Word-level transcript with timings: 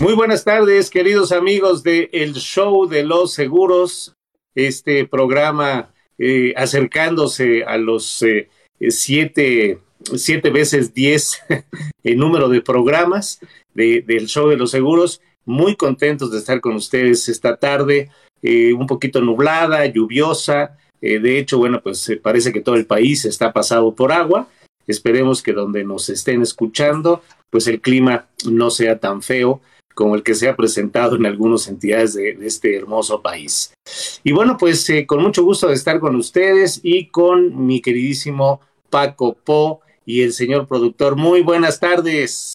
Muy 0.00 0.14
buenas 0.14 0.44
tardes, 0.44 0.90
queridos 0.90 1.32
amigos 1.32 1.82
de 1.82 2.08
El 2.12 2.34
Show 2.34 2.86
de 2.86 3.02
los 3.02 3.32
Seguros, 3.34 4.14
este 4.54 5.04
programa 5.04 5.92
eh, 6.18 6.54
acercándose 6.56 7.64
a 7.64 7.78
los 7.78 8.22
eh, 8.22 8.48
siete, 8.90 9.80
siete 10.14 10.50
veces 10.50 10.94
diez 10.94 11.40
en 12.04 12.16
número 12.16 12.48
de 12.48 12.60
programas 12.60 13.40
del 13.74 14.28
Show 14.28 14.48
de 14.48 14.56
los 14.56 14.70
Seguros. 14.70 15.20
Muy 15.44 15.74
contentos 15.74 16.30
de 16.30 16.38
estar 16.38 16.60
con 16.60 16.76
ustedes 16.76 17.28
esta 17.28 17.56
tarde, 17.56 18.08
eh, 18.40 18.72
un 18.74 18.86
poquito 18.86 19.20
nublada, 19.20 19.84
lluviosa. 19.86 20.78
de 21.00 21.38
hecho, 21.40 21.58
bueno, 21.58 21.82
pues 21.82 22.08
parece 22.22 22.52
que 22.52 22.60
todo 22.60 22.76
el 22.76 22.86
país 22.86 23.24
está 23.24 23.52
pasado 23.52 23.92
por 23.92 24.12
agua. 24.12 24.46
Esperemos 24.86 25.42
que 25.42 25.52
donde 25.52 25.82
nos 25.82 26.08
estén 26.08 26.40
escuchando, 26.40 27.20
pues 27.50 27.66
el 27.66 27.80
clima 27.80 28.28
no 28.46 28.70
sea 28.70 29.00
tan 29.00 29.22
feo 29.22 29.60
como 29.98 30.14
el 30.14 30.22
que 30.22 30.36
se 30.36 30.48
ha 30.48 30.54
presentado 30.54 31.16
en 31.16 31.26
algunas 31.26 31.66
entidades 31.66 32.14
de, 32.14 32.38
este 32.42 32.76
hermoso 32.76 33.20
país. 33.20 33.74
Y 34.22 34.30
bueno, 34.30 34.56
pues 34.56 34.88
eh, 34.90 35.04
con 35.04 35.20
mucho 35.20 35.42
gusto 35.42 35.66
de 35.66 35.74
estar 35.74 35.98
con 35.98 36.14
ustedes 36.14 36.78
y 36.84 37.08
con 37.08 37.66
mi 37.66 37.80
queridísimo 37.80 38.60
Paco 38.90 39.34
Po 39.34 39.80
y 40.06 40.22
el 40.22 40.32
señor 40.32 40.68
productor. 40.68 41.16
Muy 41.16 41.42
buenas 41.42 41.80
tardes. 41.80 42.54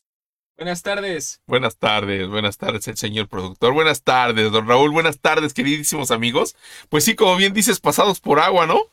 Buenas 0.55 0.83
tardes. 0.83 1.41
Buenas 1.45 1.75
tardes, 1.75 2.29
buenas 2.29 2.57
tardes, 2.57 2.87
el 2.87 2.95
señor 2.95 3.27
productor. 3.27 3.73
Buenas 3.73 4.03
tardes, 4.03 4.49
don 4.49 4.65
Raúl. 4.65 4.91
Buenas 4.91 5.19
tardes, 5.19 5.53
queridísimos 5.53 6.11
amigos. 6.11 6.55
Pues 6.87 7.03
sí, 7.03 7.13
como 7.13 7.35
bien 7.35 7.51
dices, 7.51 7.81
pasados 7.81 8.21
por 8.21 8.39
agua, 8.39 8.65
¿no? 8.65 8.83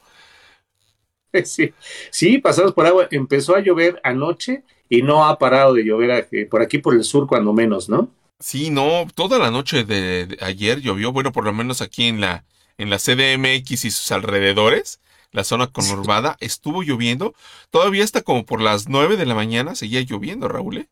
Sí, 1.44 1.72
sí, 2.10 2.38
pasados 2.38 2.72
por 2.72 2.84
agua. 2.84 3.06
Empezó 3.12 3.54
a 3.54 3.60
llover 3.60 4.00
anoche 4.02 4.64
y 4.88 5.02
no 5.02 5.24
ha 5.24 5.38
parado 5.38 5.74
de 5.74 5.84
llover 5.84 6.26
eh, 6.32 6.46
por 6.46 6.62
aquí 6.62 6.78
por 6.78 6.94
el 6.94 7.04
sur, 7.04 7.28
cuando 7.28 7.52
menos, 7.52 7.88
¿no? 7.88 8.10
Sí, 8.40 8.70
no, 8.70 9.06
toda 9.14 9.38
la 9.38 9.50
noche 9.50 9.84
de, 9.84 10.38
ayer 10.40 10.80
llovió, 10.80 11.12
bueno, 11.12 11.30
por 11.30 11.44
lo 11.44 11.52
menos 11.52 11.82
aquí 11.82 12.06
en 12.06 12.22
la, 12.22 12.44
en 12.78 12.88
la 12.88 12.96
CDMX 12.96 13.84
y 13.84 13.90
sus 13.90 14.10
alrededores, 14.12 15.00
la 15.30 15.44
zona 15.44 15.66
conurbada, 15.66 16.38
estuvo 16.40 16.82
lloviendo. 16.82 17.34
Todavía 17.70 18.02
hasta 18.02 18.22
como 18.22 18.46
por 18.46 18.62
las 18.62 18.88
nueve 18.88 19.18
de 19.18 19.26
la 19.26 19.34
mañana 19.34 19.74
seguía 19.74 20.00
lloviendo, 20.00 20.48
Raúl. 20.48 20.78
¿eh? 20.78 20.88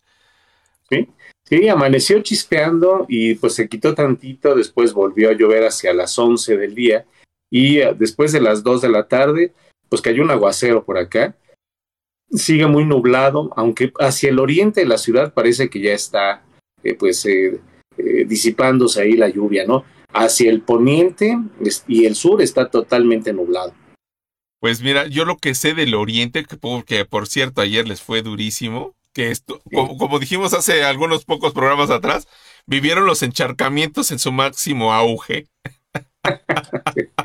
Sí, 0.90 1.08
sí, 1.44 1.68
amaneció 1.68 2.20
chispeando 2.22 3.06
y 3.08 3.34
pues 3.34 3.54
se 3.54 3.66
quitó 3.66 3.94
tantito, 3.94 4.54
después 4.54 4.92
volvió 4.92 5.30
a 5.30 5.34
llover 5.34 5.64
hacia 5.64 5.94
las 5.94 6.18
once 6.18 6.56
del 6.56 6.74
día 6.74 7.06
y 7.50 7.78
eh, 7.78 7.94
después 7.98 8.32
de 8.32 8.42
las 8.42 8.62
dos 8.62 8.82
de 8.82 8.90
la 8.90 9.08
tarde, 9.08 9.54
pues 9.88 10.02
cayó 10.02 10.22
un 10.22 10.30
aguacero 10.30 10.84
por 10.84 10.98
acá. 10.98 11.34
Sigue 12.30 12.66
muy 12.66 12.84
nublado, 12.84 13.50
aunque 13.56 13.90
hacia 14.00 14.28
el 14.28 14.38
oriente 14.38 14.82
de 14.82 14.86
la 14.86 14.98
ciudad 14.98 15.32
parece 15.32 15.70
que 15.70 15.80
ya 15.80 15.94
está 15.94 16.42
eh, 16.84 16.94
pues 16.94 17.24
eh, 17.26 17.60
eh, 17.96 18.24
disipándose 18.26 19.02
ahí 19.02 19.12
la 19.12 19.28
lluvia, 19.28 19.64
¿no? 19.66 19.84
Hacia 20.12 20.50
el 20.50 20.62
poniente 20.62 21.36
y 21.86 22.04
el 22.06 22.14
sur 22.14 22.40
está 22.40 22.70
totalmente 22.70 23.32
nublado. 23.32 23.74
Pues 24.60 24.82
mira, 24.82 25.06
yo 25.06 25.24
lo 25.24 25.36
que 25.36 25.54
sé 25.54 25.74
del 25.74 25.94
oriente, 25.94 26.44
que, 26.44 27.04
por 27.04 27.26
cierto 27.28 27.60
ayer 27.60 27.86
les 27.86 28.02
fue 28.02 28.22
durísimo, 28.22 28.94
que 29.12 29.30
esto, 29.30 29.60
como, 29.72 30.18
dijimos 30.18 30.54
hace 30.54 30.82
algunos 30.82 31.24
pocos 31.24 31.52
programas 31.52 31.90
atrás, 31.90 32.26
vivieron 32.66 33.06
los 33.06 33.22
encharcamientos 33.22 34.10
en 34.10 34.18
su 34.18 34.32
máximo 34.32 34.92
auge. 34.92 35.46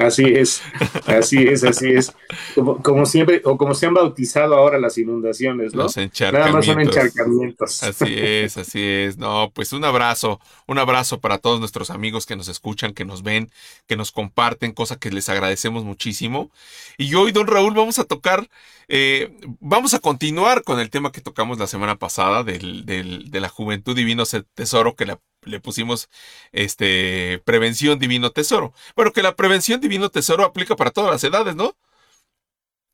Así 0.00 0.24
es, 0.24 0.62
así 1.06 1.36
es, 1.46 1.62
así 1.62 1.92
es. 1.92 2.12
Como, 2.54 2.82
como, 2.82 3.04
siempre, 3.04 3.42
o 3.44 3.58
como 3.58 3.74
se 3.74 3.84
han 3.84 3.92
bautizado 3.92 4.54
ahora 4.56 4.78
las 4.78 4.96
inundaciones, 4.96 5.74
¿no? 5.74 5.82
Los 5.84 5.96
encharcamientos. 5.98 6.40
Nada 6.40 6.56
más 6.56 6.66
son 6.66 6.80
encharcamientos. 6.80 7.82
Así 7.82 8.14
es, 8.16 8.56
así 8.56 8.82
es. 8.82 9.18
No, 9.18 9.50
pues 9.54 9.74
un 9.74 9.84
abrazo, 9.84 10.40
un 10.66 10.78
abrazo 10.78 11.20
para 11.20 11.36
todos 11.36 11.60
nuestros 11.60 11.90
amigos 11.90 12.24
que 12.24 12.34
nos 12.34 12.48
escuchan, 12.48 12.94
que 12.94 13.04
nos 13.04 13.22
ven, 13.22 13.50
que 13.86 13.96
nos 13.96 14.10
comparten, 14.10 14.72
cosa 14.72 14.96
que 14.96 15.10
les 15.10 15.28
agradecemos 15.28 15.84
muchísimo. 15.84 16.50
Y 16.96 17.14
hoy, 17.14 17.32
don 17.32 17.46
Raúl, 17.46 17.74
vamos 17.74 17.98
a 17.98 18.04
tocar, 18.04 18.48
eh, 18.88 19.36
vamos 19.60 19.92
a 19.92 19.98
continuar 19.98 20.64
con 20.64 20.80
el 20.80 20.88
tema 20.88 21.12
que 21.12 21.20
tocamos 21.20 21.58
la 21.58 21.66
semana 21.66 21.96
pasada 21.96 22.42
del, 22.42 22.86
del, 22.86 23.30
de 23.30 23.40
la 23.40 23.50
juventud 23.50 23.94
divino 23.94 24.24
tesoro 24.54 24.96
que 24.96 25.04
la 25.04 25.20
le 25.44 25.60
pusimos 25.60 26.08
este 26.52 27.40
prevención 27.44 27.98
divino 27.98 28.30
tesoro. 28.30 28.72
Bueno, 28.96 29.12
que 29.12 29.22
la 29.22 29.36
prevención 29.36 29.80
divino 29.80 30.10
tesoro 30.10 30.44
aplica 30.44 30.76
para 30.76 30.90
todas 30.90 31.10
las 31.10 31.24
edades, 31.24 31.56
¿no? 31.56 31.74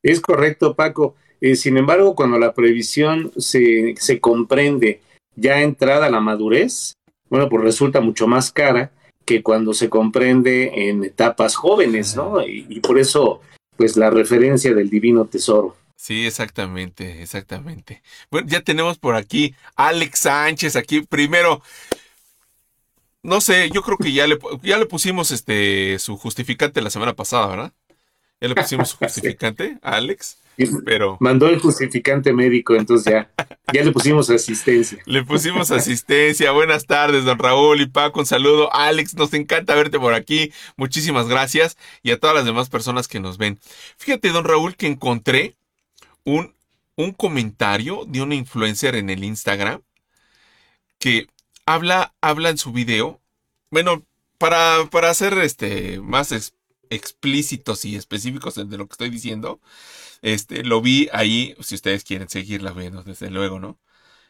Es 0.03 0.21
correcto, 0.21 0.75
Paco. 0.75 1.15
Eh, 1.41 1.55
sin 1.55 1.77
embargo, 1.77 2.15
cuando 2.15 2.39
la 2.39 2.53
previsión 2.53 3.31
se, 3.37 3.95
se 3.97 4.19
comprende 4.19 5.01
ya 5.35 5.61
entrada 5.61 6.09
la 6.09 6.19
madurez, 6.19 6.93
bueno, 7.29 7.49
pues 7.49 7.63
resulta 7.63 8.01
mucho 8.01 8.27
más 8.27 8.51
cara 8.51 8.91
que 9.25 9.43
cuando 9.43 9.73
se 9.73 9.89
comprende 9.89 10.89
en 10.89 11.03
etapas 11.03 11.55
jóvenes, 11.55 12.15
¿no? 12.15 12.41
Y, 12.41 12.65
y 12.69 12.79
por 12.79 12.97
eso, 12.97 13.41
pues 13.75 13.97
la 13.97 14.09
referencia 14.09 14.73
del 14.73 14.89
divino 14.89 15.25
tesoro. 15.25 15.75
Sí, 15.97 16.25
exactamente, 16.25 17.21
exactamente. 17.23 18.03
Bueno, 18.29 18.47
ya 18.47 18.61
tenemos 18.61 18.99
por 18.99 19.15
aquí 19.15 19.55
Alex 19.75 20.19
Sánchez, 20.19 20.75
aquí 20.75 21.01
primero. 21.01 21.61
No 23.23 23.41
sé, 23.41 23.69
yo 23.71 23.81
creo 23.81 23.97
que 23.97 24.13
ya 24.13 24.27
le, 24.27 24.37
ya 24.63 24.77
le 24.77 24.85
pusimos 24.85 25.31
este 25.31 25.99
su 25.99 26.17
justificante 26.17 26.81
la 26.81 26.89
semana 26.89 27.13
pasada, 27.13 27.47
¿verdad? 27.47 27.73
Ya 28.39 28.47
le 28.47 28.55
pusimos 28.55 28.89
su 28.89 28.97
justificante 28.99 29.77
a 29.81 29.95
Alex. 29.95 30.37
Pero... 30.85 31.17
Mandó 31.19 31.47
el 31.49 31.59
justificante 31.59 32.33
médico, 32.33 32.75
entonces 32.75 33.13
ya, 33.13 33.31
ya 33.71 33.83
le 33.83 33.91
pusimos 33.91 34.29
asistencia. 34.29 34.97
Le 35.05 35.23
pusimos 35.23 35.69
asistencia. 35.69 36.51
Buenas 36.51 36.85
tardes, 36.85 37.25
don 37.25 37.37
Raúl 37.37 37.81
y 37.81 37.85
Paco. 37.85 38.19
Un 38.19 38.25
saludo. 38.25 38.73
Alex, 38.73 39.13
nos 39.15 39.33
encanta 39.33 39.75
verte 39.75 39.99
por 39.99 40.13
aquí. 40.13 40.51
Muchísimas 40.75 41.27
gracias. 41.27 41.77
Y 42.01 42.11
a 42.11 42.19
todas 42.19 42.35
las 42.35 42.45
demás 42.45 42.69
personas 42.69 43.07
que 43.07 43.19
nos 43.19 43.37
ven. 43.37 43.59
Fíjate, 43.97 44.29
don 44.29 44.45
Raúl, 44.45 44.75
que 44.75 44.87
encontré 44.87 45.55
un, 46.23 46.55
un 46.95 47.11
comentario 47.11 48.05
de 48.07 48.21
una 48.21 48.33
influencer 48.33 48.95
en 48.95 49.11
el 49.11 49.23
Instagram 49.23 49.81
que 50.97 51.27
habla, 51.67 52.15
habla 52.21 52.49
en 52.49 52.57
su 52.57 52.71
video. 52.71 53.21
Bueno, 53.69 54.03
para, 54.39 54.89
para 54.89 55.13
ser 55.13 55.37
este, 55.39 55.99
más 56.01 56.33
explícitos 56.89 57.85
y 57.85 57.95
específicos 57.95 58.55
de 58.55 58.77
lo 58.77 58.87
que 58.87 58.93
estoy 58.93 59.09
diciendo, 59.11 59.61
este, 60.23 60.63
lo 60.63 60.81
vi 60.81 61.09
ahí, 61.13 61.55
si 61.61 61.75
ustedes 61.75 62.03
quieren 62.03 62.29
seguirla 62.29 62.71
viendo, 62.71 63.03
desde 63.03 63.29
luego, 63.29 63.59
¿no? 63.59 63.79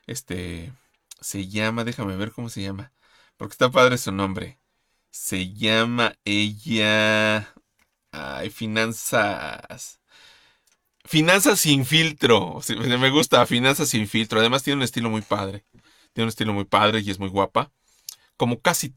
Este, 0.08 0.74
se 1.22 1.48
llama, 1.48 1.84
déjame 1.86 2.18
ver 2.18 2.32
cómo 2.32 2.50
se 2.50 2.64
llama, 2.64 2.92
porque 3.38 3.54
está 3.54 3.72
padre 3.72 3.98
su 3.98 4.12
nombre. 4.12 4.60
Se 5.12 5.54
llama 5.54 6.16
ella... 6.26 7.54
Ay, 8.12 8.50
finanzas. 8.50 10.00
Finanzas 11.06 11.60
sin 11.60 11.86
filtro. 11.86 12.62
Me 13.00 13.10
gusta, 13.10 13.46
finanzas 13.46 13.90
sin 13.90 14.08
filtro. 14.08 14.40
Además 14.40 14.64
tiene 14.64 14.78
un 14.78 14.84
estilo 14.84 15.10
muy 15.10 15.22
padre. 15.22 15.66
Tiene 16.18 16.26
un 16.26 16.30
estilo 16.30 16.52
muy 16.52 16.66
padre 16.66 17.02
y 17.02 17.12
es 17.12 17.20
muy 17.20 17.30
guapa. 17.30 17.72
Como 18.38 18.60
casi, 18.60 18.96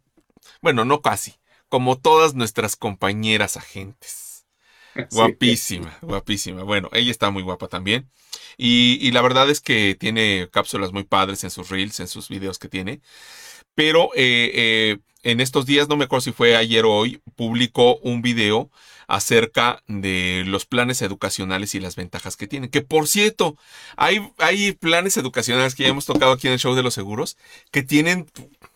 bueno, 0.62 0.86
no 0.86 1.02
casi, 1.02 1.34
como 1.68 1.98
todas 1.98 2.32
nuestras 2.32 2.76
compañeras 2.76 3.58
agentes. 3.58 4.46
Guapísima, 5.10 5.98
guapísima. 6.00 6.62
Bueno, 6.62 6.88
ella 6.94 7.10
está 7.10 7.28
muy 7.28 7.42
guapa 7.42 7.68
también. 7.68 8.10
Y, 8.56 9.10
la 9.10 9.20
verdad 9.20 9.50
es 9.50 9.60
que 9.60 9.94
tiene 9.94 10.48
cápsulas 10.50 10.94
muy 10.94 11.04
padres 11.04 11.44
en 11.44 11.50
sus 11.50 11.68
reels, 11.68 12.00
en 12.00 12.08
sus 12.08 12.30
videos 12.30 12.58
que 12.58 12.68
tiene. 12.68 13.02
Pero 13.74 14.08
eh, 14.14 14.50
eh, 14.54 14.98
en 15.22 15.40
estos 15.42 15.66
días, 15.66 15.90
no 15.90 15.98
me 15.98 16.06
acuerdo 16.06 16.22
si 16.22 16.32
fue 16.32 16.56
ayer 16.56 16.86
o 16.86 16.90
hoy, 16.90 17.20
publicó 17.36 17.96
un 17.98 18.22
video 18.22 18.70
acerca 19.10 19.82
de 19.88 20.44
los 20.46 20.66
planes 20.66 21.02
educacionales 21.02 21.74
y 21.74 21.80
las 21.80 21.96
ventajas 21.96 22.36
que 22.36 22.46
tienen. 22.46 22.70
Que 22.70 22.80
por 22.80 23.08
cierto, 23.08 23.56
hay, 23.96 24.20
hay 24.38 24.70
planes 24.70 25.16
educacionales 25.16 25.74
que 25.74 25.82
ya 25.82 25.88
hemos 25.88 26.06
tocado 26.06 26.30
aquí 26.30 26.46
en 26.46 26.52
el 26.52 26.60
show 26.60 26.76
de 26.76 26.84
los 26.84 26.94
seguros 26.94 27.36
que 27.72 27.82
tienen 27.82 28.30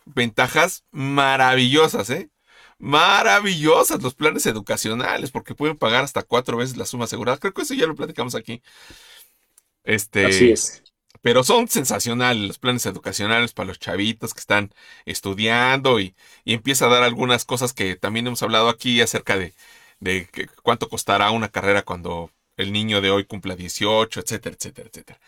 ventajas 0.04 0.82
maravillosas, 0.90 2.10
¿eh? 2.10 2.30
Maravillosas 2.78 4.02
los 4.02 4.14
planes 4.14 4.44
educacionales, 4.46 5.30
porque 5.30 5.54
pueden 5.54 5.76
pagar 5.76 6.02
hasta 6.02 6.24
cuatro 6.24 6.56
veces 6.56 6.76
la 6.76 6.84
suma 6.84 7.04
asegurada. 7.04 7.38
Creo 7.38 7.54
que 7.54 7.62
eso 7.62 7.74
ya 7.74 7.86
lo 7.86 7.94
platicamos 7.94 8.34
aquí. 8.34 8.60
Este, 9.84 10.26
Así 10.26 10.50
es. 10.50 10.82
Pero 11.22 11.44
son 11.44 11.68
sensacionales 11.68 12.42
los 12.42 12.58
planes 12.58 12.84
educacionales 12.86 13.52
para 13.52 13.68
los 13.68 13.78
chavitos 13.78 14.34
que 14.34 14.40
están 14.40 14.74
estudiando 15.06 16.00
y, 16.00 16.16
y 16.44 16.54
empieza 16.54 16.86
a 16.86 16.88
dar 16.88 17.04
algunas 17.04 17.44
cosas 17.44 17.72
que 17.72 17.94
también 17.94 18.26
hemos 18.26 18.42
hablado 18.42 18.68
aquí 18.68 19.00
acerca 19.00 19.38
de 19.38 19.54
de 20.00 20.28
cuánto 20.62 20.88
costará 20.88 21.30
una 21.30 21.48
carrera 21.48 21.82
cuando 21.82 22.30
el 22.56 22.72
niño 22.72 23.00
de 23.00 23.10
hoy 23.10 23.24
cumpla 23.24 23.56
18, 23.56 24.20
etcétera, 24.20 24.54
etcétera, 24.56 24.88
etcétera. 24.88 25.20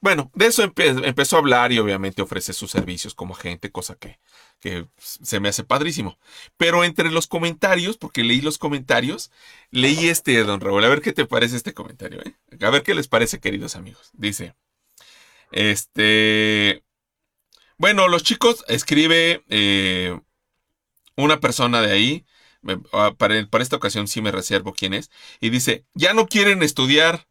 Bueno, 0.00 0.30
de 0.34 0.46
eso 0.46 0.62
empezó 0.64 1.36
a 1.36 1.38
hablar 1.40 1.72
y 1.72 1.78
obviamente 1.78 2.22
ofrece 2.22 2.52
sus 2.54 2.70
servicios 2.70 3.14
como 3.14 3.34
agente, 3.34 3.70
cosa 3.70 3.96
que, 3.96 4.18
que 4.60 4.86
se 4.98 5.40
me 5.40 5.50
hace 5.50 5.64
padrísimo. 5.64 6.18
Pero 6.56 6.84
entre 6.84 7.10
los 7.10 7.26
comentarios, 7.26 7.98
porque 7.98 8.24
leí 8.24 8.40
los 8.40 8.58
comentarios, 8.58 9.30
leí 9.70 10.08
este, 10.08 10.42
don 10.44 10.60
Raúl. 10.60 10.84
A 10.84 10.88
ver 10.88 11.02
qué 11.02 11.12
te 11.12 11.26
parece 11.26 11.56
este 11.56 11.74
comentario, 11.74 12.22
¿eh? 12.22 12.34
A 12.62 12.70
ver 12.70 12.82
qué 12.82 12.94
les 12.94 13.08
parece, 13.08 13.40
queridos 13.40 13.76
amigos. 13.76 14.10
Dice, 14.14 14.54
este, 15.52 16.82
Bueno, 17.78 18.08
los 18.08 18.22
chicos, 18.22 18.64
escribe 18.68 19.42
eh, 19.48 20.18
una 21.16 21.40
persona 21.40 21.80
de 21.82 21.92
ahí, 21.92 22.26
ah, 22.26 22.39
para, 23.16 23.46
para 23.46 23.62
esta 23.62 23.76
ocasión 23.76 24.08
sí 24.08 24.20
me 24.20 24.32
reservo 24.32 24.72
quién 24.72 24.94
es, 24.94 25.10
y 25.40 25.50
dice, 25.50 25.84
ya 25.94 26.14
no 26.14 26.26
quieren 26.26 26.62
estudiar, 26.62 27.26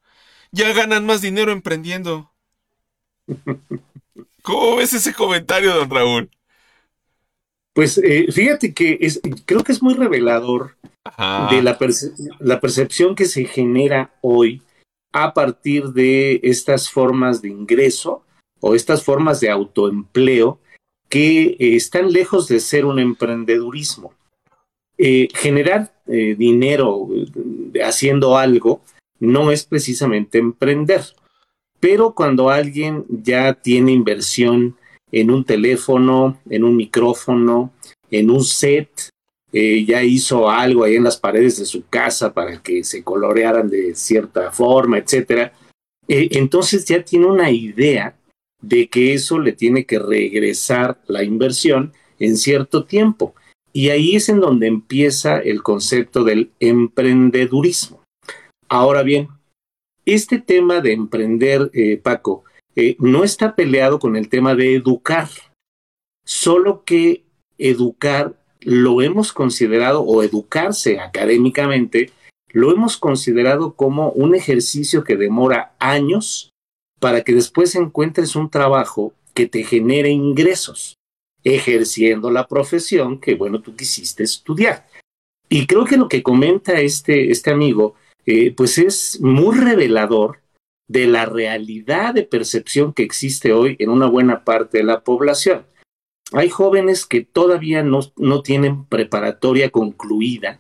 ya 0.52 0.72
ganan 0.74 1.06
más 1.06 1.22
dinero 1.22 1.52
emprendiendo. 1.52 2.32
¿Cómo 4.42 4.78
ves 4.78 4.94
ese 4.94 5.14
comentario, 5.14 5.76
don 5.76 5.90
Raúl? 5.90 6.30
Pues 7.74 7.98
eh, 7.98 8.32
fíjate 8.32 8.74
que 8.74 8.98
es, 9.02 9.22
creo 9.46 9.64
que 9.64 9.72
es 9.72 9.82
muy 9.82 9.94
revelador 9.94 10.76
de 11.50 11.62
la, 11.62 11.78
la, 12.40 12.60
percepción 12.60 13.16
que 13.16 13.26
se 13.26 13.46
genera 13.46 14.14
hoy 14.22 14.62
a 15.14 15.34
partir 15.34 15.86
de 15.90 16.40
estas 16.44 16.90
formas 16.90 17.42
de 17.42 17.50
ingreso 17.50 18.24
o 18.60 18.76
estas 18.76 19.04
formas 19.04 19.40
de 19.40 19.50
autoempleo 19.50 20.60
que 21.08 21.56
eh, 21.60 21.76
están 21.76 22.12
lejos 22.12 22.48
de 22.48 22.60
ser 22.60 22.86
un 22.86 23.00
emprendedurismo. 23.00 24.14
Eh, 25.02 25.30
generar 25.34 25.94
dinero 26.06 27.08
haciendo 27.84 28.36
algo 28.38 28.82
no 29.20 29.52
es 29.52 29.64
precisamente 29.64 30.40
emprender, 30.40 31.04
pero 31.80 32.14
cuando 32.14 32.50
alguien 32.50 33.06
ya 33.08 33.54
tiene 33.54 33.92
inversión 33.92 34.76
en 35.12 35.32
un 35.32 35.46
teléfono, 35.46 36.40
en 36.50 36.64
un 36.64 36.76
micrófono, 36.76 37.72
en 38.12 38.30
un 38.30 38.44
set, 38.44 39.10
eh, 39.52 39.84
ya 39.84 40.04
hizo 40.04 40.50
algo 40.50 40.84
ahí 40.84 40.96
en 40.96 41.04
las 41.04 41.18
paredes 41.18 41.58
de 41.58 41.66
su 41.66 41.88
casa 41.88 42.34
para 42.34 42.62
que 42.62 42.84
se 42.84 43.04
colorearan 43.04 43.70
de 43.70 43.96
cierta 43.96 44.52
forma, 44.52 45.00
etcétera. 45.00 45.54
Eh, 46.08 46.30
entonces 46.32 46.86
ya 46.86 47.04
tiene 47.04 47.26
una 47.26 47.50
idea 47.50 48.16
de 48.62 48.90
que 48.90 49.14
eso 49.14 49.40
le 49.40 49.54
tiene 49.54 49.86
que 49.86 49.98
regresar 49.98 51.02
la 51.08 51.24
inversión 51.24 51.94
en 52.20 52.38
cierto 52.38 52.84
tiempo. 52.84 53.34
Y 53.72 53.90
ahí 53.90 54.16
es 54.16 54.30
en 54.30 54.40
donde 54.40 54.68
empieza 54.68 55.40
el 55.40 55.62
concepto 55.62 56.24
del 56.24 56.52
emprendedurismo. 56.60 58.02
Ahora 58.68 59.04
bien, 59.04 59.30
este 60.06 60.40
tema 60.40 60.82
de 60.82 60.94
emprender, 60.94 61.70
eh, 61.74 61.98
Paco, 61.98 62.44
eh, 62.76 62.96
no 63.00 63.24
está 63.24 63.56
peleado 63.56 64.00
con 64.00 64.16
el 64.16 64.30
tema 64.30 64.56
de 64.56 64.76
educar, 64.76 65.28
solo 66.26 66.84
que 66.84 67.24
educar 67.58 68.36
lo 68.62 69.02
hemos 69.02 69.34
considerado, 69.34 70.02
o 70.02 70.24
educarse 70.24 71.00
académicamente, 71.00 72.12
lo 72.52 72.72
hemos 72.72 72.98
considerado 72.98 73.74
como 73.74 74.12
un 74.12 74.36
ejercicio 74.36 75.04
que 75.04 75.16
demora 75.16 75.76
años 75.80 76.52
para 77.00 77.24
que 77.24 77.34
después 77.34 77.76
encuentres 77.76 78.36
un 78.36 78.50
trabajo 78.50 79.14
que 79.34 79.48
te 79.48 79.64
genere 79.64 80.10
ingresos, 80.10 80.96
ejerciendo 81.44 82.32
la 82.32 82.48
profesión 82.48 83.20
que, 83.20 83.36
bueno, 83.36 83.62
tú 83.62 83.76
quisiste 83.76 84.24
estudiar. 84.24 84.88
Y 85.50 85.66
creo 85.66 85.86
que 85.86 85.98
lo 85.98 86.08
que 86.08 86.22
comenta 86.22 86.80
este, 86.80 87.32
este 87.32 87.52
amigo, 87.52 87.96
eh, 88.26 88.54
pues 88.56 88.78
es 88.78 89.20
muy 89.22 89.58
revelador 89.58 90.42
de 90.88 91.08
la 91.08 91.26
realidad 91.26 92.14
de 92.14 92.24
percepción 92.24 92.94
que 92.94 93.04
existe 93.04 93.54
hoy 93.54 93.76
en 93.80 93.90
una 93.90 94.08
buena 94.08 94.44
parte 94.44 94.80
de 94.80 94.84
la 94.84 95.02
población. 95.02 95.66
Hay 96.32 96.50
jóvenes 96.50 97.06
que 97.06 97.22
todavía 97.22 97.84
no, 97.84 98.02
no 98.18 98.42
tienen 98.42 98.86
preparatoria 98.86 99.70
concluida, 99.70 100.60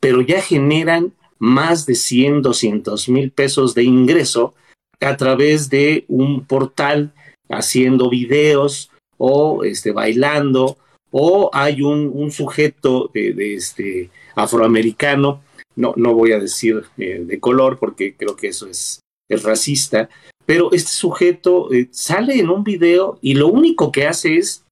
pero 0.00 0.20
ya 0.22 0.40
generan 0.40 1.12
más 1.38 1.86
de 1.86 1.94
100, 1.94 2.42
200 2.42 3.08
mil 3.08 3.30
pesos 3.30 3.74
de 3.74 3.84
ingreso 3.84 4.54
a 5.00 5.16
través 5.16 5.68
de 5.68 6.04
un 6.08 6.46
portal 6.46 7.12
haciendo 7.48 8.08
videos 8.08 8.91
o 9.24 9.62
este, 9.62 9.92
bailando, 9.92 10.78
o 11.12 11.48
hay 11.52 11.82
un, 11.82 12.10
un 12.12 12.32
sujeto 12.32 13.08
de, 13.14 13.54
este, 13.54 14.10
afroamericano, 14.34 15.42
no, 15.76 15.94
no 15.96 16.12
voy 16.14 16.32
a 16.32 16.40
decir 16.40 16.82
eh, 16.98 17.22
de 17.24 17.38
color 17.38 17.78
porque 17.78 18.16
creo 18.16 18.34
que 18.34 18.48
eso 18.48 18.66
es 18.66 18.98
es 19.28 19.42
racista, 19.42 20.08
pero 20.46 20.72
este 20.72 20.90
sujeto 20.90 21.72
eh, 21.72 21.88
sale 21.92 22.38
en 22.38 22.50
un 22.50 22.64
video 22.64 23.18
y 23.22 23.34
lo 23.34 23.48
único 23.48 23.92
que 23.92 24.06
hace 24.06 24.36
es... 24.36 24.64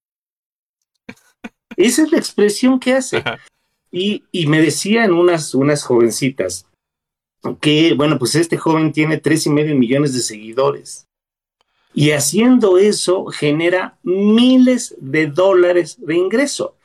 Esa 1.77 2.03
es 2.03 2.11
la 2.11 2.17
expresión 2.17 2.79
que 2.79 2.93
hace. 2.93 3.23
Y, 3.91 4.23
y 4.31 4.47
me 4.47 4.61
decían 4.61 5.13
unas, 5.13 5.55
unas 5.55 5.83
jovencitas 5.83 6.65
que, 7.59 7.93
bueno, 7.95 8.19
pues 8.19 8.35
este 8.35 8.57
joven 8.57 8.91
tiene 8.91 9.17
tres 9.17 9.45
y 9.47 9.49
medio 9.49 9.75
millones 9.75 10.13
de 10.13 10.19
seguidores. 10.19 11.07
Y 11.93 12.11
haciendo 12.11 12.77
eso 12.77 13.25
genera 13.25 13.97
miles 14.03 14.95
de 14.99 15.27
dólares 15.27 15.97
de 15.99 16.15
ingreso. 16.15 16.75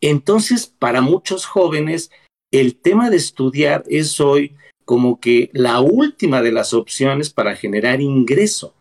Entonces, 0.00 0.66
para 0.66 1.00
muchos 1.00 1.46
jóvenes, 1.46 2.10
el 2.52 2.76
tema 2.76 3.10
de 3.10 3.16
estudiar 3.16 3.84
es 3.88 4.20
hoy 4.20 4.54
como 4.84 5.18
que 5.18 5.50
la 5.52 5.80
última 5.80 6.42
de 6.42 6.52
las 6.52 6.72
opciones 6.72 7.30
para 7.30 7.56
generar 7.56 8.00
ingreso. 8.00 8.72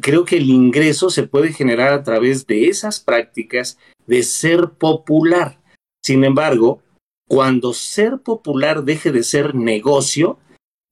Creo 0.00 0.24
que 0.24 0.36
el 0.36 0.50
ingreso 0.50 1.08
se 1.08 1.26
puede 1.26 1.52
generar 1.52 1.92
a 1.92 2.02
través 2.02 2.46
de 2.46 2.68
esas 2.68 3.00
prácticas 3.00 3.78
de 4.06 4.22
ser 4.22 4.70
popular. 4.78 5.60
Sin 6.02 6.24
embargo, 6.24 6.82
cuando 7.26 7.72
ser 7.72 8.18
popular 8.18 8.84
deje 8.84 9.12
de 9.12 9.22
ser 9.22 9.54
negocio, 9.54 10.38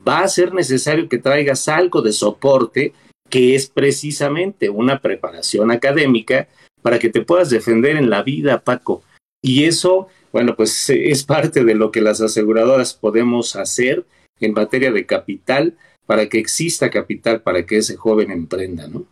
va 0.07 0.21
a 0.21 0.29
ser 0.29 0.55
necesario 0.55 1.09
que 1.09 1.19
traigas 1.19 1.69
algo 1.69 2.01
de 2.01 2.13
soporte 2.13 2.95
que 3.33 3.55
es 3.55 3.67
precisamente 3.67 4.69
una 4.69 5.01
preparación 5.01 5.71
académica 5.71 6.49
para 6.83 6.99
que 6.99 7.09
te 7.09 7.23
puedas 7.23 7.49
defender 7.49 7.97
en 7.97 8.11
la 8.11 8.23
vida, 8.23 8.61
Paco. 8.61 9.03
Y 9.41 9.65
eso, 9.65 10.09
bueno, 10.33 10.55
pues 10.55 10.91
es 10.91 11.25
parte 11.25 11.65
de 11.65 11.75
lo 11.75 11.91
que 11.91 12.03
las 12.03 12.21
aseguradoras 12.21 12.93
podemos 12.93 13.57
hacer 13.57 14.05
en 14.39 14.53
materia 14.53 14.93
de 14.93 15.07
capital 15.07 15.79
para 16.05 16.29
que 16.29 16.39
exista 16.39 16.91
capital 16.91 17.41
para 17.41 17.65
que 17.65 17.79
ese 17.79 17.97
joven 17.97 18.31
emprenda, 18.31 18.87
¿no? 18.87 19.07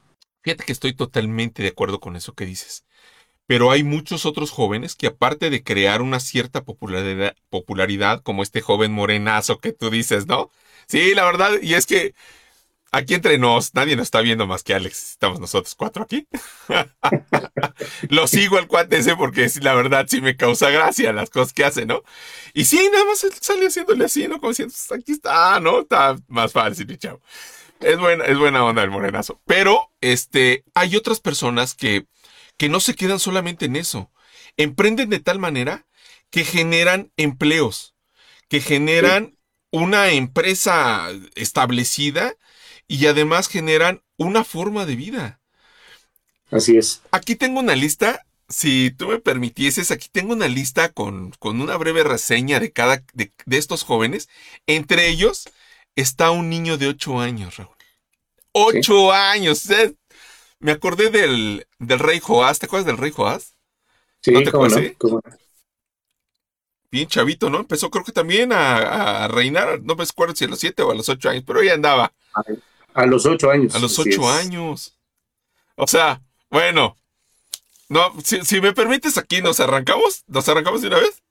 Fíjate 0.44 0.64
que 0.64 0.72
estoy 0.72 0.92
totalmente 0.92 1.62
de 1.62 1.70
acuerdo 1.70 1.98
con 1.98 2.14
eso 2.14 2.34
que 2.34 2.44
dices. 2.44 2.84
Pero 3.46 3.70
hay 3.70 3.84
muchos 3.84 4.26
otros 4.26 4.50
jóvenes 4.50 4.96
que 4.96 5.06
aparte 5.06 5.48
de 5.48 5.62
crear 5.62 6.02
una 6.02 6.20
cierta 6.20 6.62
popularidad, 6.62 7.34
popularidad 7.48 8.20
como 8.22 8.42
este 8.42 8.60
joven 8.60 8.92
morenazo 8.92 9.60
que 9.60 9.72
tú 9.72 9.88
dices, 9.88 10.26
¿no? 10.26 10.50
Sí, 10.88 11.14
la 11.14 11.24
verdad, 11.24 11.52
y 11.62 11.72
es 11.72 11.86
que 11.86 12.14
Aquí 12.92 13.14
entre 13.14 13.38
nos, 13.38 13.72
nadie 13.74 13.94
nos 13.94 14.04
está 14.04 14.20
viendo 14.20 14.48
más 14.48 14.64
que 14.64 14.74
Alex. 14.74 15.12
Estamos 15.12 15.38
nosotros 15.38 15.76
cuatro 15.76 16.02
aquí. 16.02 16.26
Lo 18.08 18.26
sigo 18.26 18.58
al 18.58 18.66
cuate 18.66 18.98
ese 18.98 19.14
porque 19.14 19.48
la 19.62 19.74
verdad 19.74 20.06
sí 20.08 20.20
me 20.20 20.36
causa 20.36 20.70
gracia 20.70 21.12
las 21.12 21.30
cosas 21.30 21.52
que 21.52 21.64
hace, 21.64 21.86
¿no? 21.86 22.02
Y 22.52 22.64
sí, 22.64 22.88
nada 22.92 23.04
más 23.04 23.24
sale 23.40 23.66
haciéndole 23.66 24.06
así, 24.06 24.26
¿no? 24.26 24.40
Como 24.40 24.50
diciendo, 24.50 24.74
pues, 24.74 25.00
aquí 25.00 25.12
está, 25.12 25.60
¿no? 25.60 25.80
Está 25.82 26.16
más 26.26 26.52
fácil, 26.52 26.98
chao. 26.98 27.20
Es 27.78 27.96
buena, 27.96 28.24
es 28.24 28.36
buena 28.36 28.64
onda 28.64 28.82
el 28.82 28.90
morenazo. 28.90 29.40
Pero, 29.46 29.92
este, 30.00 30.64
hay 30.74 30.96
otras 30.96 31.20
personas 31.20 31.74
que, 31.74 32.06
que 32.56 32.68
no 32.68 32.80
se 32.80 32.96
quedan 32.96 33.20
solamente 33.20 33.66
en 33.66 33.76
eso. 33.76 34.10
Emprenden 34.56 35.10
de 35.10 35.20
tal 35.20 35.38
manera 35.38 35.86
que 36.30 36.44
generan 36.44 37.12
empleos, 37.16 37.94
que 38.48 38.60
generan 38.60 39.38
una 39.70 40.10
empresa 40.10 41.08
establecida 41.36 42.34
y 42.90 43.06
además 43.06 43.46
generan 43.46 44.02
una 44.16 44.42
forma 44.42 44.84
de 44.84 44.96
vida. 44.96 45.40
Así 46.50 46.76
es. 46.76 47.02
Aquí 47.12 47.36
tengo 47.36 47.60
una 47.60 47.76
lista, 47.76 48.26
si 48.48 48.90
tú 48.90 49.06
me 49.06 49.20
permitieses, 49.20 49.92
aquí 49.92 50.08
tengo 50.10 50.32
una 50.32 50.48
lista 50.48 50.88
con, 50.88 51.30
con 51.38 51.60
una 51.60 51.76
breve 51.76 52.02
reseña 52.02 52.58
de 52.58 52.72
cada 52.72 53.04
de, 53.12 53.30
estos 53.48 53.84
jóvenes. 53.84 54.28
Entre 54.66 55.08
ellos 55.08 55.48
está 55.94 56.32
un 56.32 56.50
niño 56.50 56.78
de 56.78 56.88
ocho 56.88 57.20
años, 57.20 57.58
Raúl. 57.58 57.76
¡Ocho 58.50 59.12
años! 59.12 59.68
Me 60.58 60.72
acordé 60.72 61.10
del, 61.10 61.68
del 61.78 62.00
rey 62.00 62.18
Joás. 62.18 62.58
¿Te 62.58 62.66
acuerdas 62.66 62.86
del 62.86 62.98
rey 62.98 63.12
Joás? 63.12 63.54
Sí, 64.20 64.32
¿No 64.32 64.42
te 64.42 64.48
acuerdas? 64.48 64.82
Bien 66.90 67.06
chavito, 67.06 67.50
¿no? 67.50 67.60
Empezó 67.60 67.88
creo 67.88 68.04
que 68.04 68.10
también 68.10 68.50
a, 68.52 69.28
reinar, 69.28 69.80
no 69.80 69.94
me 69.94 70.02
acuerdo 70.02 70.34
si 70.34 70.44
a 70.44 70.48
los 70.48 70.58
siete 70.58 70.82
o 70.82 70.90
a 70.90 70.94
los 70.96 71.08
ocho 71.08 71.30
años, 71.30 71.44
pero 71.46 71.60
ahí 71.60 71.68
andaba. 71.68 72.12
A 72.94 73.06
los 73.06 73.26
ocho 73.26 73.50
años. 73.50 73.74
A 73.74 73.78
los 73.78 73.98
ocho 73.98 74.28
años. 74.28 74.96
O 75.76 75.86
sea, 75.86 76.20
bueno. 76.50 76.96
No, 77.88 78.14
si, 78.22 78.60
me 78.60 78.72
permites 78.72 79.18
aquí, 79.18 79.42
¿nos 79.42 79.58
arrancamos? 79.58 80.22
¿Nos 80.28 80.48
arrancamos 80.48 80.80
de 80.80 80.88
una 80.88 80.98
vez? 80.98 81.22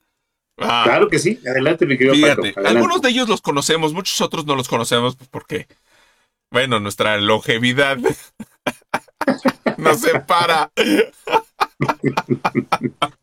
Ah. 0.57 0.81
claro 0.83 1.07
que 1.07 1.19
sí. 1.19 1.39
Adelante, 1.47 1.85
mi 1.85 1.97
querido 1.97 2.15
Fíjate, 2.15 2.53
algunos 2.65 3.01
de 3.01 3.09
ellos 3.09 3.29
los 3.29 3.39
conocemos, 3.39 3.93
muchos 3.93 4.19
otros 4.19 4.45
no 4.45 4.57
los 4.57 4.67
conocemos 4.67 5.15
porque, 5.31 5.67
bueno, 6.51 6.81
nuestra 6.81 7.17
longevidad 7.17 7.97
nos 9.77 10.01
separa. 10.01 10.69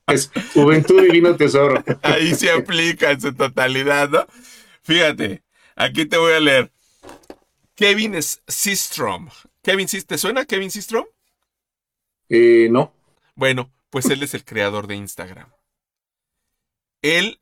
es 0.06 0.30
juventud 0.54 1.02
divino 1.02 1.36
tesoro. 1.36 1.84
Ahí 2.02 2.34
se 2.34 2.50
aplica 2.50 3.10
en 3.10 3.20
su 3.20 3.34
totalidad, 3.34 4.08
¿no? 4.08 4.26
Fíjate, 4.82 5.42
aquí 5.74 6.06
te 6.06 6.16
voy 6.16 6.32
a 6.32 6.40
leer. 6.40 6.70
Kevin 7.76 8.20
Systrom. 8.22 9.28
Kevin, 9.62 9.86
¿te 9.86 10.18
suena 10.18 10.46
Kevin 10.46 10.70
Systrom? 10.70 11.04
Eh, 12.28 12.68
no. 12.70 12.92
Bueno, 13.34 13.70
pues 13.90 14.06
él 14.06 14.22
es 14.22 14.34
el 14.34 14.44
creador 14.44 14.86
de 14.86 14.96
Instagram. 14.96 15.52
Él, 17.02 17.38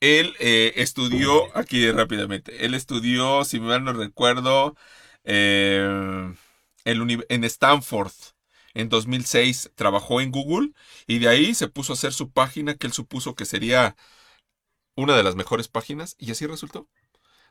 él 0.00 0.34
eh, 0.38 0.74
estudió, 0.76 1.56
aquí 1.56 1.90
rápidamente, 1.90 2.64
él 2.64 2.74
estudió, 2.74 3.44
si 3.44 3.58
mal 3.58 3.82
no 3.82 3.94
recuerdo, 3.94 4.76
eh, 5.24 6.32
en 6.84 7.44
Stanford. 7.44 8.12
En 8.74 8.88
2006 8.88 9.70
trabajó 9.76 10.20
en 10.20 10.30
Google 10.30 10.72
y 11.06 11.20
de 11.20 11.28
ahí 11.28 11.54
se 11.54 11.68
puso 11.68 11.92
a 11.92 11.94
hacer 11.94 12.12
su 12.12 12.30
página 12.30 12.74
que 12.74 12.88
él 12.88 12.92
supuso 12.92 13.34
que 13.34 13.44
sería 13.44 13.96
una 14.96 15.16
de 15.16 15.22
las 15.22 15.36
mejores 15.36 15.68
páginas 15.68 16.16
y 16.18 16.30
así 16.32 16.46
resultó. 16.46 16.88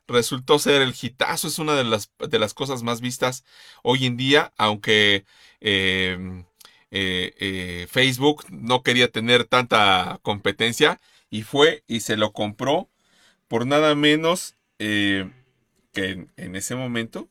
Resultó 0.08 0.60
ser 0.60 0.82
el 0.82 0.94
hitazo, 1.00 1.48
es 1.48 1.60
una 1.60 1.76
de 1.76 1.84
las, 1.84 2.12
de 2.20 2.40
las 2.40 2.54
cosas 2.54 2.84
más 2.84 3.02
vistas 3.02 3.44
hoy 3.84 4.06
en 4.06 4.18
día, 4.18 4.54
aunque 4.58 5.26
eh, 5.62 6.44
eh, 6.92 7.34
eh, 7.40 7.88
Facebook 7.90 8.46
no 8.50 8.84
quería 8.84 9.10
tener 9.10 9.46
tanta 9.46 10.20
competencia 10.22 11.00
y 11.30 11.44
fue 11.44 11.84
y 11.88 12.02
se 12.02 12.18
lo 12.18 12.34
compró 12.34 12.90
por 13.48 13.66
nada 13.66 13.96
menos 13.96 14.56
que 14.78 15.30
en 15.94 16.56
ese 16.56 16.76
momento 16.76 17.30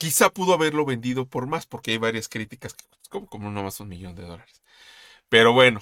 Quizá 0.03 0.29
pudo 0.29 0.53
haberlo 0.53 0.83
vendido 0.83 1.25
por 1.25 1.47
más, 1.47 1.65
porque 1.65 1.91
hay 1.91 1.97
varias 1.97 2.27
críticas 2.27 2.73
que 2.73 2.83
como, 3.07 3.25
como 3.25 3.49
no 3.49 3.63
más 3.63 3.79
un 3.79 3.87
millón 3.87 4.15
de 4.15 4.23
dólares. 4.23 4.61
Pero 5.29 5.53
bueno, 5.53 5.81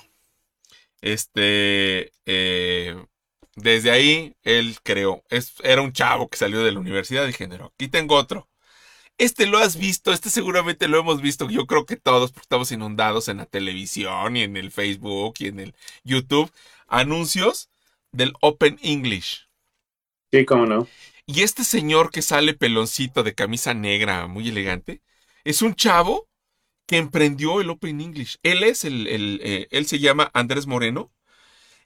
este, 1.01 2.11
eh, 2.27 3.03
desde 3.55 3.89
ahí 3.89 4.35
él 4.43 4.77
creó, 4.83 5.23
es, 5.31 5.55
era 5.63 5.81
un 5.81 5.91
chavo 5.91 6.29
que 6.29 6.37
salió 6.37 6.63
de 6.63 6.71
la 6.71 6.79
universidad 6.79 7.27
y 7.27 7.33
generó, 7.33 7.73
aquí 7.73 7.87
tengo 7.87 8.13
otro. 8.13 8.47
Este 9.17 9.47
lo 9.47 9.57
has 9.57 9.75
visto, 9.75 10.13
este 10.13 10.29
seguramente 10.29 10.87
lo 10.87 10.99
hemos 10.99 11.19
visto, 11.19 11.49
yo 11.49 11.65
creo 11.65 11.87
que 11.87 11.95
todos, 11.95 12.31
porque 12.31 12.45
estamos 12.45 12.71
inundados 12.71 13.27
en 13.27 13.37
la 13.37 13.47
televisión 13.47 14.37
y 14.37 14.43
en 14.43 14.55
el 14.55 14.69
Facebook 14.69 15.33
y 15.39 15.47
en 15.47 15.61
el 15.61 15.75
YouTube, 16.03 16.51
anuncios 16.85 17.71
del 18.11 18.33
Open 18.41 18.77
English. 18.83 19.47
Sí, 20.31 20.45
cómo 20.45 20.67
no. 20.67 20.87
Y 21.25 21.41
este 21.41 21.63
señor 21.63 22.11
que 22.11 22.21
sale 22.21 22.53
peloncito 22.53 23.23
de 23.23 23.35
camisa 23.35 23.73
negra, 23.73 24.27
muy 24.27 24.49
elegante, 24.49 25.01
es 25.43 25.61
un 25.61 25.75
chavo 25.75 26.29
que 26.87 26.97
emprendió 26.97 27.61
el 27.61 27.69
Open 27.69 28.01
English. 28.01 28.37
Él 28.43 28.63
es 28.63 28.85
el, 28.85 29.07
eh, 29.07 29.67
él 29.71 29.85
se 29.87 29.99
llama 29.99 30.31
Andrés 30.33 30.67
Moreno 30.67 31.11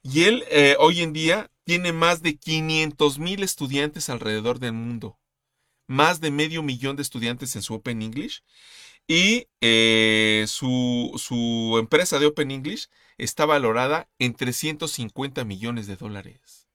y 0.04 0.24
él 0.24 0.44
eh, 0.50 0.76
hoy 0.80 1.02
en 1.02 1.14
día 1.14 1.52
tiene 1.64 1.94
más 1.94 2.22
de 2.22 2.38
500 2.38 3.20
mil 3.20 3.44
estudiantes 3.44 4.10
alrededor 4.10 4.60
del 4.60 4.74
mundo 4.74 5.20
más 5.88 6.20
de 6.22 6.32
medio 6.32 6.64
millón 6.64 6.96
de 6.96 7.02
estudiantes 7.02 7.56
en 7.56 7.62
su 7.62 7.76
Open 7.76 8.02
English 8.02 8.44
y 9.08 9.48
eh, 9.62 10.46
su, 10.48 11.12
su, 11.18 11.78
empresa 11.80 12.18
de 12.18 12.26
Open 12.26 12.52
English 12.52 12.88
está 13.18 13.46
valorada 13.46 14.10
en 14.18 14.34
350 14.34 15.46
millones 15.46 15.86
de 15.86 15.96
dólares. 15.96 16.68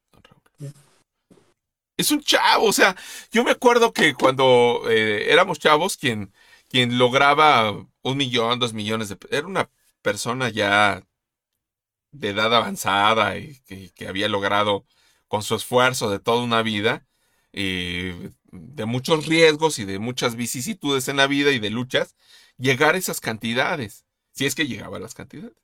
Es 2.01 2.11
un 2.11 2.23
chavo, 2.23 2.65
o 2.67 2.73
sea, 2.73 2.97
yo 3.31 3.45
me 3.45 3.51
acuerdo 3.51 3.93
que 3.93 4.15
cuando 4.15 4.83
eh, 4.89 5.31
éramos 5.31 5.59
chavos, 5.59 5.99
quien, 5.99 6.33
quien 6.69 6.97
lograba 6.99 7.73
un 8.03 8.17
millón, 8.17 8.59
dos 8.59 8.73
millones 8.73 9.11
de... 9.11 9.19
Era 9.31 9.47
una 9.47 9.71
persona 10.03 10.49
ya 10.49 11.07
de 12.13 12.31
edad 12.31 12.55
avanzada 12.55 13.37
y 13.37 13.61
que, 13.95 14.09
había 14.09 14.29
logrado 14.29 14.87
con 15.29 15.43
su 15.43 15.55
esfuerzo 15.55 16.11
de 16.11 16.21
toda 16.21 16.43
una 16.43 16.63
vida, 16.63 17.07
eh, 17.53 18.31
de 18.51 18.85
muchos 18.87 19.27
riesgos 19.27 19.79
y 19.79 19.85
de 19.85 19.99
muchas 19.99 20.37
vicisitudes 20.37 21.09
en 21.09 21.19
la 21.19 21.27
vida 21.27 21.53
y 21.53 21.59
de 21.59 21.69
luchas, 21.69 22.17
llegar 22.57 22.95
a 22.95 22.99
esas 22.99 23.21
cantidades. 23.21 24.07
Si 24.33 24.47
es 24.47 24.55
que 24.55 24.67
llegaba 24.67 24.97
a 24.97 25.01
las 25.01 25.15
cantidades. 25.15 25.57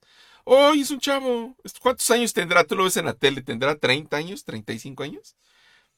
Hoy 0.44 0.82
es 0.82 0.90
un 0.90 1.00
chavo. 1.00 1.56
¿Cuántos 1.80 2.10
años 2.10 2.34
tendrá? 2.34 2.64
Tú 2.64 2.76
lo 2.76 2.84
ves 2.84 2.98
en 2.98 3.06
la 3.06 3.14
tele. 3.14 3.42
¿Tendrá 3.42 3.76
30 3.76 4.16
años? 4.16 4.46
¿35 4.46 5.02
años? 5.02 5.34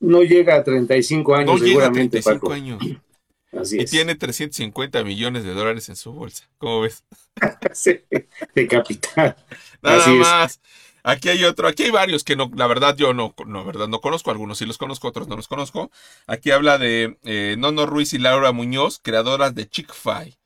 No 0.01 0.23
llega 0.23 0.57
a 0.57 0.65
35 0.65 1.35
años, 1.35 1.61
no 1.61 1.67
seguramente. 1.67 2.19
Llega 2.19 2.37
a 2.37 2.39
35 2.39 2.53
años. 2.53 2.83
Así 3.53 3.81
y 3.81 3.85
tiene 3.87 4.15
350 4.15 5.03
millones 5.05 5.43
de 5.43 5.55
dólares 5.55 5.89
en 5.89 5.97
su 5.97 6.13
bolsa. 6.13 6.45
¿Cómo 6.59 6.83
ves? 6.83 7.03
de 8.55 8.69
capital. 8.69 9.37
Nada 9.83 10.07
más. 10.09 10.61
Aquí 11.03 11.31
hay 11.31 11.45
otro, 11.45 11.69
aquí 11.69 11.85
hay 11.85 11.91
varios 11.91 12.23
que 12.23 12.37
no, 12.37 12.51
la 12.55 12.67
verdad 12.67 12.95
yo 12.97 13.15
no, 13.15 13.35
no, 13.47 13.65
verdad 13.65 13.89
no 13.89 14.01
conozco, 14.01 14.31
algunos 14.31 14.59
sí 14.59 14.67
los 14.67 14.77
conozco, 14.77 15.09
otros 15.09 15.29
no 15.29 15.37
los 15.37 15.49
conozco. 15.49 15.91
Aquí 16.27 16.51
habla 16.51 16.77
de 16.77 17.17
eh, 17.23 17.57
Nono 17.57 17.87
Ruiz 17.87 18.13
y 18.13 18.19
Laura 18.19 18.53
Muñoz, 18.53 19.01
creadoras 19.03 19.55
de 19.55 19.67
Chick-fil, 19.67 20.37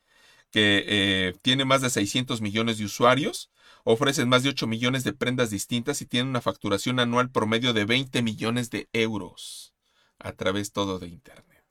que 0.53 0.85
eh, 0.87 1.35
tiene 1.43 1.65
más 1.65 1.81
de 1.81 1.91
600 1.91 2.41
millones 2.43 2.79
de 2.79 2.85
usuarios, 2.85 3.51
ofrecen 3.85 4.29
más 4.29 4.43
de 4.43 4.51
8 4.51 4.67
millones 4.67 5.05
de 5.05 5.13
prendas 5.13 5.51
distintas 5.51 6.01
y 6.03 6.07
tienen 6.07 6.29
una 6.29 6.41
facturación 6.41 7.01
anual 7.01 7.31
promedio 7.31 7.73
de 7.73 7.85
20 7.85 8.23
millones 8.23 8.71
de 8.71 8.89
euros 8.93 9.75
a 10.19 10.33
través 10.33 10.73
todo 10.73 10.99
de 10.99 11.09
Internet. 11.09 11.65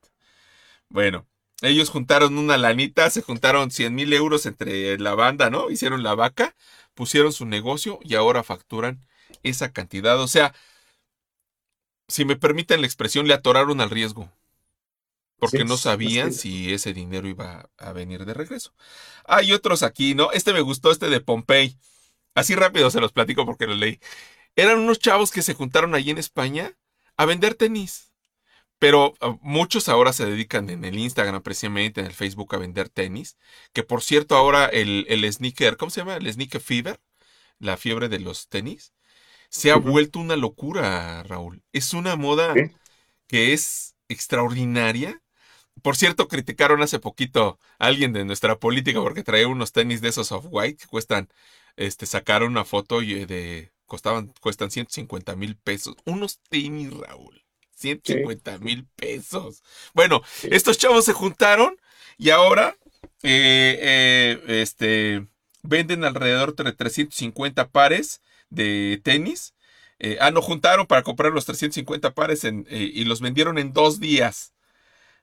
Bueno, 0.89 1.25
ellos 1.62 1.89
juntaron 1.89 2.38
una 2.38 2.58
lanita, 2.58 3.10
se 3.10 3.22
juntaron 3.22 3.72
100 3.72 3.96
mil 3.96 4.12
euros 4.13 4.46
entre 4.46 4.98
la 5.00 5.15
banda, 5.15 5.50
¿no? 5.50 5.70
Hicieron 5.70 6.03
la 6.03 6.15
vaca 6.15 6.56
pusieron 6.94 7.34
su 7.34 7.46
negocio 7.46 8.00
y 8.03 8.15
ahora 8.15 8.44
facturan 8.44 9.06
esa 9.44 9.72
cantidad. 9.72 10.20
O 10.20 10.27
sea, 10.27 10.53
si 12.08 12.25
me 12.25 12.36
permiten 12.36 12.82
la 12.82 12.88
expresión, 12.88 13.27
le 13.27 13.34
atoraron 13.34 13.82
al 13.82 13.89
riesgo. 13.89 14.32
Porque 15.39 15.65
no 15.65 15.77
sabían 15.77 16.34
si 16.34 16.72
ese 16.72 16.94
dinero 16.94 17.27
iba 17.27 17.68
a 17.80 17.91
venir 17.94 18.25
de 18.25 18.36
regreso. 18.36 18.75
Hay 19.25 19.53
otros 19.53 19.82
aquí, 19.82 20.13
¿no? 20.13 20.32
Este 20.32 20.53
me 20.53 20.62
gustó, 20.62 20.91
este 20.91 21.10
de 21.10 21.20
Pompey. 21.20 21.75
Así 22.35 22.55
rápido 22.55 22.89
se 22.91 23.01
los 23.01 23.11
platico 23.11 23.45
porque 23.45 23.67
lo 23.67 23.75
leí. 23.75 24.00
Eran 24.55 24.79
unos 24.79 25.00
chavos 25.00 25.31
que 25.31 25.41
se 25.41 25.53
juntaron 25.53 25.95
allí 25.95 26.11
en 26.11 26.17
España 26.17 26.73
a 27.17 27.25
vender 27.25 27.55
tenis. 27.55 28.13
Pero 28.79 29.13
ah, 29.21 29.38
muchos 29.41 29.89
ahora 29.89 30.11
se 30.13 30.25
dedican 30.25 30.69
en 30.69 30.85
el 30.85 30.97
Instagram, 30.97 31.41
precisamente 31.43 32.01
en 32.01 32.07
el 32.07 32.13
Facebook, 32.13 32.55
a 32.55 32.57
vender 32.57 32.89
tenis. 32.89 33.38
Que 33.73 33.83
por 33.83 34.01
cierto, 34.01 34.35
ahora 34.35 34.65
el, 34.65 35.05
el 35.09 35.31
sneaker, 35.31 35.77
¿cómo 35.77 35.91
se 35.91 36.01
llama? 36.01 36.15
El 36.15 36.31
sneaker 36.31 36.61
fever, 36.61 37.00
la 37.59 37.77
fiebre 37.77 38.09
de 38.09 38.19
los 38.19 38.50
tenis, 38.50 38.93
se 39.50 39.71
ha 39.71 39.75
vuelto 39.75 40.19
una 40.19 40.35
locura, 40.35 41.23
Raúl. 41.23 41.61
Es 41.73 41.93
una 41.93 42.15
moda 42.15 42.55
que 43.27 43.53
es 43.53 43.95
extraordinaria. 44.07 45.21
Por 45.81 45.95
cierto, 45.95 46.27
criticaron 46.27 46.81
hace 46.81 47.00
poquito 47.00 47.59
a 47.79 47.88
alguien 47.88 48.13
de 48.13 48.25
nuestra 48.25 48.57
política 48.59 49.01
porque 49.01 49.23
traía 49.23 49.47
unos 49.47 49.73
tenis 49.73 50.01
de 50.01 50.09
esos 50.09 50.31
off-white 50.31 50.83
que 50.83 50.88
cuestan, 50.88 51.29
este, 51.78 52.06
sacaron 52.06 52.51
una 52.51 52.66
foto 52.66 53.01
y 53.01 53.25
de, 53.25 53.72
costaban, 53.86 54.34
cuestan 54.40 54.72
150 54.72 55.36
mil 55.36 55.56
pesos. 55.58 55.96
Unos 56.06 56.40
tenis, 56.50 56.94
Raúl. 56.94 57.44
150 57.82 58.60
mil 58.60 58.86
pesos. 58.96 59.63
Bueno, 59.94 60.22
estos 60.44 60.78
chavos 60.78 61.04
se 61.06 61.13
juntaron 61.13 61.75
y 62.18 62.30
ahora 62.30 62.78
eh, 63.24 63.78
eh, 63.82 64.62
este, 64.62 65.28
venden 65.63 66.04
alrededor 66.04 66.56
de 66.56 66.72
350 66.72 67.70
pares 67.70 68.22
de 68.50 69.01
tenis. 69.04 69.54
Eh, 70.00 70.18
ah, 70.22 70.32
no, 70.32 70.42
juntaron 70.42 70.88
para 70.88 71.04
comprar 71.04 71.32
los 71.32 71.46
350 71.46 72.13
pares 72.13 72.44
y 72.44 73.04
los 73.06 73.22
vendieron 73.22 73.58
en 73.58 73.74
dos 73.74 74.00
días, 74.00 74.54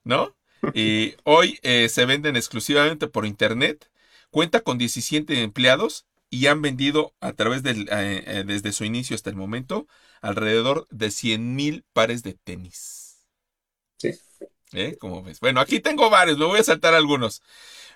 ¿no? 0.05 0.37
Y 0.75 1.14
hoy 1.23 1.61
se 1.62 2.05
venden 2.05 2.35
exclusivamente 2.35 3.07
por 3.07 3.25
internet. 3.25 3.88
Cuenta 4.31 4.61
con 4.61 4.76
17 4.76 5.43
empleados 5.43 6.07
y 6.30 6.47
han 6.47 6.62
vendido 6.62 7.14
a 7.20 7.32
través 7.32 7.62
del, 7.62 7.87
desde 7.87 8.73
su 8.73 8.85
inicio 8.85 9.16
hasta 9.16 9.30
el 9.30 9.37
momento 9.37 9.87
alrededor 10.20 10.87
de 10.90 11.11
100 11.11 11.54
mil 11.54 11.85
pares 11.92 12.23
de 12.23 12.35
tenis. 12.35 13.26
Sí. 13.99 14.11
¿Eh? 14.73 14.97
¿Cómo 15.00 15.23
ves? 15.23 15.40
Bueno, 15.40 15.61
aquí 15.61 15.80
tengo 15.80 16.11
varios, 16.11 16.38
me 16.38 16.44
voy 16.44 16.61
a 16.61 16.64
saltar 16.64 16.94
algunos. 16.94 17.42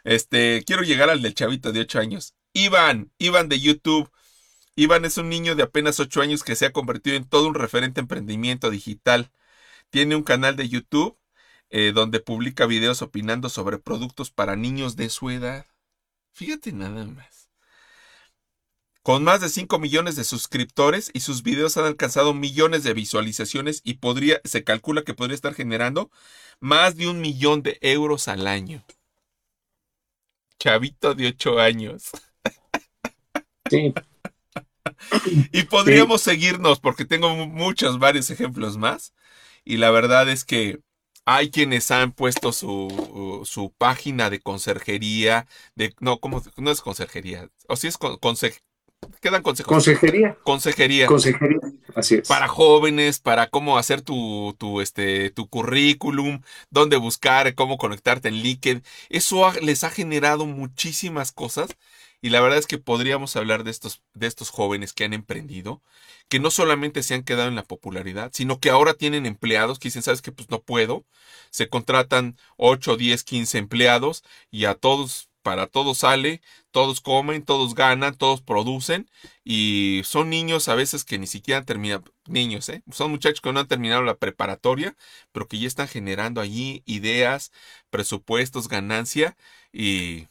Este, 0.05 0.65
quiero 0.67 0.83
llegar 0.83 1.11
al 1.11 1.23
del 1.23 1.35
chavito 1.35 1.73
de 1.73 1.81
8 1.81 1.99
años. 1.99 2.35
Iván, 2.55 3.12
Iván 3.19 3.49
de 3.49 3.61
YouTube. 3.61 4.11
Iván 4.75 5.05
es 5.05 5.19
un 5.19 5.29
niño 5.29 5.55
de 5.55 5.65
apenas 5.65 6.01
8 6.01 6.23
años 6.23 6.43
que 6.43 6.57
se 6.57 6.67
ha 6.67 6.73
convertido 6.73 7.17
en 7.17 7.29
todo 7.29 7.47
un 7.47 7.55
referente 7.55 8.01
emprendimiento 8.01 8.71
digital. 8.71 9.31
Tiene 9.91 10.17
un 10.17 10.23
canal 10.23 10.57
de 10.57 10.69
YouTube 10.69 11.19
eh, 11.71 11.93
donde 11.95 12.21
publica 12.21 12.67
videos 12.67 13.03
opinando 13.03 13.49
sobre 13.51 13.79
productos 13.79 14.31
para 14.31 14.57
niños 14.57 14.97
de 14.97 15.11
su 15.11 15.31
edad. 15.31 15.67
Fíjate 16.33 16.73
nada 16.73 17.05
más 17.05 17.42
con 19.03 19.25
más 19.25 19.41
de 19.41 19.49
5 19.49 19.79
millones 19.79 20.17
de 20.17 20.25
suscriptores 20.25 21.11
y 21.13 21.21
sus 21.21 21.43
videos 21.43 21.77
han 21.77 21.85
alcanzado 21.85 22.35
millones 22.35 22.85
de 22.85 22.95
visualizaciones 22.95 23.81
y 23.85 23.95
podría, 23.95 24.41
se 24.45 24.65
calcula 24.65 25.03
que 25.03 25.15
podría 25.15 25.35
estar 25.35 25.55
generando 25.55 26.11
más 26.61 26.97
de 26.97 27.09
un 27.09 27.21
millón 27.21 27.63
de 27.63 27.79
euros 27.81 28.29
al 28.29 28.47
año. 28.47 28.85
Chavito 30.59 31.15
de 31.15 31.29
8 31.29 31.59
años. 31.59 32.11
Sí. 33.69 33.93
y 35.53 35.65
podríamos 35.65 36.23
seguirnos 36.23 36.79
porque 36.79 37.05
tengo 37.05 37.35
muchos, 37.35 37.99
varios 37.99 38.31
ejemplos 38.31 38.77
más. 38.77 39.13
Y 39.65 39.79
la 39.79 39.91
verdad 39.91 40.29
es 40.29 40.45
que 40.45 40.81
hay 41.25 41.51
quienes 41.51 41.91
han 41.91 42.13
puesto 42.13 42.53
su, 42.53 43.43
su 43.45 43.73
página 43.73 44.31
de 44.31 44.41
conserjería, 44.41 45.47
de, 45.75 45.95
no, 46.01 46.19
¿cómo? 46.19 46.43
no 46.57 46.71
es 46.71 46.81
conserjería, 46.81 47.49
o 47.69 47.77
si 47.77 47.87
es 47.87 47.97
con, 47.99 48.19
quedan 49.21 49.43
consejos. 49.43 49.73
Consejería. 49.73 50.37
Consejería. 50.43 51.07
Consejería, 51.07 51.59
así 51.95 52.17
es. 52.17 52.29
Para 52.29 52.49
jóvenes, 52.49 53.21
para 53.21 53.49
cómo 53.49 53.79
hacer 53.79 54.03
tu, 54.03 54.55
tu, 54.59 54.81
este, 54.81 55.31
tu 55.31 55.49
currículum, 55.49 56.43
dónde 56.71 56.97
buscar, 56.97 57.55
cómo 57.55 57.79
conectarte 57.79 58.29
en 58.29 58.37
LinkedIn. 58.37 58.83
Eso 59.09 59.51
les 59.61 59.85
ha 59.85 59.91
generado 59.91 60.47
muchísimas 60.47 61.33
cosas 61.33 61.71
y 62.25 62.31
la 62.31 62.41
verdad 62.41 62.59
es 62.59 62.69
que 62.69 62.79
podríamos 62.79 63.35
hablar 63.35 63.65
de 63.65 63.73
estos, 63.73 64.01
de 64.15 64.29
estos 64.29 64.51
jóvenes 64.51 64.93
que 64.93 65.05
han 65.05 65.13
emprendido, 65.13 65.83
que 66.29 66.39
no 66.39 66.53
solamente 66.53 67.03
se 67.03 67.15
han 67.15 67.25
quedado 67.25 67.49
en 67.49 67.57
la 67.57 67.65
popularidad, 67.65 68.31
sino 68.33 68.61
que 68.61 68.71
ahora 68.71 68.95
tienen 68.95 69.27
empleados 69.27 69.81
que 69.81 69.89
dicen, 69.89 70.03
sabes 70.05 70.23
que 70.23 70.31
pues 70.31 70.49
no 70.49 70.63
puedo. 70.63 71.05
Se 71.51 71.69
contratan 71.69 72.39
8, 72.57 72.97
10, 72.97 73.25
15 73.25 73.59
empleados 73.59 74.23
y 74.53 74.67
a 74.67 74.75
todos, 74.75 75.31
para 75.43 75.67
todos 75.67 75.99
sale, 75.99 76.41
todos 76.71 77.01
comen, 77.01 77.45
todos 77.45 77.75
ganan, 77.75 78.17
todos 78.17 78.41
producen 78.41 79.09
y 79.45 80.03
son 80.05 80.31
niños 80.31 80.69
a 80.69 80.75
veces 80.75 81.05
que 81.05 81.19
ni 81.19 81.27
siquiera 81.27 81.65
terminan, 81.65 82.05
niños, 82.27 82.69
¿eh? 82.69 82.83
son 82.91 83.11
muchachos 83.11 83.41
que 83.41 83.53
no 83.53 83.61
han 83.61 83.69
terminado 83.69 84.03
la 84.03 84.17
preparatoria, 84.17 84.97
pero 85.33 85.49
que 85.49 85.59
ya 85.59 85.67
están 85.67 85.89
generando 85.89 86.41
allí 86.41 86.83
ideas, 86.87 87.53
presupuestos, 87.91 88.69
ganancia 88.69 89.37
y 89.73 90.29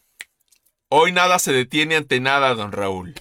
Hoy 0.94 1.14
nada 1.14 1.40
se 1.40 1.54
detiene 1.54 1.96
ante 1.96 2.20
nada, 2.20 2.54
don 2.54 2.74
Raúl. 2.74 3.14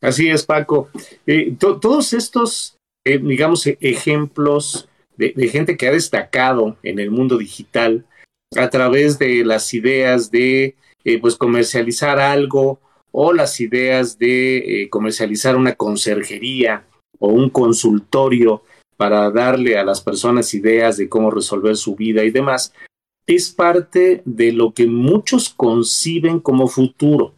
Así 0.00 0.28
es, 0.28 0.44
Paco. 0.44 0.90
Eh, 1.24 1.54
todos 1.56 2.12
estos, 2.12 2.76
eh, 3.04 3.18
digamos, 3.18 3.68
e-, 3.68 3.78
ejemplos 3.80 4.88
de, 5.16 5.32
gente 5.48 5.76
que 5.76 5.86
ha 5.86 5.92
destacado 5.92 6.76
en 6.82 6.98
el 6.98 7.12
mundo 7.12 7.38
digital 7.38 8.04
a 8.56 8.70
través 8.70 9.18
de 9.18 9.44
las 9.44 9.72
ideas 9.74 10.30
de 10.30 10.76
eh, 11.04 11.20
pues 11.20 11.36
comercializar 11.36 12.18
algo 12.18 12.80
o 13.12 13.32
las 13.32 13.60
ideas 13.60 14.18
de 14.18 14.88
comercializar 14.90 15.56
una 15.56 15.74
conserjería 15.74 16.84
o 17.18 17.28
un 17.28 17.50
consultorio 17.50 18.62
para 19.00 19.30
darle 19.30 19.78
a 19.78 19.84
las 19.84 20.02
personas 20.02 20.52
ideas 20.52 20.98
de 20.98 21.08
cómo 21.08 21.30
resolver 21.30 21.74
su 21.74 21.96
vida 21.96 22.22
y 22.22 22.30
demás, 22.30 22.74
es 23.26 23.50
parte 23.50 24.20
de 24.26 24.52
lo 24.52 24.74
que 24.74 24.86
muchos 24.86 25.48
conciben 25.48 26.38
como 26.38 26.68
futuro. 26.68 27.32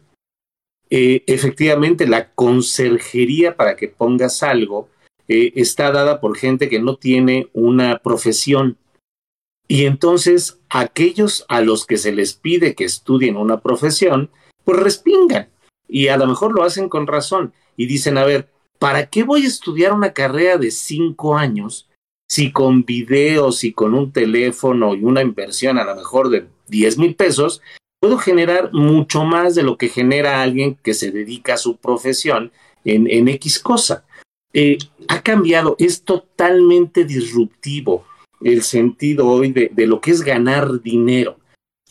Eh, 0.89 1.23
efectivamente, 1.25 2.05
la 2.05 2.31
conserjería, 2.31 3.55
para 3.55 3.77
que 3.77 3.87
pongas 3.87 4.43
algo, 4.43 4.89
eh, 5.29 5.53
está 5.55 5.89
dada 5.91 6.19
por 6.19 6.37
gente 6.37 6.67
que 6.67 6.81
no 6.81 6.97
tiene 6.97 7.47
una 7.53 7.99
profesión. 7.99 8.75
Y 9.67 9.85
entonces 9.85 10.59
aquellos 10.69 11.45
a 11.47 11.61
los 11.61 11.85
que 11.85 11.97
se 11.97 12.11
les 12.11 12.33
pide 12.33 12.75
que 12.75 12.85
estudien 12.85 13.37
una 13.37 13.61
profesión, 13.61 14.29
pues 14.65 14.79
respingan. 14.79 15.49
Y 15.87 16.07
a 16.07 16.17
lo 16.17 16.27
mejor 16.27 16.53
lo 16.53 16.63
hacen 16.63 16.89
con 16.89 17.07
razón. 17.07 17.53
Y 17.77 17.85
dicen, 17.85 18.17
a 18.17 18.25
ver, 18.25 18.49
¿para 18.79 19.09
qué 19.09 19.23
voy 19.23 19.45
a 19.45 19.47
estudiar 19.47 19.93
una 19.93 20.13
carrera 20.13 20.57
de 20.57 20.71
cinco 20.71 21.37
años 21.37 21.89
si 22.33 22.51
con 22.51 22.83
videos 22.83 23.63
y 23.63 23.73
con 23.73 23.93
un 23.93 24.11
teléfono 24.11 24.95
y 24.95 25.03
una 25.03 25.21
inversión 25.21 25.77
a 25.77 25.83
lo 25.83 25.95
mejor 25.95 26.29
de 26.29 26.47
10 26.67 26.97
mil 26.97 27.15
pesos, 27.15 27.61
puedo 27.99 28.17
generar 28.17 28.73
mucho 28.73 29.23
más 29.23 29.53
de 29.53 29.61
lo 29.61 29.77
que 29.77 29.87
genera 29.87 30.41
alguien 30.41 30.75
que 30.81 30.95
se 30.95 31.11
dedica 31.11 31.53
a 31.53 31.57
su 31.57 31.77
profesión 31.77 32.51
en, 32.85 33.27
X 33.27 33.59
cosa. 33.59 34.05
Eh, 34.51 34.77
ha 35.07 35.21
cambiado, 35.21 35.75
es 35.77 36.03
totalmente 36.03 37.05
disruptivo 37.05 38.03
el 38.43 38.63
sentido 38.63 39.27
hoy 39.27 39.51
de, 39.51 39.71
lo 39.87 40.01
que 40.01 40.11
es 40.11 40.21
ganar 40.21 40.81
dinero. 40.81 41.39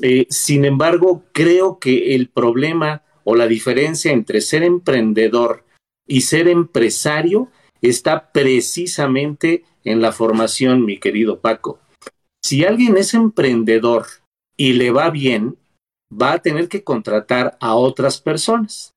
Eh, 0.00 0.26
sin 0.30 0.64
embargo, 0.64 1.24
creo 1.32 1.78
que 1.78 2.14
el 2.14 2.28
problema 2.28 3.02
o 3.24 3.34
la 3.34 3.46
diferencia 3.46 4.12
entre 4.12 4.40
ser 4.40 4.62
emprendedor 4.62 5.64
y 6.06 6.22
ser 6.22 6.48
empresario 6.48 7.48
está 7.80 8.32
precisamente 8.32 9.64
en 9.84 10.00
la 10.00 10.12
formación, 10.12 10.84
mi 10.84 10.98
querido 10.98 11.40
Paco. 11.40 11.78
Si 12.42 12.64
alguien 12.64 12.96
es 12.96 13.14
emprendedor 13.14 14.06
y 14.56 14.72
le 14.74 14.90
va 14.90 15.10
bien, 15.10 15.56
va 16.12 16.32
a 16.32 16.38
tener 16.38 16.68
que 16.68 16.84
contratar 16.84 17.56
a 17.60 17.74
otras 17.74 18.20
personas. 18.20 18.92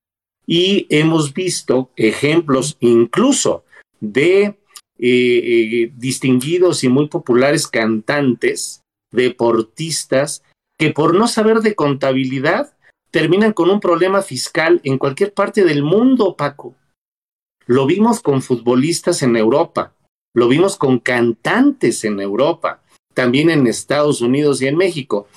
Y 0.48 0.88
hemos 0.90 1.34
visto 1.34 1.92
ejemplos 1.96 2.78
incluso 2.80 3.64
de 4.00 4.58
distinguidos 4.98 6.84
y 6.84 6.90
muy 6.90 7.08
populares 7.08 7.68
cantantes, 7.68 8.82
deportistas, 9.12 10.44
que 10.78 10.92
por 10.92 11.14
no 11.16 11.28
saber 11.28 11.62
de 11.62 11.76
contabilidad 11.76 12.74
terminan 13.12 13.54
con 13.54 13.70
un 13.70 13.80
problema 13.80 14.22
fiscal 14.22 14.82
en 14.84 14.98
cualquier 14.98 15.34
parte 15.34 15.64
del 15.64 15.84
mundo, 15.84 16.36
Paco. 16.36 16.76
Lo 17.66 17.86
vimos 17.86 18.20
con 18.20 18.42
futbolistas 18.42 19.24
en 19.24 19.38
Europa, 19.38 19.94
lo 20.34 20.48
vimos 20.48 20.78
con 20.78 21.00
cantantes 21.00 22.04
en 22.04 22.20
Europa, 22.20 22.82
también 23.14 23.50
en 23.50 23.68
Estados 23.68 24.20
Unidos 24.22 24.62
y 24.62 24.68
en 24.68 24.76
México, 24.76 25.28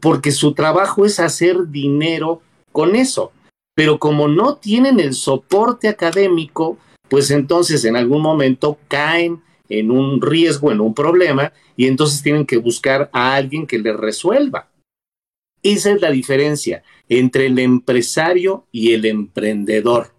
porque 0.00 0.32
su 0.32 0.52
trabajo 0.52 1.06
es 1.06 1.20
hacer 1.20 1.68
dinero 1.68 2.42
con 2.72 2.96
eso. 2.96 3.32
Pero 3.76 3.98
como 4.00 4.26
no 4.26 4.56
tienen 4.56 4.98
el 4.98 5.14
soporte 5.14 5.86
académico, 5.86 6.76
pues 7.08 7.30
entonces 7.30 7.84
en 7.84 7.96
algún 7.96 8.22
momento 8.22 8.78
caen 8.88 9.42
en 9.68 9.90
un 9.90 10.20
riesgo, 10.22 10.72
en 10.72 10.80
un 10.80 10.94
problema, 10.94 11.52
y 11.76 11.86
entonces 11.86 12.22
tienen 12.22 12.46
que 12.46 12.56
buscar 12.56 13.10
a 13.12 13.34
alguien 13.34 13.66
que 13.66 13.78
les 13.78 13.96
resuelva. 13.96 14.68
Esa 15.62 15.92
es 15.92 16.00
la 16.00 16.10
diferencia 16.10 16.82
entre 17.08 17.46
el 17.46 17.58
empresario 17.58 18.66
y 18.72 18.92
el 18.92 19.04
emprendedor. 19.04 20.12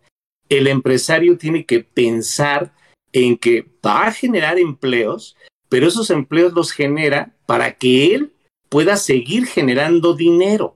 El 0.50 0.68
empresario 0.68 1.38
tiene 1.38 1.66
que 1.66 1.80
pensar 1.82 2.74
en 3.14 3.38
que 3.38 3.66
va 3.86 4.08
a 4.08 4.12
generar 4.12 4.60
empleos, 4.60 5.36
pero 5.70 5.88
esos 5.88 6.10
empleos 6.10 6.54
los 6.54 6.72
genera 6.72 7.34
para 7.46 7.74
que 7.74 8.14
él 8.14 8.34
pueda 8.70 8.98
seguir 8.98 9.46
generando 9.46 10.16
dinero. 10.16 10.76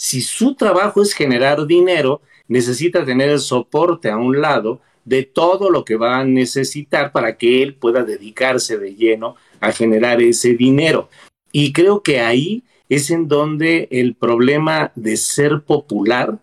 Si 0.00 0.20
su 0.20 0.54
trabajo 0.54 1.02
es 1.02 1.12
generar 1.12 1.66
dinero, 1.66 2.22
necesita 2.46 3.04
tener 3.04 3.28
el 3.28 3.40
soporte 3.40 4.10
a 4.10 4.16
un 4.16 4.40
lado 4.40 4.80
de 5.08 5.22
todo 5.22 5.70
lo 5.70 5.84
que 5.84 5.96
va 5.96 6.18
a 6.18 6.24
necesitar 6.24 7.12
para 7.12 7.38
que 7.38 7.62
él 7.62 7.74
pueda 7.74 8.04
dedicarse 8.04 8.76
de 8.76 8.94
lleno 8.94 9.36
a 9.60 9.72
generar 9.72 10.20
ese 10.20 10.54
dinero. 10.54 11.08
Y 11.50 11.72
creo 11.72 12.02
que 12.02 12.20
ahí 12.20 12.62
es 12.88 13.10
en 13.10 13.26
donde 13.26 13.88
el 13.90 14.14
problema 14.14 14.92
de 14.94 15.16
ser 15.16 15.62
popular 15.62 16.38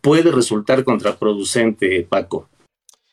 puede 0.00 0.30
resultar 0.30 0.84
contraproducente, 0.84 2.02
Paco. 2.04 2.48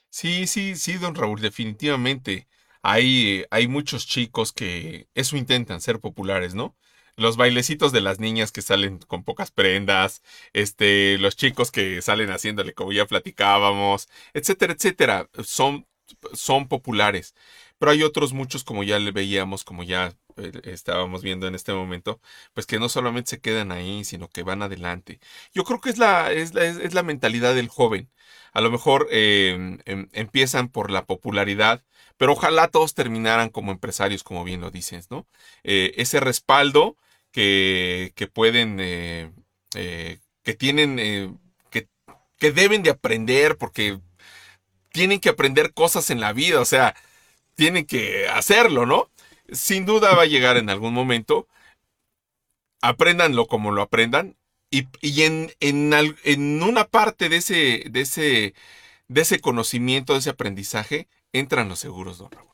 Sí, 0.09 0.45
sí, 0.45 0.75
sí, 0.75 0.93
don 0.93 1.15
Raúl, 1.15 1.41
definitivamente. 1.41 2.47
Hay, 2.83 3.45
hay 3.49 3.67
muchos 3.67 4.05
chicos 4.05 4.51
que 4.53 5.07
eso 5.15 5.37
intentan, 5.37 5.81
ser 5.81 5.99
populares, 5.99 6.53
¿no? 6.53 6.75
Los 7.15 7.37
bailecitos 7.37 7.91
de 7.91 8.01
las 8.01 8.19
niñas 8.19 8.51
que 8.51 8.61
salen 8.61 8.99
con 8.99 9.23
pocas 9.23 9.51
prendas, 9.51 10.23
este, 10.53 11.17
los 11.19 11.35
chicos 11.35 11.71
que 11.71 12.01
salen 12.01 12.29
haciéndole 12.31 12.73
como 12.73 12.91
ya 12.91 13.05
platicábamos, 13.05 14.09
etcétera, 14.33 14.73
etcétera, 14.73 15.29
son, 15.43 15.87
son 16.33 16.67
populares. 16.67 17.35
Pero 17.77 17.91
hay 17.91 18.03
otros 18.03 18.33
muchos, 18.33 18.63
como 18.63 18.83
ya 18.83 18.99
le 18.99 19.11
veíamos, 19.11 19.63
como 19.63 19.83
ya 19.83 20.13
eh, 20.37 20.51
estábamos 20.65 21.21
viendo 21.21 21.47
en 21.47 21.55
este 21.55 21.73
momento, 21.73 22.19
pues 22.53 22.65
que 22.65 22.79
no 22.79 22.89
solamente 22.89 23.31
se 23.31 23.41
quedan 23.41 23.71
ahí, 23.71 24.03
sino 24.05 24.29
que 24.29 24.43
van 24.43 24.61
adelante. 24.63 25.19
Yo 25.53 25.63
creo 25.65 25.81
que 25.81 25.89
es 25.89 25.97
la, 25.97 26.31
es 26.31 26.53
la, 26.53 26.63
es 26.65 26.93
la 26.93 27.03
mentalidad 27.03 27.55
del 27.55 27.67
joven 27.67 28.09
a 28.53 28.61
lo 28.61 28.71
mejor 28.71 29.07
em, 29.11 29.79
em, 29.85 30.07
empiezan 30.13 30.69
por 30.69 30.91
la 30.91 31.05
popularidad, 31.05 31.83
pero 32.17 32.33
ojalá 32.33 32.67
todos 32.69 32.93
terminaran 32.93 33.49
como 33.49 33.71
empresarios, 33.71 34.23
como 34.23 34.43
bien 34.43 34.61
lo 34.61 34.71
dices, 34.71 35.09
¿no? 35.11 35.27
Eh, 35.63 35.93
ese 35.97 36.19
respaldo 36.19 36.97
que, 37.31 38.13
que 38.15 38.27
pueden, 38.27 38.79
eh, 38.79 39.31
eh, 39.75 40.19
que 40.43 40.53
tienen, 40.53 41.39
que, 41.69 41.87
que 42.37 42.51
deben 42.51 42.83
de 42.83 42.91
aprender, 42.91 43.57
porque 43.57 43.99
tienen 44.91 45.19
que 45.19 45.29
aprender 45.29 45.73
cosas 45.73 46.09
en 46.09 46.19
la 46.21 46.33
vida, 46.33 46.61
o 46.61 46.65
sea, 46.65 46.95
tienen 47.55 47.85
que 47.85 48.27
hacerlo, 48.29 48.85
¿no? 48.85 49.09
Sin 49.51 49.85
duda 49.85 50.15
va 50.15 50.23
a 50.23 50.27
llegar 50.27 50.57
en 50.57 50.69
algún 50.69 50.93
momento. 50.93 51.47
Apréndanlo 52.81 53.47
como 53.47 53.71
lo 53.71 53.81
aprendan, 53.81 54.35
y, 55.01 55.21
en, 55.23 55.53
en, 55.59 56.63
una 56.63 56.85
parte 56.85 57.29
de 57.29 57.37
ese, 57.37 57.83
de, 57.91 58.01
ese, 58.01 58.55
de 59.07 59.21
ese 59.21 59.39
conocimiento, 59.39 60.13
de 60.13 60.19
ese 60.19 60.31
aprendizaje, 60.31 61.07
entran 61.33 61.69
los 61.69 61.79
seguros, 61.79 62.17
don 62.17 62.31
Raúl. 62.31 62.49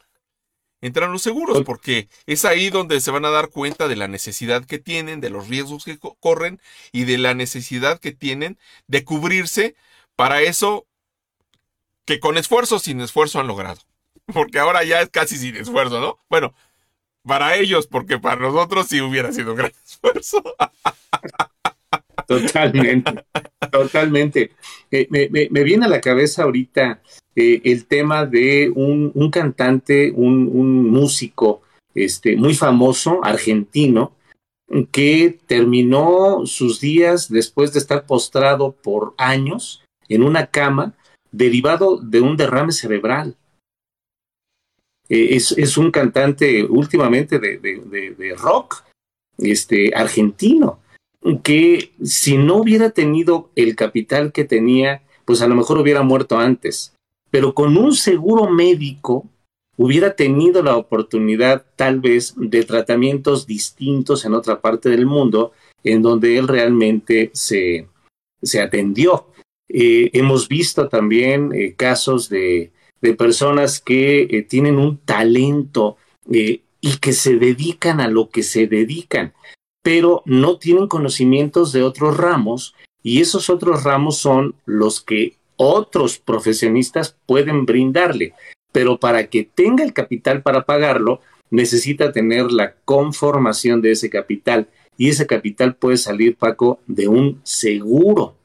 Entran 0.82 1.12
los 1.12 1.22
seguros 1.22 1.64
porque 1.66 2.08
es 2.26 2.46
ahí 2.46 2.70
donde 2.70 3.02
se 3.02 3.12
van 3.12 3.26
a 3.26 3.30
dar 3.30 3.50
cuenta 3.50 3.90
de 3.90 3.98
la 3.98 4.08
necesidad 4.08 4.66
que 4.66 4.80
tienen, 4.80 5.20
de 5.20 5.30
los 5.30 5.50
riesgos 5.50 5.84
que 5.84 6.00
corren 6.20 6.62
y 6.94 7.04
de 7.04 7.18
la 7.18 7.34
necesidad 7.34 8.00
que 8.00 8.14
tienen 8.14 8.58
de 8.88 9.04
cubrirse. 9.04 9.76
Para 10.16 10.42
eso, 10.42 10.88
que 12.06 12.20
con 12.20 12.38
esfuerzo, 12.38 12.80
sin 12.80 13.02
esfuerzo 13.02 13.40
han 13.40 13.48
logrado. 13.48 13.82
Porque 14.34 14.60
ahora 14.60 14.84
ya 14.86 15.02
es 15.02 15.10
casi 15.10 15.38
sin 15.38 15.58
esfuerzo, 15.58 16.00
¿no? 16.00 16.20
Bueno, 16.30 16.54
para 17.24 17.56
ellos, 17.56 17.88
porque 17.88 18.18
para 18.18 18.42
nosotros 18.42 18.88
sí 18.88 19.02
hubiera 19.02 19.32
sido 19.32 19.52
un 19.52 19.58
gran 19.58 19.72
esfuerzo. 19.86 20.42
Totalmente, 22.28 23.26
totalmente. 23.72 24.52
Eh, 24.92 25.08
me, 25.10 25.64
viene 25.64 25.86
a 25.86 25.90
la 25.90 26.02
cabeza 26.02 26.44
ahorita 26.44 27.02
eh, 27.42 27.62
el 27.64 27.86
tema 27.86 28.26
de 28.26 28.70
un, 28.76 29.32
cantante, 29.32 30.12
un, 30.14 30.90
músico 30.90 31.62
este, 31.96 32.36
muy 32.36 32.54
famoso, 32.54 33.24
argentino, 33.24 34.12
que 34.92 35.40
terminó 35.48 36.46
sus 36.46 36.82
días 36.82 37.30
después 37.32 37.72
de 37.72 37.80
estar 37.80 38.06
postrado 38.06 38.74
por 38.74 39.14
años 39.18 39.86
en 40.10 40.24
una 40.24 40.48
cama 40.48 40.98
derivado 41.32 41.96
de 41.96 42.20
un 42.20 42.36
derrame 42.36 42.74
cerebral. 42.74 43.38
Eh, 45.08 45.38
es, 45.38 45.78
un 45.78 45.92
cantante 45.92 46.66
últimamente 46.66 47.40
de, 47.40 48.36
rock 48.38 48.84
este, 49.38 49.96
argentino, 49.96 50.80
que 51.42 51.94
si 52.04 52.38
no 52.38 52.58
hubiera 52.58 52.90
tenido 52.90 53.50
el 53.56 53.78
capital 53.78 54.34
que 54.34 54.44
tenía, 54.44 55.04
pues 55.24 55.42
a 55.42 55.48
lo 55.48 55.56
mejor 55.56 55.78
hubiera 55.78 56.02
muerto 56.02 56.38
antes. 56.38 56.94
Pero 57.32 57.54
con 57.54 57.78
un 57.78 57.94
seguro 57.94 58.50
médico 58.50 59.28
hubiera 59.78 60.16
tenido 60.16 60.62
la 60.62 60.76
oportunidad 60.76 61.66
tal 61.76 62.02
vez 62.02 62.34
de 62.36 62.64
tratamientos 62.66 63.48
distintos 63.48 64.26
en 64.26 64.34
otra 64.34 64.60
parte 64.60 64.90
del 64.90 65.06
mundo 65.06 65.54
en 65.84 66.02
donde 66.02 66.38
él 66.38 66.48
realmente 66.48 67.32
se, 67.34 67.88
se 68.42 68.62
atendió. 68.62 69.28
Eh, 69.70 70.10
hemos 70.14 70.48
visto 70.48 70.90
también 70.90 71.54
eh, 71.54 71.76
casos 71.76 72.28
de, 72.28 72.72
de 73.02 73.14
personas 73.14 73.80
que 73.80 74.24
eh, 74.24 74.42
tienen 74.42 74.78
un 74.78 74.98
talento 74.98 75.98
y 76.30 76.98
que 77.02 77.14
se 77.14 77.38
dedican 77.38 78.02
a 78.02 78.08
lo 78.08 78.30
que 78.30 78.44
se 78.44 78.68
dedican, 78.68 79.34
pero 79.82 80.22
no 80.26 80.58
tienen 80.60 80.88
conocimientos 80.88 81.72
de 81.72 81.82
otros 81.82 82.18
ramos 82.18 82.76
y 83.02 83.22
esos 83.22 83.50
otros 83.50 83.84
ramos 83.84 84.18
son 84.18 84.54
los 84.66 85.02
que 85.02 85.39
otros 85.60 86.18
profesionistas 86.18 87.18
pueden 87.26 87.66
brindarle. 87.66 88.34
Pero 88.72 88.98
para 88.98 89.28
que 89.28 89.44
tenga 89.44 89.84
el 89.84 89.94
capital 89.94 90.42
para 90.42 90.66
pagarlo, 90.66 91.20
necesita 91.52 92.14
tener 92.14 92.52
la 92.52 92.76
conformación 92.86 93.82
de 93.82 93.92
ese 93.92 94.10
capital. 94.10 94.70
Y 94.98 95.10
ese 95.10 95.28
capital 95.28 95.76
puede 95.76 95.98
salir, 95.98 96.38
Paco, 96.38 96.80
de 96.88 97.10
un 97.10 97.42
seguro. 97.44 98.36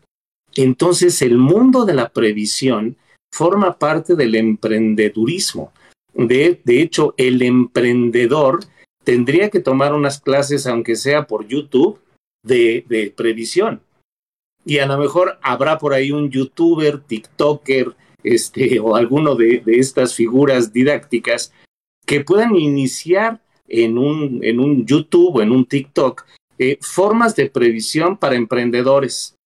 Entonces, 0.56 1.22
el 1.22 1.38
mundo 1.38 1.84
de 1.84 1.94
la 1.94 2.08
previsión 2.08 2.96
forma 3.32 3.78
parte 3.78 4.16
del 4.16 4.34
emprendedurismo. 4.34 5.72
De, 6.14 6.60
de 6.64 6.82
hecho, 6.82 7.14
el 7.16 7.42
emprendedor 7.42 8.60
tendría 9.04 9.50
que 9.50 9.60
tomar 9.60 9.94
unas 9.94 10.20
clases, 10.20 10.66
aunque 10.66 10.96
sea 10.96 11.26
por 11.26 11.46
YouTube, 11.46 12.00
de, 12.44 12.84
de 12.88 13.12
previsión. 13.16 13.80
Y 14.64 14.78
a 14.78 14.86
lo 14.86 14.98
mejor 14.98 15.38
habrá 15.42 15.78
por 15.78 15.92
ahí 15.92 16.10
un 16.10 16.30
youtuber, 16.30 17.00
TikToker, 17.00 17.94
este, 18.22 18.80
o 18.80 18.96
alguno 18.96 19.34
de, 19.34 19.60
de 19.64 19.78
estas 19.78 20.14
figuras 20.14 20.72
didácticas 20.72 21.52
que 22.06 22.22
puedan 22.22 22.56
iniciar 22.56 23.40
en 23.68 23.98
un, 23.98 24.40
en 24.42 24.60
un 24.60 24.86
YouTube 24.86 25.36
o 25.36 25.42
en 25.42 25.50
un 25.50 25.66
TikTok 25.66 26.24
eh, 26.58 26.78
formas 26.80 27.34
de 27.34 27.50
previsión 27.50 28.16
para 28.16 28.36
emprendedores. 28.36 29.36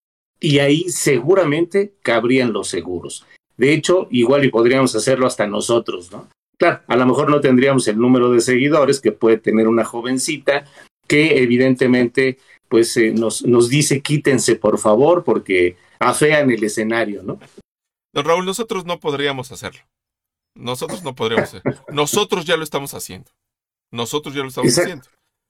Y 0.41 0.59
ahí 0.59 0.89
seguramente 0.89 1.95
cabrían 2.03 2.53
los 2.53 2.69
seguros. 2.69 3.27
De 3.57 3.73
hecho, 3.73 4.07
igual 4.11 4.45
y 4.45 4.51
podríamos 4.51 4.95
hacerlo 4.95 5.27
hasta 5.27 5.47
nosotros, 5.47 6.13
¿no? 6.13 6.29
Claro, 6.59 6.81
a 6.87 6.97
lo 6.97 7.07
mejor 7.07 7.31
no 7.31 7.41
tendríamos 7.41 7.87
el 7.89 7.99
número 7.99 8.31
de 8.31 8.41
seguidores 8.41 9.01
que 9.01 9.13
puede 9.13 9.39
tener 9.39 9.69
una 9.69 9.85
jovencita 9.85 10.65
que 11.07 11.43
evidentemente 11.43 12.39
pues 12.69 12.97
eh, 12.97 13.11
nos, 13.13 13.45
nos 13.45 13.69
dice 13.69 14.01
quítense 14.01 14.57
por 14.57 14.79
favor 14.79 15.25
porque 15.25 15.77
afean 15.99 16.51
el 16.51 16.63
escenario, 16.63 17.23
¿no? 17.23 17.39
Don 18.13 18.25
Raúl, 18.25 18.47
nosotros 18.47 18.85
no 18.85 19.01
podríamos 19.01 19.53
hacerlo. 19.53 19.81
Nosotros 20.55 21.03
no 21.03 21.15
podríamos 21.15 21.55
hacerlo. 21.55 21.85
Nosotros 21.93 22.45
ya 22.45 22.57
lo 22.57 22.65
estamos 22.65 22.95
haciendo. 22.95 23.31
Nosotros 23.91 24.35
ya 24.35 24.43
lo 24.43 24.49
estamos 24.49 24.77
haciendo. 24.77 25.07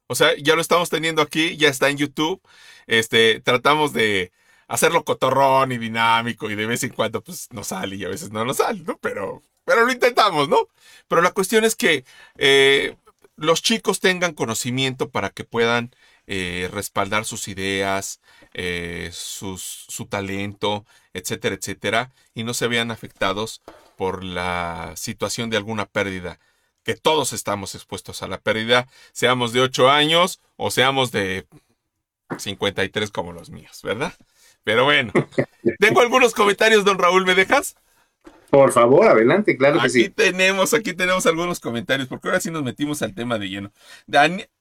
O 0.07 0.14
sea, 0.14 0.35
ya 0.37 0.54
lo 0.54 0.61
estamos 0.61 0.90
teniendo 0.90 1.22
aquí, 1.22 1.57
ya 1.57 1.68
está 1.68 1.88
en 1.88 1.98
YouTube. 1.98 2.40
Este, 2.87 3.40
tratamos 3.40 3.92
de, 3.92 4.33
hacerlo 4.68 5.04
cotorrón 5.04 5.72
y 5.72 5.78
dinámico 5.78 6.50
y 6.50 6.54
de 6.54 6.66
vez 6.66 6.85
en 6.85 6.90
cuando 6.90 7.22
pues 7.22 7.48
nos 7.52 7.68
sale 7.68 7.96
y 7.96 8.04
a 8.04 8.09
veces 8.09 8.31
no 8.31 8.44
nos 8.44 8.59
sale, 8.59 8.81
¿no? 8.87 8.98
Pero, 8.98 9.42
pero 9.64 9.85
lo 9.85 9.92
intentamos, 9.92 10.48
¿no? 10.48 10.68
Pero 11.09 11.22
la 11.22 11.33
cuestión 11.33 11.64
es 11.64 11.74
que 11.74 12.04
eh, 12.37 12.94
los 13.37 13.62
chicos 13.62 13.98
tengan 13.98 14.35
conocimiento 14.35 15.09
para 15.09 15.31
que 15.31 15.44
puedan 15.44 15.90
eh, 16.30 16.68
respaldar 16.70 17.24
sus 17.24 17.48
ideas, 17.48 18.20
eh, 18.52 19.08
sus, 19.12 19.86
su 19.88 20.04
talento, 20.04 20.84
etcétera, 21.14 21.54
etcétera, 21.54 22.12
y 22.34 22.44
no 22.44 22.52
se 22.52 22.68
vean 22.68 22.90
afectados 22.90 23.62
por 23.96 24.22
la 24.22 24.92
situación 24.94 25.48
de 25.48 25.56
alguna 25.56 25.86
pérdida 25.86 26.38
que 26.84 26.94
todos 26.94 27.32
estamos 27.32 27.74
expuestos 27.74 28.22
a 28.22 28.28
la 28.28 28.40
pérdida, 28.40 28.88
seamos 29.12 29.54
de 29.54 29.62
8 29.62 29.90
años 29.90 30.38
o 30.56 30.70
seamos 30.70 31.12
de 31.12 31.46
53 32.36 33.10
como 33.10 33.32
los 33.32 33.48
míos, 33.48 33.80
¿verdad? 33.82 34.12
Pero 34.64 34.84
bueno, 34.84 35.12
tengo 35.78 36.02
algunos 36.02 36.34
comentarios, 36.34 36.84
don 36.84 36.98
Raúl, 36.98 37.24
¿me 37.24 37.34
dejas? 37.34 37.74
Por 38.50 38.72
favor, 38.72 39.06
adelante, 39.06 39.56
claro 39.56 39.80
que 39.80 39.90
sí. 39.90 40.04
Aquí 40.04 40.10
tenemos, 40.10 40.72
aquí 40.72 40.94
tenemos 40.94 41.26
algunos 41.26 41.60
comentarios, 41.60 42.08
porque 42.08 42.28
ahora 42.28 42.40
sí 42.40 42.50
nos 42.50 42.62
metimos 42.62 43.02
al 43.02 43.14
tema 43.14 43.38
de 43.38 43.48
lleno. 43.48 43.72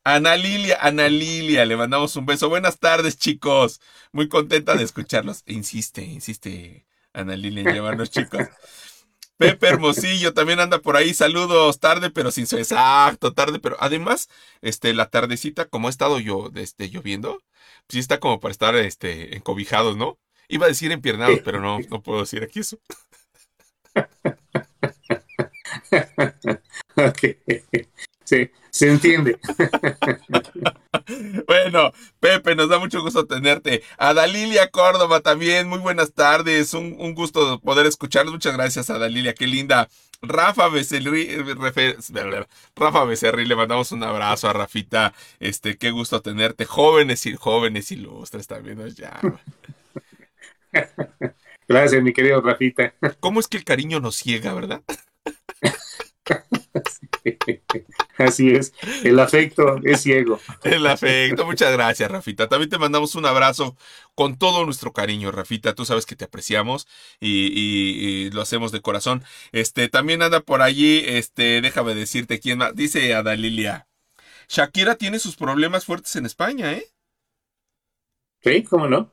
Ana 0.10 0.38
Lilia, 0.38 0.78
Ana 0.80 1.10
Lilia, 1.10 1.66
le 1.66 1.76
mandamos 1.76 2.16
un 2.16 2.26
beso. 2.26 2.48
Buenas 2.48 2.80
tardes, 2.80 3.18
chicos. 3.18 3.82
Muy 4.14 4.30
contenta 4.30 4.74
de 4.74 4.86
escucharlos. 4.86 5.44
Insiste, 5.48 6.02
insiste 6.02 6.88
Ana 7.12 7.36
Lilia 7.36 7.64
en 7.64 7.74
llevarnos, 7.74 8.10
chicos. 8.10 8.48
Pepe 9.38 9.68
Hermosillo 9.68 10.34
también 10.34 10.62
anda 10.62 10.80
por 10.80 10.96
ahí. 10.96 11.14
Saludos, 11.14 11.82
tarde, 11.82 12.10
pero 12.10 12.32
sin 12.32 12.48
su 12.48 12.58
exacto, 12.58 13.34
tarde, 13.34 13.60
pero 13.60 13.76
además, 13.82 14.30
este, 14.62 14.94
la 14.94 15.10
tardecita, 15.10 15.66
como 15.66 15.88
ha 15.88 15.90
estado 15.90 16.22
yo, 16.22 16.52
este, 16.56 16.90
lloviendo, 16.90 17.44
sí 17.90 18.00
está 18.00 18.22
como 18.22 18.40
para 18.40 18.54
estar 18.54 18.78
este, 18.78 19.36
encobijados, 19.36 19.98
¿no? 19.98 20.18
Iba 20.48 20.68
a 20.68 20.70
decir 20.70 20.94
empiernados, 20.94 21.42
pero 21.44 21.60
no, 21.60 21.80
no 21.90 22.02
puedo 22.02 22.22
decir 22.22 22.44
aquí 22.44 22.62
eso. 22.62 22.80
Sí, 28.28 28.52
se 28.72 28.90
entiende. 28.90 29.40
bueno, 31.48 31.94
Pepe, 32.20 32.56
nos 32.56 32.68
da 32.68 32.78
mucho 32.78 33.02
gusto 33.02 33.26
tenerte. 33.26 33.84
A 33.98 34.14
Dalilia 34.14 34.70
Córdoba 34.70 35.22
también, 35.22 35.70
muy 35.70 35.80
buenas 35.80 36.12
tardes. 36.12 36.74
Un, 36.74 36.98
un 37.00 37.16
gusto 37.16 37.62
poder 37.62 37.86
escucharlos. 37.86 38.34
Muchas 38.34 38.58
gracias 38.58 38.90
a 38.90 38.98
Dalilia, 38.98 39.34
qué 39.34 39.48
linda. 39.48 39.88
Rafa 40.22 40.68
Becerri, 40.68 41.38
Rafa 42.76 43.06
Becerri, 43.06 43.46
le 43.46 43.56
mandamos 43.56 43.94
un 43.94 44.04
abrazo 44.04 44.50
a 44.50 44.54
Rafita. 44.54 45.14
Este, 45.40 45.78
qué 45.78 45.92
gusto 45.92 46.22
tenerte. 46.22 46.66
Jóvenes 46.66 47.26
y 47.28 47.36
jóvenes 47.38 47.94
ilustres 47.94 48.46
también 48.46 48.80
nos 48.80 48.94
llaman. 48.98 49.40
Gracias, 51.66 52.04
mi 52.04 52.12
querido 52.12 52.42
Rafita. 52.42 52.94
¿Cómo 53.22 53.40
es 53.40 53.48
que 53.48 53.56
el 53.56 53.64
cariño 53.64 54.02
nos 54.02 54.18
ciega, 54.18 54.54
verdad? 54.54 54.82
Así 58.18 58.52
es, 58.52 58.74
el 59.04 59.20
afecto 59.20 59.80
es 59.84 60.02
ciego. 60.02 60.40
El 60.64 60.86
afecto, 60.88 61.46
muchas 61.46 61.72
gracias, 61.74 62.10
Rafita. 62.10 62.48
También 62.48 62.70
te 62.70 62.78
mandamos 62.78 63.16
un 63.16 63.26
abrazo 63.26 63.76
con 64.16 64.38
todo 64.38 64.66
nuestro 64.66 64.94
cariño, 64.94 65.32
Rafita. 65.32 65.76
Tú 65.76 65.86
sabes 65.86 66.06
que 66.06 66.16
te 66.16 66.26
apreciamos 66.26 66.88
y, 67.20 68.30
lo 68.32 68.42
hacemos 68.42 68.72
de 68.72 68.82
corazón. 68.82 69.24
Este, 69.52 69.90
también 69.90 70.22
anda 70.22 70.42
por 70.42 70.62
allí, 70.62 71.04
este, 71.06 71.62
déjame 71.62 71.96
decirte 71.96 72.40
quién 72.40 72.60
más. 72.60 72.76
Dice 72.76 73.14
Adalilia. 73.14 73.88
Shakira 74.48 74.96
tiene 74.96 75.20
sus 75.20 75.36
problemas 75.36 75.86
fuertes 75.86 76.16
en 76.16 76.26
España, 76.26 76.74
¿eh? 76.74 76.88
Sí, 78.42 78.64
cómo 78.64 78.88
no. 78.88 79.12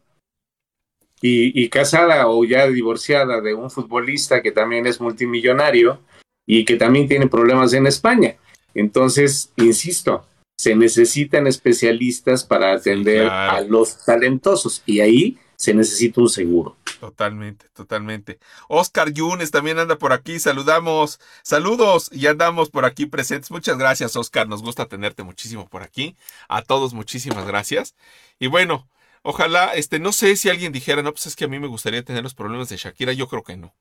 Y, 1.21 1.61
y 1.61 1.69
casada 1.71 2.29
o 2.29 2.45
ya 2.45 2.67
divorciada 2.69 3.41
de 3.41 3.55
un 3.55 3.71
futbolista 3.71 4.43
que 4.43 4.53
también 4.53 4.87
es 4.87 5.01
multimillonario 5.01 6.01
y 6.47 6.65
que 6.65 6.77
también 6.77 7.09
tiene 7.09 7.29
problemas 7.29 7.73
en 7.73 7.87
España. 7.87 8.37
Entonces, 8.75 9.53
insisto, 9.57 10.27
se 10.57 10.75
necesitan 10.75 11.47
especialistas 11.47 12.45
para 12.45 12.73
atender 12.73 13.27
a 13.27 13.61
los 13.63 14.05
talentosos 14.05 14.83
y 14.87 15.01
ahí 15.01 15.39
se 15.57 15.75
necesita 15.75 16.21
un 16.21 16.29
seguro. 16.29 16.77
Totalmente, 17.01 17.67
totalmente. 17.75 18.39
Oscar 18.69 19.13
Yunes 19.13 19.51
también 19.51 19.79
anda 19.79 19.99
por 19.99 20.13
aquí, 20.13 20.39
saludamos, 20.39 21.21
saludos 21.43 22.09
y 22.13 22.27
andamos 22.27 22.71
por 22.71 22.85
aquí 22.85 23.07
presentes. 23.07 23.51
Muchas 23.51 23.79
gracias, 23.79 24.17
Oscar, 24.17 24.49
nos 24.49 24.63
gusta 24.63 24.87
tenerte 24.87 25.23
muchísimo 25.23 25.69
por 25.69 25.83
aquí. 25.83 26.17
A 26.49 26.63
todos 26.63 26.95
muchísimas 26.95 27.47
gracias. 27.47 27.95
Y 28.39 28.47
bueno, 28.47 28.89
ojalá, 29.23 29.75
este, 29.75 29.99
no 29.99 30.13
sé 30.13 30.37
si 30.37 30.49
alguien 30.51 30.73
dijera, 30.73 31.03
no, 31.03 31.13
pues 31.13 31.27
es 31.27 31.37
que 31.37 31.45
a 31.45 31.49
mí 31.49 31.59
me 31.59 31.67
gustaría 31.67 32.03
tener 32.03 32.23
los 32.23 32.35
problemas 32.35 32.69
de 32.69 32.77
Shakira, 32.77 33.13
yo 33.13 33.29
creo 33.29 33.43
que 33.43 33.57
no. 33.57 33.75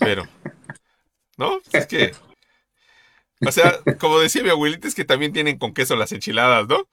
Pero, 0.00 0.24
¿no? 1.38 1.60
Es 1.72 1.86
que, 1.86 2.12
o 3.46 3.52
sea, 3.52 3.78
como 3.98 4.18
decía 4.18 4.42
mi 4.42 4.50
abuelita, 4.50 4.86
es 4.86 4.94
que 4.94 5.04
también 5.04 5.32
tienen 5.32 5.58
con 5.58 5.72
queso 5.72 5.96
las 5.96 6.12
enchiladas, 6.12 6.68
¿no? 6.68 6.86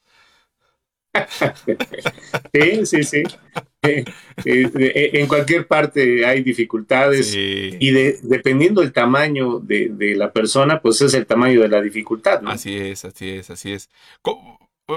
Sí, 2.54 2.86
sí, 2.86 3.04
sí. 3.04 3.24
Eh, 3.82 4.04
eh, 4.46 5.10
en 5.14 5.28
cualquier 5.28 5.68
parte 5.68 6.26
hay 6.26 6.44
dificultades 6.44 7.34
y 7.36 7.92
dependiendo 7.92 8.82
del 8.82 8.94
tamaño 8.94 9.60
de, 9.60 10.16
la 10.16 10.32
persona, 10.32 10.82
pues 10.82 11.02
es 11.02 11.14
el 11.14 11.26
tamaño 11.26 11.62
de 11.62 11.70
la 11.70 11.82
dificultad. 11.82 12.42
¿no? 12.42 12.50
Así 12.50 12.76
es, 12.78 13.06
así 13.06 13.30
es, 13.30 13.50
así 13.50 13.74
es. 13.74 13.90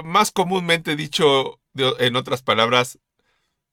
más 0.03 0.31
comúnmente 0.31 0.95
dicho, 0.95 1.59
en 1.75 2.15
otras 2.15 2.41
palabras, 2.41 2.99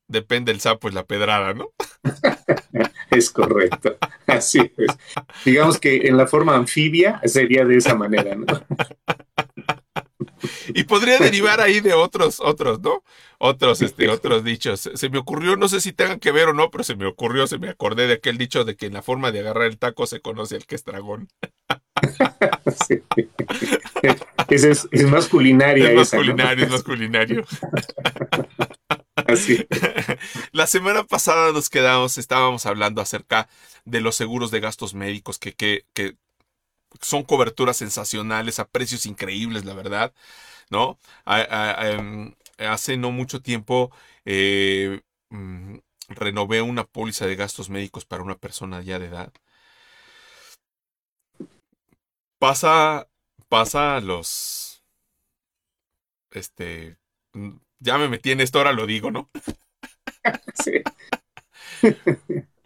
depende 0.09 0.53
el 0.53 0.61
sapo 0.61 0.89
y 0.89 0.93
la 0.93 1.05
pedrada, 1.05 1.55
¿no? 1.55 1.71
es 3.11 3.31
correcto, 3.31 3.97
así 4.27 4.61
es. 4.77 4.97
Digamos 5.45 5.79
que 5.79 6.09
en 6.09 6.17
la 6.17 6.27
forma 6.27 6.55
anfibia 6.55 7.21
sería 7.25 7.65
de 7.65 7.77
esa 7.77 7.95
manera, 7.95 8.35
¿no? 8.35 8.47
y 10.69 10.85
podría 10.85 11.19
derivar 11.19 11.61
ahí 11.61 11.81
de 11.81 11.95
otros, 11.95 12.41
otros, 12.41 12.81
¿no? 12.81 13.03
Otros, 13.39 13.83
este, 13.83 14.09
otros 14.11 14.45
dichos. 14.45 14.91
Se 14.95 15.09
me 15.11 15.19
ocurrió, 15.19 15.57
no 15.57 15.69
sé 15.69 15.81
si 15.81 15.93
tengan 15.93 16.21
que 16.21 16.33
ver 16.33 16.49
o 16.49 16.53
no, 16.53 16.71
pero 16.71 16.85
se 16.85 16.97
me 16.97 17.07
ocurrió, 17.07 17.47
se 17.47 17.59
me 17.59 17.69
acordé 17.69 18.07
de 18.07 18.15
aquel 18.15 18.39
dicho 18.39 18.65
de 18.65 18.77
que 18.77 18.87
en 18.87 18.95
la 18.95 19.03
forma 19.03 19.33
de 19.33 19.41
agarrar 19.41 19.67
el 19.67 19.79
taco 19.79 20.07
se 20.07 20.21
conoce 20.21 20.57
el 20.57 20.67
que 20.67 20.75
es 20.75 20.85
dragón. 20.85 21.29
Ese 24.49 24.71
es, 24.71 24.89
es, 24.93 25.11
más 25.11 25.29
culinaria. 25.29 25.91
Es 25.91 25.97
más 25.97 26.11
culinario, 26.11 26.65
es 26.65 26.71
más 26.71 26.83
culinario. 26.83 27.45
Así. 29.29 29.67
La 30.53 30.67
semana 30.67 31.05
pasada 31.05 31.53
nos 31.53 31.69
quedamos, 31.71 32.19
estábamos 32.19 32.67
hablando 32.67 33.01
acerca 33.01 33.49
de 33.85 34.01
los 34.01 34.17
seguros 34.17 34.51
de 34.51 34.61
gastos 34.61 34.95
médicos 34.95 35.39
que, 35.39 35.53
que, 35.55 35.85
que 35.93 36.17
son 37.01 37.25
coberturas 37.25 37.77
sensacionales 37.79 38.59
a 38.59 38.69
precios 38.69 39.07
increíbles, 39.07 39.65
la 39.65 39.75
verdad, 39.75 40.15
¿no? 40.71 40.99
Em, 41.27 42.35
hace 42.59 42.97
no 42.97 43.13
mucho 43.13 43.43
tiempo 43.43 43.93
eh, 44.25 45.03
mm, 45.31 45.77
renové 46.11 46.63
una 46.63 46.85
póliza 46.85 47.27
de 47.27 47.37
gastos 47.37 47.71
médicos 47.71 48.05
para 48.07 48.23
una 48.25 48.37
persona 48.39 48.83
ya 48.83 48.99
de 48.99 49.07
edad. 49.09 49.33
Pasa, 52.39 53.07
pasa 53.49 54.01
los, 54.01 54.83
este, 56.31 56.97
ya 57.79 57.99
me 57.99 58.09
metí 58.09 58.31
en 58.33 58.41
esto, 58.41 58.59
ahora 58.59 58.73
lo 58.73 58.87
digo, 58.87 59.11
¿no? 59.11 59.31
Sí. 60.55 60.83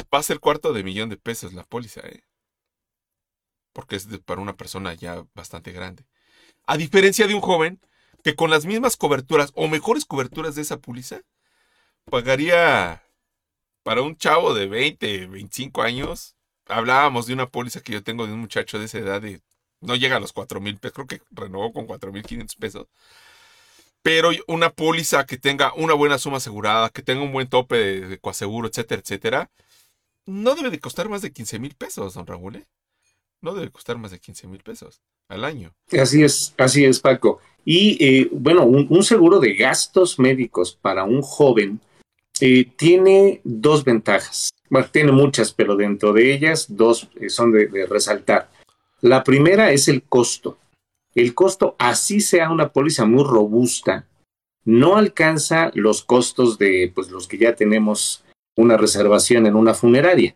Pasa 0.08 0.32
el 0.32 0.40
cuarto 0.40 0.72
de 0.72 0.82
millón 0.82 1.10
de 1.10 1.16
pesos 1.16 1.52
la 1.52 1.64
póliza, 1.64 2.00
¿eh? 2.00 2.24
porque 3.72 3.96
es 3.96 4.06
para 4.24 4.40
una 4.40 4.56
persona 4.56 4.94
ya 4.94 5.24
bastante 5.34 5.72
grande. 5.72 6.04
A 6.66 6.76
diferencia 6.76 7.26
de 7.26 7.34
un 7.34 7.40
joven 7.40 7.80
que 8.22 8.34
con 8.34 8.50
las 8.50 8.66
mismas 8.66 8.96
coberturas 8.96 9.52
o 9.54 9.68
mejores 9.68 10.04
coberturas 10.04 10.54
de 10.54 10.62
esa 10.62 10.78
póliza, 10.78 11.22
pagaría 12.04 13.02
para 13.82 14.02
un 14.02 14.16
chavo 14.16 14.54
de 14.54 14.66
20, 14.66 15.26
25 15.26 15.82
años. 15.82 16.36
Hablábamos 16.66 17.26
de 17.26 17.34
una 17.34 17.48
póliza 17.48 17.80
que 17.80 17.92
yo 17.92 18.02
tengo 18.02 18.26
de 18.26 18.32
un 18.34 18.40
muchacho 18.40 18.78
de 18.78 18.86
esa 18.86 18.98
edad 18.98 19.22
de 19.22 19.40
no 19.80 19.96
llega 19.96 20.16
a 20.16 20.20
los 20.20 20.32
4 20.32 20.60
mil 20.60 20.76
pesos, 20.78 20.94
creo 20.94 21.06
que 21.06 21.22
renovó 21.30 21.72
con 21.72 21.86
4 21.86 22.12
mil 22.12 22.22
500 22.22 22.56
pesos. 22.56 22.86
Pero 24.02 24.30
una 24.46 24.70
póliza 24.70 25.26
que 25.26 25.36
tenga 25.36 25.74
una 25.74 25.94
buena 25.94 26.18
suma 26.18 26.38
asegurada, 26.38 26.88
que 26.90 27.02
tenga 27.02 27.22
un 27.22 27.32
buen 27.32 27.48
tope 27.48 27.76
de, 27.76 28.18
coaseguro, 28.18 28.68
etcétera, 28.68 29.02
etcétera, 29.02 29.50
no 30.26 30.54
debe 30.54 30.70
de 30.70 30.80
costar 30.80 31.08
más 31.08 31.22
de 31.22 31.32
15 31.32 31.58
mil 31.58 31.74
pesos, 31.74 32.14
don 32.14 32.26
Raúl. 32.26 32.56
¿eh? 32.56 32.66
no 33.42 33.54
debe 33.54 33.70
costar 33.70 33.98
más 33.98 34.10
de 34.10 34.18
15 34.18 34.46
mil 34.46 34.60
pesos 34.60 35.00
al 35.28 35.44
año. 35.44 35.72
Así 35.98 36.22
es, 36.22 36.54
así 36.58 36.84
es, 36.84 37.00
Paco. 37.00 37.40
Y 37.64 37.96
eh, 38.04 38.28
bueno, 38.32 38.64
un, 38.64 39.02
seguro 39.04 39.38
de 39.38 39.54
gastos 39.54 40.18
médicos 40.18 40.76
para 40.80 41.04
un 41.04 41.22
joven 41.22 41.80
eh, 42.40 42.66
tiene 42.76 43.40
dos 43.44 43.84
ventajas. 43.84 44.50
Bueno, 44.68 44.88
tiene 44.90 45.12
muchas, 45.12 45.52
pero 45.52 45.76
dentro 45.76 46.12
de 46.12 46.32
ellas 46.32 46.66
dos 46.68 47.08
son 47.28 47.52
de, 47.52 47.86
resaltar. 47.88 48.50
La 49.00 49.22
primera 49.24 49.72
es 49.72 49.88
el 49.88 50.02
costo. 50.02 50.58
El 51.14 51.34
costo, 51.34 51.76
así 51.78 52.20
sea 52.20 52.50
una 52.50 52.72
póliza 52.72 53.04
muy 53.04 53.24
robusta, 53.24 54.06
no 54.64 54.96
alcanza 54.96 55.70
los 55.74 56.04
costos 56.04 56.58
de 56.58 56.92
pues, 56.94 57.10
los 57.10 57.26
que 57.26 57.38
ya 57.38 57.54
tenemos 57.54 58.24
una 58.56 58.76
reservación 58.76 59.46
en 59.46 59.56
una 59.56 59.74
funeraria 59.74 60.34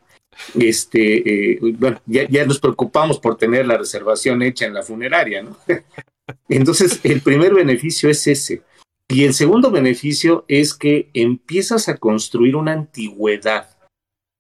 este, 0.55 1.53
eh, 1.53 1.59
bueno, 1.79 2.01
ya, 2.07 2.45
nos 2.47 2.61
preocupamos 2.61 3.19
por 3.19 3.37
tener 3.37 3.67
la 3.67 3.79
reservación 3.79 4.43
hecha 4.43 4.67
en 4.67 4.75
la 4.75 4.83
funeraria, 4.83 5.43
¿no? 5.43 5.57
Entonces, 6.49 7.01
el 7.05 7.21
primer 7.21 7.55
beneficio 7.55 8.09
es 8.09 8.27
ese. 8.27 8.63
Y 9.09 9.25
el 9.25 9.35
segundo 9.35 9.71
beneficio 9.71 10.45
es 10.49 10.75
que 10.75 11.11
empiezas 11.13 11.89
a 11.89 11.99
construir 11.99 12.57
una 12.57 12.73
antigüedad 12.73 13.69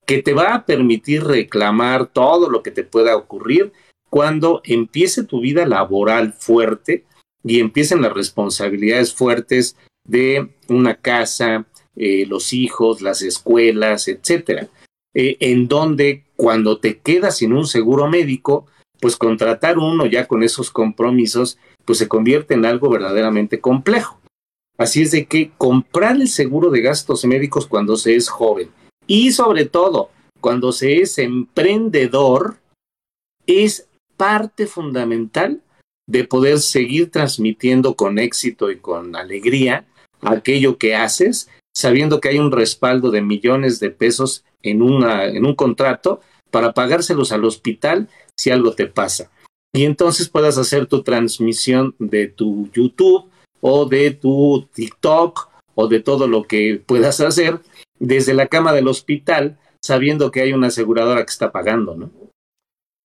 que 0.06 0.22
te 0.22 0.32
va 0.32 0.54
a 0.54 0.66
permitir 0.66 1.24
reclamar 1.24 2.06
todo 2.06 2.48
lo 2.50 2.62
que 2.62 2.70
te 2.70 2.84
pueda 2.84 3.16
ocurrir 3.16 3.72
cuando 4.14 4.60
empiece 4.62 5.24
tu 5.24 5.40
vida 5.40 5.66
laboral 5.66 6.34
fuerte 6.34 7.04
y 7.42 7.58
empiecen 7.58 8.00
las 8.00 8.12
responsabilidades 8.12 9.12
fuertes 9.12 9.76
de 10.06 10.50
una 10.68 10.94
casa, 10.94 11.66
eh, 11.96 12.24
los 12.24 12.52
hijos, 12.52 13.02
las 13.02 13.22
escuelas, 13.22 14.06
etcétera. 14.06 14.68
Eh, 15.16 15.36
en 15.40 15.66
donde 15.66 16.26
cuando 16.36 16.78
te 16.78 16.98
quedas 16.98 17.38
sin 17.38 17.52
un 17.52 17.66
seguro 17.66 18.06
médico, 18.06 18.68
pues 19.00 19.16
contratar 19.16 19.78
uno 19.78 20.06
ya 20.06 20.28
con 20.28 20.44
esos 20.44 20.70
compromisos, 20.70 21.58
pues 21.84 21.98
se 21.98 22.06
convierte 22.06 22.54
en 22.54 22.66
algo 22.66 22.90
verdaderamente 22.90 23.58
complejo. 23.58 24.20
Así 24.78 25.02
es 25.02 25.10
de 25.10 25.26
que 25.26 25.50
comprar 25.58 26.14
el 26.14 26.28
seguro 26.28 26.70
de 26.70 26.82
gastos 26.82 27.24
médicos 27.24 27.66
cuando 27.66 27.96
se 27.96 28.14
es 28.14 28.28
joven 28.28 28.70
y 29.08 29.32
sobre 29.32 29.64
todo 29.64 30.10
cuando 30.40 30.70
se 30.70 30.98
es 30.98 31.18
emprendedor 31.18 32.58
es 33.46 33.88
parte 34.16 34.66
fundamental 34.66 35.60
de 36.06 36.24
poder 36.24 36.58
seguir 36.58 37.10
transmitiendo 37.10 37.94
con 37.94 38.18
éxito 38.18 38.70
y 38.70 38.78
con 38.78 39.16
alegría 39.16 39.86
aquello 40.20 40.78
que 40.78 40.94
haces, 40.94 41.48
sabiendo 41.74 42.20
que 42.20 42.28
hay 42.28 42.38
un 42.38 42.52
respaldo 42.52 43.10
de 43.10 43.22
millones 43.22 43.80
de 43.80 43.90
pesos 43.90 44.44
en, 44.62 44.82
una, 44.82 45.26
en 45.26 45.44
un 45.44 45.54
contrato 45.54 46.20
para 46.50 46.72
pagárselos 46.72 47.32
al 47.32 47.44
hospital 47.44 48.08
si 48.36 48.50
algo 48.50 48.72
te 48.72 48.86
pasa. 48.86 49.30
Y 49.72 49.84
entonces 49.84 50.28
puedas 50.28 50.56
hacer 50.56 50.86
tu 50.86 51.02
transmisión 51.02 51.94
de 51.98 52.28
tu 52.28 52.70
YouTube 52.72 53.28
o 53.60 53.86
de 53.86 54.12
tu 54.12 54.68
TikTok 54.72 55.48
o 55.74 55.88
de 55.88 56.00
todo 56.00 56.28
lo 56.28 56.44
que 56.44 56.80
puedas 56.84 57.20
hacer 57.20 57.60
desde 57.98 58.34
la 58.34 58.46
cama 58.46 58.72
del 58.72 58.88
hospital 58.88 59.58
sabiendo 59.82 60.30
que 60.30 60.40
hay 60.40 60.52
una 60.52 60.68
aseguradora 60.68 61.24
que 61.24 61.30
está 61.30 61.50
pagando, 61.50 61.94
¿no? 61.94 62.10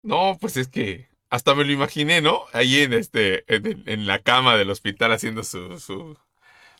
No, 0.02 0.38
pues 0.40 0.58
es 0.58 0.68
que 0.68 1.10
hasta 1.30 1.56
me 1.56 1.64
lo 1.66 1.72
imaginé, 1.72 2.22
¿no? 2.22 2.46
Ahí 2.54 2.82
en 2.82 2.94
este, 2.94 3.44
en, 3.48 4.08
la 4.08 4.20
cama 4.20 4.56
del 4.58 4.70
hospital 4.72 5.12
haciendo 5.12 5.44
su, 5.44 5.80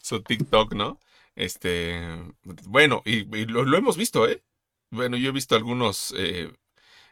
su, 0.02 0.22
TikTok, 0.24 0.74
¿no? 0.74 1.00
Este, 1.36 2.02
bueno, 2.44 3.02
y, 3.06 3.26
lo, 3.46 3.78
hemos 3.78 3.98
visto, 3.98 4.28
¿eh? 4.28 4.44
bueno, 4.92 5.18
yo 5.18 5.30
he 5.30 5.32
visto 5.34 5.56
algunos 5.56 6.14
eh, 6.18 6.52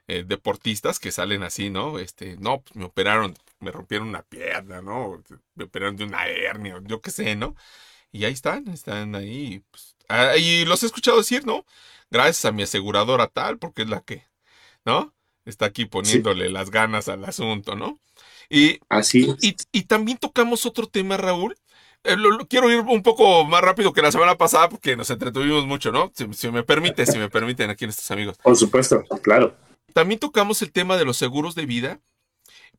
eh, 0.07 0.23
deportistas 0.27 0.99
que 0.99 1.11
salen 1.11 1.43
así, 1.43 1.69
¿no? 1.69 1.99
Este, 1.99 2.37
no, 2.37 2.61
pues 2.61 2.75
me 2.75 2.85
operaron, 2.85 3.35
me 3.59 3.71
rompieron 3.71 4.09
una 4.09 4.23
pierna, 4.23 4.81
¿no? 4.81 5.23
Me 5.55 5.65
operaron 5.65 5.97
de 5.97 6.05
una 6.05 6.27
hernia, 6.27 6.81
yo 6.85 7.01
qué 7.01 7.11
sé, 7.11 7.35
¿no? 7.35 7.55
Y 8.11 8.25
ahí 8.25 8.33
están, 8.33 8.67
están 8.69 9.15
ahí. 9.15 9.63
Pues, 9.71 9.95
ah, 10.09 10.37
y 10.37 10.65
los 10.65 10.83
he 10.83 10.87
escuchado 10.87 11.17
decir, 11.17 11.45
¿no? 11.45 11.65
Gracias 12.11 12.45
a 12.45 12.51
mi 12.51 12.63
aseguradora 12.63 13.27
tal, 13.27 13.59
porque 13.59 13.83
es 13.83 13.89
la 13.89 14.01
que, 14.01 14.25
¿no? 14.85 15.13
Está 15.47 15.65
aquí 15.65 15.85
poniéndole 15.85 16.49
las 16.49 16.69
ganas 16.69 17.07
al 17.07 17.25
asunto, 17.25 17.75
¿no? 17.75 17.99
Y, 18.49 18.79
Así 18.89 19.27
y, 19.41 19.55
y 19.71 19.83
también 19.83 20.17
tocamos 20.17 20.65
otro 20.65 20.87
tema, 20.87 21.17
Raúl, 21.17 21.55
eh, 22.03 22.15
quiero 22.49 22.71
ir 22.71 22.79
un 22.79 23.03
poco 23.03 23.43
más 23.43 23.61
rápido 23.61 23.91
que 23.91 24.01
la 24.01 24.11
semana 24.11 24.37
pasada 24.37 24.69
porque 24.69 24.95
nos 24.95 25.09
entretuvimos 25.09 25.65
mucho, 25.65 25.91
¿no? 25.91 26.11
Si, 26.13 26.51
me 26.51 26.63
permite, 26.63 27.05
si 27.05 27.17
me 27.17 27.29
permiten 27.29 27.69
aquí 27.69 27.85
nuestros 27.85 28.09
amigos. 28.11 28.37
Por 28.41 28.55
supuesto, 28.55 29.03
claro. 29.21 29.55
También 29.93 30.19
tocamos 30.19 30.61
el 30.61 30.71
tema 30.71 30.95
de 30.95 31.05
los 31.05 31.17
seguros 31.17 31.55
de 31.55 31.65
vida, 31.65 31.99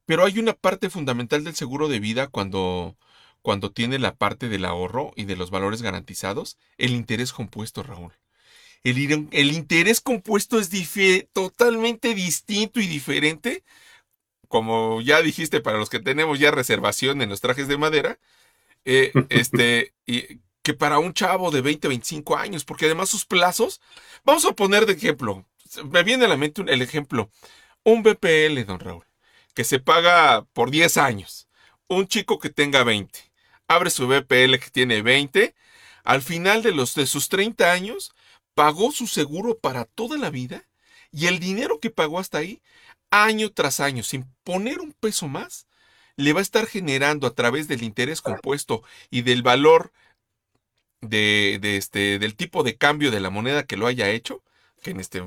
pero 0.07 0.25
hay 0.25 0.39
una 0.39 0.55
parte 0.55 0.89
fundamental 0.89 1.45
del 1.45 1.55
seguro 1.55 1.89
de 1.89 2.01
vida 2.01 2.29
cuando, 2.29 2.97
cuando 3.43 3.71
tiene 3.71 3.99
la 3.99 4.15
parte 4.15 4.49
del 4.49 4.65
ahorro 4.65 5.13
y 5.17 5.25
de 5.25 5.37
los 5.37 5.51
valores 5.51 5.83
garantizados, 5.83 6.57
el 6.79 6.93
interés 6.93 7.33
compuesto, 7.33 7.83
Raúl. 7.83 8.13
El, 8.85 9.29
el 9.33 9.53
interés 9.53 10.01
compuesto 10.01 10.59
es 10.59 10.71
totalmente 11.33 12.15
distinto 12.15 12.81
y 12.81 12.87
diferente, 12.87 13.65
como 14.49 15.01
ya 15.01 15.21
dijiste, 15.21 15.61
para 15.61 15.79
los 15.79 15.91
que 15.91 16.01
tenemos 16.01 16.39
ya 16.39 16.51
reservación 16.51 17.21
en 17.23 17.29
los 17.29 17.41
trajes 17.41 17.69
de 17.69 17.79
madera, 17.79 18.19
eh, 18.85 19.13
este, 19.29 19.93
y 20.07 20.41
que 20.63 20.75
para 20.75 20.99
un 20.99 21.15
chavo 21.15 21.51
de 21.51 21.61
20, 21.61 21.89
25 21.89 22.37
años, 22.37 22.65
porque 22.65 22.87
además 22.87 23.09
sus 23.09 23.25
plazos, 23.25 23.81
vamos 24.25 24.45
a 24.45 24.53
poner 24.53 24.87
de 24.87 24.95
ejemplo, 24.95 25.47
me 25.91 26.03
viene 26.03 26.25
a 26.25 26.29
la 26.29 26.37
mente 26.37 26.63
el 26.67 26.83
ejemplo. 26.83 27.31
Un 27.85 28.03
BPL, 28.03 28.65
don 28.67 28.81
Raúl, 28.81 29.05
que 29.55 29.65
se 29.65 29.79
paga 29.79 30.45
por 30.53 30.71
10 30.71 30.97
años. 30.99 31.49
Un 31.87 32.07
chico 32.07 32.39
que 32.39 32.51
tenga 32.51 32.85
20. 32.85 33.19
Abre 33.67 33.91
su 33.91 34.07
BPL 34.07 34.59
que 34.59 34.71
tiene 34.71 35.03
20. 35.03 35.55
Al 36.05 36.23
final 36.23 36.63
de, 36.63 36.73
los, 36.73 36.95
de 36.95 37.07
sus 37.07 37.29
30 37.29 37.71
años, 37.71 38.15
pagó 38.59 38.91
su 38.91 39.07
seguro 39.07 39.57
para 39.57 39.85
toda 39.85 40.19
la 40.19 40.31
vida. 40.31 40.67
Y 41.13 41.27
el 41.27 41.39
dinero 41.39 41.79
que 41.79 41.91
pagó 41.91 42.19
hasta 42.19 42.39
ahí, 42.39 42.61
año 43.09 43.53
tras 43.53 43.79
año, 43.79 44.03
sin 44.03 44.25
poner 44.43 44.81
un 44.81 44.93
peso 44.95 45.29
más, 45.29 45.69
le 46.17 46.33
va 46.33 46.41
a 46.41 46.43
estar 46.43 46.67
generando 46.67 47.29
a 47.29 47.35
través 47.37 47.69
del 47.69 47.85
interés 47.85 48.21
compuesto 48.21 48.83
y 49.11 49.23
del 49.23 49.45
valor 49.45 49.93
de, 51.01 51.61
este, 51.63 52.19
del 52.19 52.35
tipo 52.35 52.65
de 52.65 52.77
cambio 52.77 53.13
de 53.13 53.21
la 53.21 53.31
moneda 53.31 53.63
que 53.63 53.77
lo 53.77 53.87
haya 53.87 54.11
hecho, 54.11 54.43
que 54.83 54.91
en 54.91 54.99
este 54.99 55.23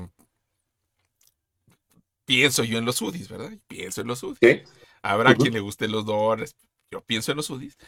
pienso 2.26 2.64
yo 2.64 2.76
en 2.76 2.84
los 2.84 3.00
UDIs, 3.00 3.30
¿verdad? 3.30 3.50
Pienso 3.66 4.02
en 4.02 4.08
los 4.08 4.22
UDIs. 4.22 4.68
Habrá 5.00 5.34
quien 5.34 5.54
le 5.54 5.60
guste 5.60 5.88
los 5.88 6.04
dólares, 6.04 6.54
yo 6.90 7.00
pienso 7.00 7.30
en 7.30 7.38
los 7.38 7.48
UDIs. 7.48 7.78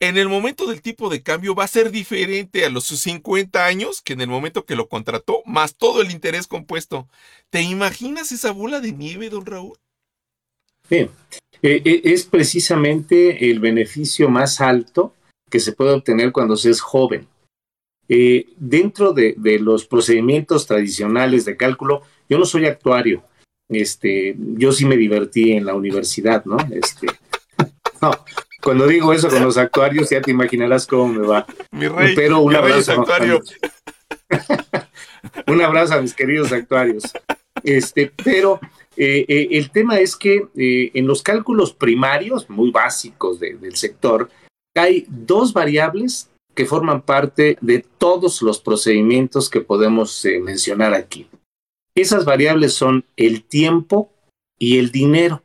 En 0.00 0.16
el 0.16 0.28
momento 0.28 0.66
del 0.66 0.80
tipo 0.80 1.08
de 1.08 1.22
cambio 1.22 1.56
va 1.56 1.64
a 1.64 1.68
ser 1.68 1.90
diferente 1.90 2.64
a 2.64 2.70
los 2.70 2.84
50 2.84 3.66
años 3.66 4.00
que 4.00 4.12
en 4.12 4.20
el 4.20 4.28
momento 4.28 4.64
que 4.64 4.76
lo 4.76 4.88
contrató, 4.88 5.42
más 5.44 5.74
todo 5.74 6.02
el 6.02 6.12
interés 6.12 6.46
compuesto. 6.46 7.08
¿Te 7.50 7.62
imaginas 7.62 8.30
esa 8.30 8.52
bola 8.52 8.80
de 8.80 8.92
nieve, 8.92 9.28
don 9.28 9.44
Raúl? 9.44 9.76
Bien, 10.88 11.10
eh, 11.62 11.82
eh, 11.84 12.00
es 12.04 12.24
precisamente 12.24 13.50
el 13.50 13.58
beneficio 13.58 14.28
más 14.28 14.60
alto 14.60 15.14
que 15.50 15.58
se 15.58 15.72
puede 15.72 15.92
obtener 15.92 16.30
cuando 16.30 16.56
se 16.56 16.70
es 16.70 16.80
joven. 16.80 17.26
Eh, 18.08 18.46
dentro 18.56 19.12
de, 19.12 19.34
los 19.60 19.86
procedimientos 19.86 20.66
tradicionales 20.66 21.44
de 21.44 21.56
cálculo, 21.56 22.02
yo 22.28 22.38
no 22.38 22.44
soy 22.44 22.66
actuario. 22.66 23.24
Este, 23.68 24.34
yo 24.38 24.70
sí 24.72 24.86
me 24.86 24.96
divertí 24.96 25.52
en 25.52 25.66
la 25.66 25.74
universidad, 25.74 26.44
¿no? 26.44 26.56
Este, 26.70 27.08
no, 28.00 28.12
cuando 28.62 28.86
digo 28.86 29.12
eso 29.12 29.28
con 29.28 29.42
los 29.42 29.56
actuarios, 29.56 30.10
ya 30.10 30.20
te 30.20 30.30
imaginarás 30.30 30.86
cómo 30.86 31.08
me 31.08 31.26
va. 31.26 31.46
Mi 31.70 31.88
rey, 31.88 32.14
Pero 32.14 32.40
un 32.40 32.54
abrazo. 32.54 33.04
un 35.46 35.62
abrazo 35.62 35.94
a 35.94 36.00
mis 36.00 36.14
queridos 36.14 36.52
actuarios. 36.52 37.04
Este, 37.62 38.12
pero 38.24 38.60
eh, 38.96 39.24
eh, 39.28 39.48
el 39.52 39.70
tema 39.70 39.98
es 39.98 40.16
que 40.16 40.48
en 40.54 41.06
los 41.06 41.22
cálculos 41.22 41.72
primarios, 41.72 42.48
muy 42.50 42.70
básicos 42.70 43.40
del 43.40 43.76
sector, 43.76 44.30
hay 44.74 45.06
dos 45.08 45.52
variables 45.52 46.30
que 46.58 46.66
forman 46.66 47.02
parte 47.02 47.56
de 47.60 47.84
todos 47.98 48.42
los 48.42 48.60
procedimientos 48.60 49.48
que 49.48 49.60
podemos 49.60 50.24
eh, 50.24 50.40
mencionar 50.40 50.92
aquí. 50.92 51.28
Esas 51.94 52.24
variables 52.24 52.74
son 52.74 53.04
el 53.16 53.44
tiempo 53.44 54.10
y 54.58 54.78
el 54.78 54.90
dinero. 54.90 55.42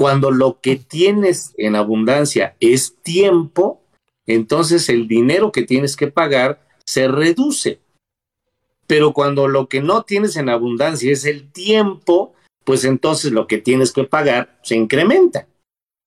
Cuando 0.00 0.30
lo 0.30 0.62
que 0.62 0.76
tienes 0.76 1.52
en 1.58 1.76
abundancia 1.76 2.56
es 2.58 2.96
tiempo, 3.02 3.82
entonces 4.26 4.88
el 4.88 5.06
dinero 5.06 5.52
que 5.52 5.60
tienes 5.60 5.94
que 5.94 6.06
pagar 6.06 6.66
se 6.86 7.06
reduce. 7.06 7.80
Pero 8.86 9.12
cuando 9.12 9.46
lo 9.46 9.68
que 9.68 9.82
no 9.82 10.04
tienes 10.04 10.36
en 10.36 10.48
abundancia 10.48 11.12
es 11.12 11.26
el 11.26 11.52
tiempo, 11.52 12.32
pues 12.64 12.84
entonces 12.84 13.32
lo 13.32 13.46
que 13.46 13.58
tienes 13.58 13.92
que 13.92 14.04
pagar 14.04 14.58
se 14.62 14.74
incrementa. 14.74 15.48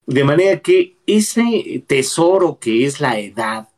De 0.08 0.24
manera 0.24 0.60
que 0.60 0.98
ese 1.06 1.84
tesoro 1.86 2.58
que 2.60 2.88
es 2.88 3.00
la 3.00 3.20
edad 3.20 3.70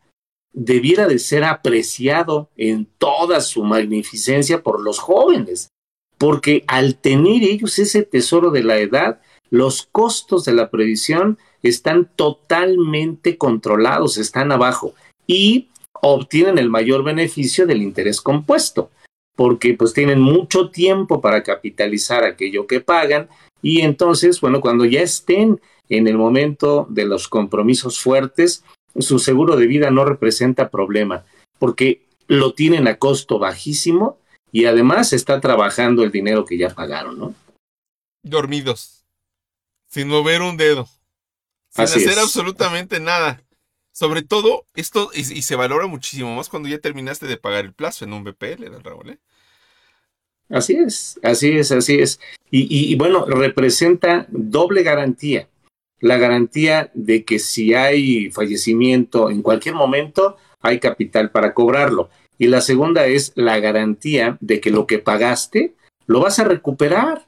debiera 0.54 1.08
de 1.08 1.20
ser 1.20 1.44
apreciado 1.44 2.50
en 2.56 2.86
toda 2.86 3.42
su 3.42 3.66
magnificencia 3.66 4.64
por 4.64 4.80
los 4.80 4.98
jóvenes, 4.98 5.72
porque 6.18 6.64
al 6.68 6.96
tener 6.96 7.44
ellos 7.44 7.78
ese 7.80 8.04
tesoro 8.04 8.52
de 8.52 8.64
la 8.64 8.78
edad, 8.78 9.20
los 9.50 9.88
costos 9.92 10.46
de 10.46 10.54
la 10.54 10.70
previsión 10.70 11.38
están 11.64 12.10
totalmente 12.16 13.38
controlados, 13.38 14.18
están 14.18 14.52
abajo 14.52 14.94
y 15.28 15.70
obtienen 16.02 16.58
el 16.58 16.70
mayor 16.70 17.04
beneficio 17.04 17.66
del 17.66 17.82
interés 17.82 18.22
compuesto, 18.22 18.90
porque 19.36 19.74
pues 19.74 19.94
tienen 19.94 20.22
mucho 20.22 20.70
tiempo 20.70 21.22
para 21.22 21.44
capitalizar 21.44 22.24
aquello 22.24 22.68
que 22.68 22.82
pagan 22.82 23.28
y 23.62 23.82
entonces, 23.82 24.42
bueno, 24.42 24.62
cuando 24.62 24.86
ya 24.86 25.02
estén 25.02 25.60
en 25.90 26.08
el 26.08 26.18
momento 26.18 26.86
de 26.90 27.06
los 27.06 27.28
compromisos 27.28 28.00
fuertes, 28.00 28.64
su 29.00 29.20
seguro 29.20 29.56
de 29.56 29.68
vida 29.68 29.90
no 29.92 30.06
representa 30.06 30.70
problema, 30.70 31.24
porque 31.60 32.04
lo 32.28 32.54
tienen 32.54 32.88
a 32.88 32.98
costo 32.98 33.40
bajísimo 33.40 34.18
y 34.52 34.66
además 34.66 35.14
está 35.14 35.42
trabajando 35.42 36.04
el 36.04 36.12
dinero 36.12 36.46
que 36.46 36.58
ya 36.58 36.70
pagaron, 36.70 37.20
¿no? 37.20 37.34
Dormidos, 38.24 38.95
sin 39.96 40.10
mover 40.10 40.42
un 40.42 40.58
dedo, 40.58 40.90
sin 41.70 41.86
hacer 41.86 42.20
absolutamente 42.20 43.00
nada. 43.00 43.42
Sobre 43.94 44.24
todo, 44.24 44.66
esto, 44.76 45.10
y, 45.14 45.24
se 45.24 45.56
valora 45.56 45.88
muchísimo 45.88 46.36
más 46.36 46.50
cuando 46.50 46.68
ya 46.68 46.80
terminaste 46.80 47.28
de 47.28 47.38
pagar 47.38 47.64
el 47.64 47.72
plazo 47.72 48.04
en 48.04 48.12
un 48.12 48.26
BPL, 48.26 48.60
¿verdad, 48.60 48.82
Raúl? 48.84 49.12
¿eh? 49.12 49.20
Así 50.50 50.74
es, 50.74 51.18
así 51.24 51.58
es, 51.58 51.72
así 51.72 52.00
es. 52.00 52.20
y 52.52 52.94
bueno, 52.96 53.26
representa 53.26 54.28
doble 54.30 54.84
garantía 54.84 55.48
la 56.02 56.18
garantía 56.18 56.92
de 56.94 57.24
que 57.24 57.40
si 57.40 57.74
hay 57.74 58.30
fallecimiento 58.32 59.30
en 59.30 59.42
cualquier 59.42 59.76
momento, 59.76 60.36
hay 60.62 60.82
capital 60.82 61.32
para 61.32 61.54
cobrarlo. 61.54 62.10
Y 62.38 62.48
la 62.48 62.60
segunda 62.60 63.08
es 63.08 63.32
la 63.36 63.60
garantía 63.60 64.38
de 64.42 64.60
que 64.60 64.72
lo 64.72 64.88
que 64.88 65.00
pagaste 65.00 65.74
lo 66.06 66.20
vas 66.20 66.38
a 66.40 66.44
recuperar, 66.44 67.26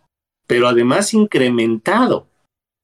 pero 0.48 0.68
además 0.68 1.14
incrementado. 1.14 2.28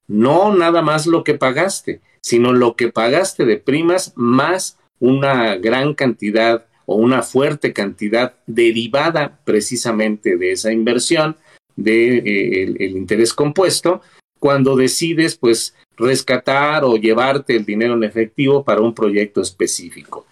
No 0.08 0.54
nada 0.54 0.82
más 0.82 1.08
lo 1.08 1.24
que 1.24 1.36
pagaste, 1.36 2.02
sino 2.22 2.54
lo 2.54 2.76
que 2.76 2.92
pagaste 2.92 3.46
de 3.46 3.58
primas 3.58 4.14
más 4.16 4.78
una 5.00 5.56
gran 5.56 5.94
cantidad 5.94 6.66
o 6.86 6.96
una 6.96 7.22
fuerte 7.22 7.74
cantidad 7.74 8.36
derivada 8.46 9.40
precisamente 9.46 10.38
de 10.38 10.52
esa 10.52 10.72
inversión 10.72 11.38
de 11.76 12.18
eh, 12.18 12.64
el 12.80 12.98
interés 12.98 13.34
compuesto 13.34 14.02
cuando 14.40 14.76
decides 14.76 15.38
pues 15.38 15.74
rescatar 15.96 16.84
o 16.84 16.98
llevarte 16.98 17.56
el 17.56 17.66
dinero 17.66 17.94
en 17.94 18.04
efectivo 18.04 18.64
para 18.64 18.82
un 18.82 18.94
proyecto 18.94 19.42
específico. 19.42 20.26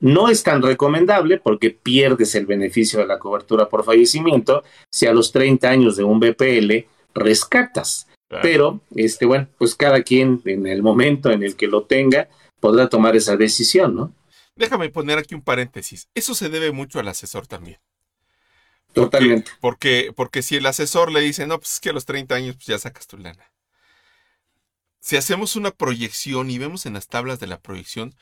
No 0.00 0.28
es 0.28 0.42
tan 0.42 0.60
recomendable 0.60 1.38
porque 1.38 1.70
pierdes 1.70 2.34
el 2.34 2.46
beneficio 2.46 3.00
de 3.00 3.06
la 3.06 3.18
cobertura 3.18 3.68
por 3.68 3.84
fallecimiento 3.84 4.64
si 4.90 5.06
a 5.06 5.14
los 5.14 5.32
30 5.32 5.68
años 5.68 5.96
de 5.96 6.04
un 6.04 6.20
BPL 6.20 6.86
rescatas. 7.14 8.06
Pero, 8.28 8.80
este, 8.96 9.26
bueno, 9.26 9.46
pues 9.58 9.74
cada 9.74 10.02
quien 10.02 10.42
en 10.44 10.66
el 10.66 10.82
momento 10.82 11.30
en 11.30 11.42
el 11.42 11.54
que 11.54 11.68
lo 11.68 11.84
tenga 11.84 12.28
podrá 12.58 12.88
tomar 12.88 13.14
esa 13.14 13.36
decisión, 13.36 13.94
¿no? 13.94 14.12
Déjame 14.56 14.88
poner 14.88 15.18
aquí 15.18 15.34
un 15.34 15.42
paréntesis. 15.42 16.08
Eso 16.14 16.34
se 16.34 16.48
debe 16.48 16.72
mucho 16.72 16.98
al 16.98 17.08
asesor 17.08 17.46
también. 17.46 17.78
Totalmente. 18.92 19.50
Porque, 19.60 20.12
porque, 20.14 20.42
si 20.42 20.56
el 20.56 20.66
asesor 20.66 21.12
le 21.12 21.20
dice, 21.20 21.46
no, 21.46 21.58
pues 21.58 21.74
es 21.74 21.80
que 21.80 21.90
a 21.90 21.92
los 21.92 22.06
30 22.06 22.34
años 22.34 22.56
pues 22.56 22.66
ya 22.66 22.78
sacas 22.78 23.06
tu 23.06 23.18
lana 23.18 23.54
si 25.04 25.18
hacemos 25.18 25.54
una 25.54 25.70
proyección 25.70 26.48
y 26.48 26.56
vemos 26.56 26.86
en 26.86 26.94
las 26.94 27.08
tablas 27.08 27.38
de 27.38 27.46
la 27.46 27.60
proyección, 27.60 28.14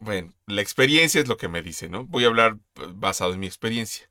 bueno, 0.00 0.34
la 0.46 0.60
experiencia 0.60 1.20
es 1.20 1.28
lo 1.28 1.36
que 1.36 1.46
me 1.46 1.62
dice, 1.62 1.88
¿no? 1.88 2.04
Voy 2.04 2.24
a 2.24 2.26
hablar 2.26 2.58
eh, 2.74 2.86
basado 2.94 3.32
en 3.32 3.38
mi 3.38 3.46
experiencia. 3.46 4.10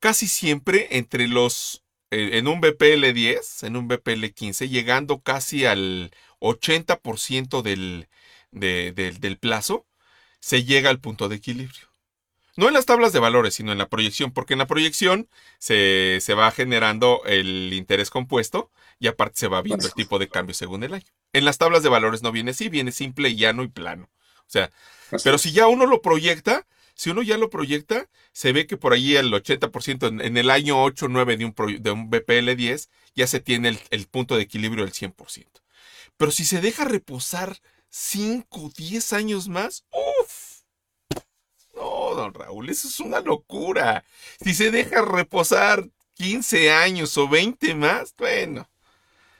Casi 0.00 0.26
siempre 0.26 0.88
entre 0.98 1.28
los, 1.28 1.81
en 2.12 2.46
un 2.46 2.60
BPL 2.60 3.12
10, 3.12 3.62
en 3.64 3.76
un 3.76 3.88
BPL 3.88 4.26
15, 4.26 4.68
llegando 4.68 5.20
casi 5.20 5.64
al 5.64 6.12
80% 6.40 7.62
del, 7.62 8.08
del 8.50 9.38
plazo, 9.38 9.86
se 10.40 10.64
llega 10.64 10.90
al 10.90 11.00
punto 11.00 11.28
de 11.28 11.36
equilibrio. 11.36 11.92
No 12.54 12.68
en 12.68 12.74
las 12.74 12.84
tablas 12.84 13.14
de 13.14 13.18
valores, 13.18 13.54
sino 13.54 13.72
en 13.72 13.78
la 13.78 13.88
proyección, 13.88 14.30
porque 14.30 14.52
en 14.52 14.58
la 14.58 14.66
proyección 14.66 15.28
se, 15.58 16.20
va 16.36 16.50
generando 16.50 17.22
el 17.24 17.72
interés 17.72 18.10
compuesto 18.10 18.70
y 18.98 19.06
aparte 19.06 19.40
se 19.40 19.48
va 19.48 19.62
viendo 19.62 19.86
el 19.86 19.94
tipo 19.94 20.18
de 20.18 20.28
cambio 20.28 20.54
según 20.54 20.82
el 20.84 20.92
año. 20.92 21.06
En 21.32 21.46
las 21.46 21.56
tablas 21.56 21.82
de 21.82 21.88
valores 21.88 22.22
no 22.22 22.30
viene 22.30 22.50
así, 22.50 22.68
viene 22.68 22.92
simple, 22.92 23.34
llano 23.36 23.62
y 23.62 23.68
plano. 23.68 24.10
O 24.40 24.50
sea, 24.52 24.70
pero 25.24 25.38
si 25.38 25.52
ya 25.52 25.66
uno 25.66 25.86
lo 25.86 26.02
proyecta, 26.02 26.66
si 27.02 27.10
uno 27.10 27.22
ya 27.22 27.36
lo 27.36 27.50
proyecta, 27.50 28.08
se 28.32 28.52
ve 28.52 28.68
que 28.68 28.76
por 28.76 28.92
ahí 28.92 29.16
el 29.16 29.32
80% 29.32 30.22
en, 30.24 30.36
el 30.36 30.50
año 30.50 30.80
8 30.80 31.06
o 31.06 31.08
9 31.08 31.36
de 31.36 31.90
un, 31.90 32.08
BPL 32.08 32.54
10 32.54 32.90
ya 33.16 33.26
se 33.26 33.40
tiene 33.40 33.76
el, 33.90 34.06
punto 34.06 34.36
de 34.36 34.42
equilibrio 34.42 34.84
del 34.84 34.94
100%. 34.94 35.48
Pero 36.16 36.30
si 36.30 36.44
se 36.44 36.60
deja 36.60 36.84
reposar 36.84 37.58
5, 37.88 38.70
10 38.76 39.14
años 39.14 39.48
más, 39.48 39.84
uff 39.90 40.62
no, 41.74 42.14
don 42.14 42.34
Raúl, 42.34 42.70
eso 42.70 42.86
es 42.86 43.00
una 43.00 43.18
locura. 43.18 44.04
Si 44.40 44.54
se 44.54 44.70
deja 44.70 45.02
reposar 45.02 45.84
15 46.14 46.70
años 46.70 47.18
o 47.18 47.26
20 47.28 47.74
más, 47.74 48.14
bueno. 48.16 48.70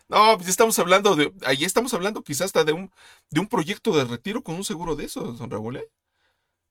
No, 0.08 0.36
pues 0.36 0.48
estamos 0.48 0.76
hablando 0.80 1.14
de, 1.14 1.32
ahí 1.46 1.62
estamos 1.62 1.94
hablando 1.94 2.24
quizás 2.24 2.46
hasta 2.46 2.64
de 2.64 2.72
un, 2.72 2.90
de 3.30 3.38
un 3.38 3.46
proyecto 3.46 3.96
de 3.96 4.04
retiro 4.04 4.42
con 4.42 4.56
un 4.56 4.64
seguro 4.64 4.96
de 4.96 5.04
eso, 5.04 5.20
don 5.20 5.48
Raúl. 5.48 5.76
¿eh? 5.76 5.88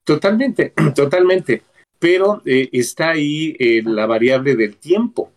Totalmente, 0.03 0.73
totalmente. 0.95 1.63
pero 1.99 2.41
eh, 2.45 2.69
está 2.71 3.11
ahí 3.11 3.55
eh, 3.59 3.83
la 3.85 4.05
variable 4.07 4.55
del 4.55 4.77
tiempo. 4.77 5.31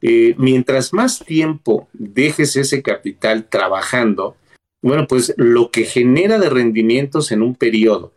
Eh, 0.00 0.34
mientras 0.38 0.92
más 0.92 1.24
tiempo 1.24 1.88
dejes 1.92 2.56
ese 2.56 2.82
capital 2.82 3.48
trabajando, 3.48 4.36
bueno, 4.80 5.06
pues 5.08 5.34
lo 5.36 5.70
que 5.70 5.84
genera 5.84 6.38
de 6.38 6.48
rendimientos 6.48 7.32
en 7.32 7.42
un 7.42 7.56
periodo 7.56 8.12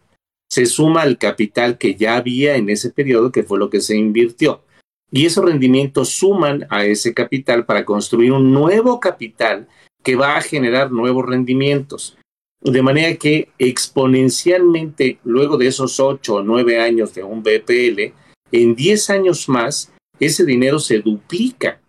se 0.49 0.65
suma 0.65 1.01
al 1.01 1.17
capital 1.17 1.77
que 1.77 1.95
ya 1.95 2.17
había 2.17 2.55
en 2.55 2.69
ese 2.69 2.91
periodo, 2.91 3.31
que 3.31 3.43
fue 3.43 3.57
lo 3.57 3.69
que 3.69 3.81
se 3.81 3.97
invirtió. 3.97 4.61
Y 5.09 5.25
esos 5.25 5.45
rendimientos 5.45 6.09
suman 6.09 6.67
a 6.69 6.85
ese 6.85 7.13
capital 7.13 7.65
para 7.65 7.85
construir 7.85 8.31
un 8.31 8.53
nuevo 8.53 8.99
capital 8.99 9.67
que 10.03 10.15
va 10.15 10.35
a 10.35 10.41
generar 10.41 10.91
nuevos 10.91 11.25
rendimientos. 11.25 12.17
De 12.61 12.81
manera 12.83 13.15
que 13.17 13.49
exponencialmente, 13.57 15.19
luego 15.23 15.57
de 15.57 15.67
esos 15.67 15.99
ocho 15.99 16.35
o 16.35 16.43
nueve 16.43 16.79
años 16.79 17.13
de 17.13 17.23
un 17.23 17.41
BPL, 17.41 18.13
en 18.51 18.75
diez 18.75 19.09
años 19.09 19.49
más, 19.49 19.91
ese 20.19 20.45
dinero 20.45 20.79
se 20.79 20.99
duplica. 20.99 21.81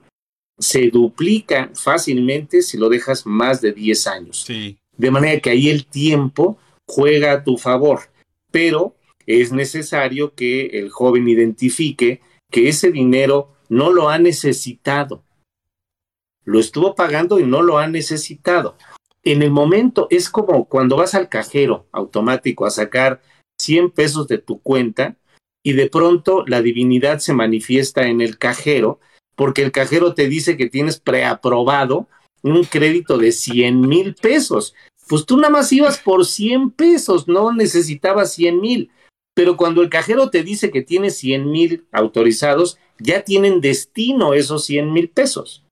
Se 0.59 0.89
duplica 0.89 1.71
fácilmente 1.75 2.63
si 2.63 2.79
lo 2.79 2.89
dejas 2.89 3.27
más 3.27 3.61
de 3.61 3.73
diez 3.73 4.07
años. 4.07 4.45
Sí. 4.47 4.79
De 4.97 5.11
manera 5.11 5.41
que 5.41 5.51
ahí 5.51 5.69
el 5.69 5.87
tiempo 5.87 6.59
juega 6.87 7.33
a 7.33 7.45
tu 7.45 7.59
favor, 7.59 8.01
pero 8.51 8.95
es 9.27 9.53
necesario 9.53 10.35
que 10.35 10.67
el 10.79 10.91
joven 10.91 11.29
identifique 11.29 12.21
que 12.51 12.69
ese 12.69 12.91
dinero 12.91 13.53
no 13.69 13.93
lo 13.93 14.09
ha 14.09 14.19
necesitado. 14.19 15.25
Lo 16.45 16.59
estuvo 16.61 16.95
pagando 16.95 17.39
y 17.39 17.45
no 17.45 17.63
lo 17.63 17.79
ha 17.79 17.87
necesitado. 17.89 18.77
En 19.25 19.43
el 19.43 19.51
momento 19.51 20.09
es 20.11 20.29
como 20.29 20.65
cuando 20.65 20.97
vas 20.97 21.15
al 21.15 21.29
cajero 21.29 21.87
automático 21.93 22.67
a 22.67 22.71
sacar 22.71 23.23
100 23.61 23.91
pesos 23.91 24.27
de 24.27 24.39
tu 24.39 24.61
cuenta 24.61 25.17
y 25.65 25.75
de 25.75 25.89
pronto 25.89 26.45
la 26.47 26.61
divinidad 26.61 27.21
se 27.21 27.33
manifiesta 27.33 28.09
en 28.09 28.21
el 28.21 28.39
cajero 28.39 28.99
porque 29.37 29.63
el 29.63 29.73
cajero 29.73 30.15
te 30.15 30.29
dice 30.29 30.57
que 30.57 30.69
tienes 30.69 30.99
preaprobado 30.99 32.09
un 32.43 32.65
crédito 32.65 33.19
de 33.19 33.33
100 33.33 33.81
mil 33.81 34.15
pesos. 34.15 34.75
Pues 35.09 35.25
tú 35.25 35.37
nada 35.37 35.51
más 35.51 35.73
ibas 35.73 35.99
por 35.99 36.27
100 36.27 36.73
pesos, 36.73 37.29
no 37.29 37.53
necesitabas 37.53 38.33
100 38.35 38.61
mil. 38.61 38.91
Pero 39.35 39.57
cuando 39.57 39.83
el 39.83 39.89
cajero 39.89 40.31
te 40.31 40.43
dice 40.43 40.71
que 40.71 40.83
tiene 40.83 41.11
100 41.11 41.51
mil 41.51 41.87
autorizados, 41.93 42.79
ya 42.99 43.23
tienen 43.23 43.61
destino 43.61 44.35
esos 44.35 44.65
100 44.65 44.93
mil 44.93 45.09
pesos. 45.09 45.65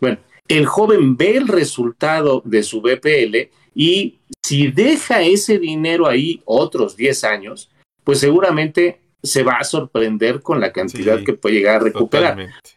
Bueno, 0.00 0.18
el 0.58 0.66
joven 0.66 1.16
ve 1.16 1.36
el 1.36 1.48
resultado 1.48 2.42
de 2.44 2.62
su 2.62 2.80
BPL 2.80 3.50
y 3.74 4.18
si 4.42 4.68
deja 4.68 5.22
ese 5.22 5.58
dinero 5.58 6.06
ahí 6.06 6.42
otros 6.44 6.96
10 6.96 7.24
años, 7.24 7.70
pues 8.04 8.18
seguramente 8.20 9.00
se 9.22 9.42
va 9.42 9.54
a 9.54 9.64
sorprender 9.64 10.42
con 10.42 10.60
la 10.60 10.72
cantidad 10.72 11.18
Sí, 11.18 11.24
que 11.24 11.32
puede 11.32 11.56
llegar 11.56 11.76
a 11.76 11.84
recuperar. 11.84 12.32
Totalmente. 12.32 12.70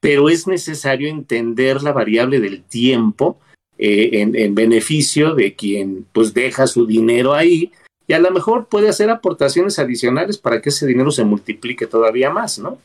Pero 0.00 0.28
es 0.28 0.46
necesario 0.46 1.08
entender 1.08 1.82
la 1.82 1.92
variable 1.92 2.40
del 2.40 2.62
tiempo 2.62 3.38
eh, 3.78 4.10
en, 4.14 4.34
en 4.34 4.54
beneficio 4.54 5.34
de 5.34 5.54
quien 5.54 6.06
pues 6.12 6.32
deja 6.32 6.66
su 6.66 6.86
dinero 6.86 7.34
ahí 7.34 7.72
y 8.06 8.12
a 8.12 8.18
lo 8.18 8.30
mejor 8.30 8.66
puede 8.66 8.88
hacer 8.88 9.10
aportaciones 9.10 9.78
adicionales 9.78 10.38
para 10.38 10.62
que 10.62 10.70
ese 10.70 10.86
dinero 10.86 11.10
se 11.10 11.24
multiplique 11.24 11.86
todavía 11.86 12.30
más, 12.30 12.58
¿no? 12.58 12.78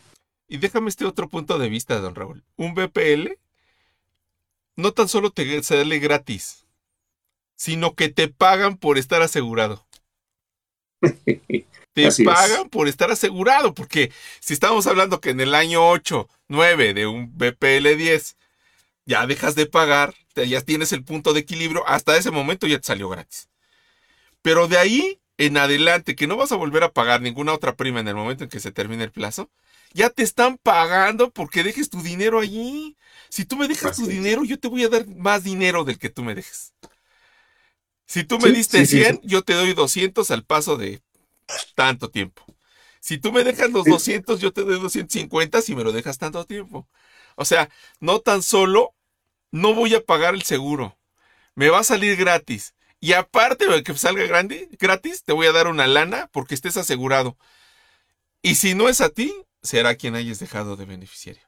Y 0.49 0.57
déjame 0.57 0.89
este 0.89 1.05
otro 1.05 1.29
punto 1.29 1.57
de 1.57 1.69
vista, 1.69 1.99
don 1.99 2.15
Raúl. 2.15 2.43
Un 2.57 2.73
BPL 2.73 3.37
no 4.81 4.93
tan 4.93 5.07
solo 5.07 5.31
te 5.31 5.63
sale 5.63 5.99
gratis, 5.99 6.65
sino 7.55 7.95
que 7.95 8.09
te 8.09 8.27
pagan 8.27 8.77
por 8.77 8.97
estar 8.97 9.21
asegurado. 9.21 9.87
Te 11.93 12.07
Así 12.07 12.23
es. 12.23 12.27
pagan 12.27 12.69
por 12.69 12.87
estar 12.87 13.11
asegurado, 13.11 13.73
porque 13.73 14.13
si 14.39 14.53
estamos 14.53 14.87
hablando 14.87 15.19
que 15.19 15.31
en 15.31 15.41
el 15.41 15.53
año 15.53 15.89
8, 15.89 16.29
9 16.47 16.93
de 16.93 17.05
un 17.05 17.37
BPL 17.37 17.97
10 17.97 18.37
ya 19.05 19.27
dejas 19.27 19.55
de 19.55 19.65
pagar, 19.65 20.13
ya 20.35 20.61
tienes 20.61 20.93
el 20.93 21.03
punto 21.03 21.33
de 21.33 21.41
equilibrio, 21.41 21.85
hasta 21.87 22.15
ese 22.15 22.31
momento 22.31 22.65
ya 22.65 22.79
te 22.79 22.87
salió 22.87 23.09
gratis. 23.09 23.49
Pero 24.41 24.67
de 24.67 24.77
ahí 24.77 25.20
en 25.45 25.57
adelante, 25.57 26.15
que 26.15 26.27
no 26.27 26.37
vas 26.37 26.51
a 26.51 26.55
volver 26.57 26.83
a 26.83 26.91
pagar 26.93 27.21
ninguna 27.21 27.53
otra 27.53 27.75
prima 27.75 27.99
en 27.99 28.07
el 28.07 28.15
momento 28.15 28.43
en 28.45 28.49
que 28.49 28.59
se 28.59 28.71
termine 28.71 29.03
el 29.03 29.11
plazo, 29.11 29.51
ya 29.93 30.09
te 30.09 30.23
están 30.23 30.57
pagando 30.57 31.31
porque 31.31 31.63
dejes 31.63 31.89
tu 31.89 32.01
dinero 32.01 32.39
allí. 32.39 32.97
Si 33.29 33.45
tú 33.45 33.57
me 33.57 33.67
dejas 33.67 33.91
Así 33.91 34.03
tu 34.03 34.07
es. 34.11 34.17
dinero, 34.17 34.43
yo 34.45 34.59
te 34.59 34.67
voy 34.69 34.83
a 34.83 34.89
dar 34.89 35.07
más 35.07 35.43
dinero 35.43 35.83
del 35.83 35.99
que 35.99 36.09
tú 36.09 36.23
me 36.23 36.35
dejes. 36.35 36.73
Si 38.05 38.23
tú 38.23 38.39
me 38.39 38.51
Sí, 38.51 38.51
diste 38.51 38.85
sí, 38.85 38.87
sí, 38.87 39.03
100, 39.03 39.19
sí. 39.19 39.21
yo 39.23 39.41
te 39.43 39.53
doy 39.53 39.73
200 39.73 40.31
al 40.31 40.43
paso 40.45 40.77
de 40.77 41.01
tanto 41.75 42.09
tiempo. 42.11 42.45
Si 43.01 43.17
tú 43.19 43.31
me 43.33 43.43
dejas 43.43 43.71
los 43.71 43.87
Sí. 43.87 43.89
200, 43.89 44.41
yo 44.41 44.53
te 44.53 44.63
doy 44.63 44.79
250 44.79 45.61
si 45.61 45.75
me 45.75 45.83
lo 45.83 45.91
dejas 45.93 46.17
tanto 46.19 46.45
tiempo. 46.45 46.89
O 47.35 47.45
sea, 47.45 47.69
no 47.99 48.19
tan 48.21 48.43
solo 48.43 48.95
no 49.51 49.75
voy 49.75 49.95
a 49.95 50.01
pagar 50.05 50.35
el 50.35 50.43
seguro, 50.43 50.97
me 51.55 51.69
va 51.69 51.79
a 51.81 51.83
salir 51.85 52.17
gratis. 52.17 52.75
Y 53.01 53.13
aparte 53.13 53.67
de 53.67 53.83
que 53.83 53.95
salga 53.95 54.25
grande, 54.27 54.69
gratis, 54.79 55.23
te 55.23 55.33
voy 55.33 55.47
a 55.47 55.51
dar 55.51 55.67
una 55.67 55.87
lana 55.87 56.29
porque 56.31 56.53
estés 56.53 56.77
asegurado. 56.77 57.35
Y 58.43 58.55
si 58.55 58.75
no 58.75 58.89
es 58.89 59.01
a 59.01 59.09
ti, 59.09 59.33
será 59.63 59.95
quien 59.95 60.15
hayas 60.15 60.39
dejado 60.39 60.75
de 60.75 60.85
beneficiario. 60.85 61.41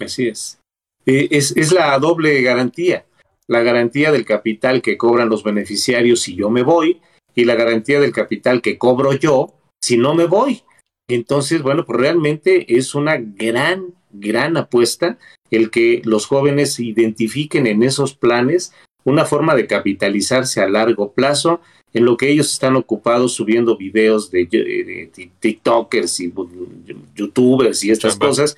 Así 0.00 0.26
es. 0.26 0.58
Eh, 1.04 1.28
es. 1.30 1.54
Es 1.56 1.70
la 1.70 1.98
doble 1.98 2.40
garantía. 2.40 3.04
La 3.46 3.60
garantía 3.60 4.10
del 4.10 4.24
capital 4.24 4.80
que 4.80 4.96
cobran 4.96 5.28
los 5.28 5.44
beneficiarios 5.44 6.22
si 6.22 6.34
yo 6.34 6.48
me 6.48 6.62
voy 6.62 7.02
y 7.34 7.44
la 7.44 7.56
garantía 7.56 8.00
del 8.00 8.12
capital 8.12 8.62
que 8.62 8.78
cobro 8.78 9.12
yo 9.12 9.54
si 9.82 9.98
no 9.98 10.14
me 10.14 10.24
voy. 10.24 10.62
Entonces, 11.08 11.60
bueno, 11.60 11.84
pues 11.84 12.00
realmente 12.00 12.74
es 12.76 12.94
una 12.94 13.18
gran, 13.18 13.94
gran 14.10 14.56
apuesta 14.56 15.18
el 15.50 15.70
que 15.70 16.00
los 16.04 16.26
jóvenes 16.26 16.80
identifiquen 16.80 17.66
en 17.66 17.82
esos 17.82 18.14
planes 18.14 18.72
una 19.04 19.24
forma 19.24 19.54
de 19.54 19.66
capitalizarse 19.66 20.60
a 20.60 20.68
largo 20.68 21.12
plazo 21.12 21.60
en 21.92 22.04
lo 22.04 22.16
que 22.16 22.28
ellos 22.30 22.52
están 22.52 22.74
ocupados 22.76 23.34
subiendo 23.34 23.76
videos 23.76 24.30
de, 24.30 24.46
de- 24.46 25.10
de 25.16 25.30
TikTokers 25.38 26.20
y 26.20 26.32
YouTubers 27.14 27.84
y 27.84 27.90
estas 27.90 28.14
Chamba. 28.14 28.26
cosas 28.28 28.56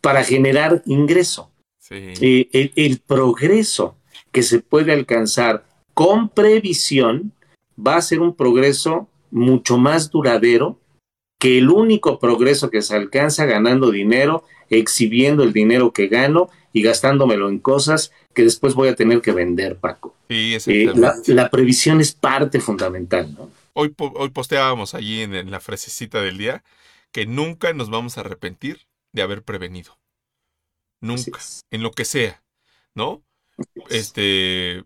para 0.00 0.24
generar 0.24 0.82
ingreso. 0.86 1.50
Sí. 1.78 1.94
Eh, 2.20 2.48
el, 2.52 2.72
el 2.76 2.98
progreso 2.98 3.96
que 4.32 4.42
se 4.42 4.60
puede 4.60 4.92
alcanzar 4.92 5.64
con 5.94 6.28
previsión 6.28 7.32
va 7.78 7.96
a 7.96 8.02
ser 8.02 8.20
un 8.20 8.34
progreso 8.34 9.08
mucho 9.30 9.78
más 9.78 10.10
duradero 10.10 10.78
que 11.38 11.58
el 11.58 11.70
único 11.70 12.18
progreso 12.18 12.70
que 12.70 12.82
se 12.82 12.94
alcanza 12.94 13.46
ganando 13.46 13.90
dinero, 13.90 14.44
exhibiendo 14.68 15.42
el 15.42 15.52
dinero 15.54 15.92
que 15.92 16.08
gano 16.08 16.50
y 16.72 16.82
gastándomelo 16.82 17.48
en 17.48 17.58
cosas 17.58 18.12
que 18.34 18.42
después 18.42 18.74
voy 18.74 18.88
a 18.88 18.94
tener 18.94 19.20
que 19.20 19.32
vender, 19.32 19.76
Paco. 19.76 20.14
Sí, 20.28 20.56
Eh, 20.66 20.92
la, 20.94 21.14
la 21.26 21.50
previsión 21.50 22.00
es 22.00 22.12
parte 22.12 22.60
fundamental, 22.60 23.34
¿no? 23.34 23.50
Hoy, 23.72 23.94
hoy 23.98 24.30
posteábamos 24.30 24.94
allí 24.94 25.22
en, 25.22 25.34
en 25.34 25.50
la 25.50 25.60
frasecita 25.60 26.20
del 26.20 26.38
día 26.38 26.62
que 27.12 27.26
nunca 27.26 27.72
nos 27.72 27.90
vamos 27.90 28.16
a 28.16 28.20
arrepentir 28.20 28.86
de 29.12 29.22
haber 29.22 29.42
prevenido. 29.42 29.98
Nunca. 31.00 31.40
En 31.70 31.82
lo 31.82 31.92
que 31.92 32.04
sea. 32.04 32.42
¿No? 32.94 33.22
Es. 33.88 34.08
este 34.08 34.84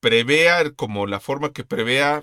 prevea 0.00 0.70
como 0.72 1.06
la 1.06 1.20
forma 1.20 1.52
que 1.52 1.64
prevea. 1.64 2.22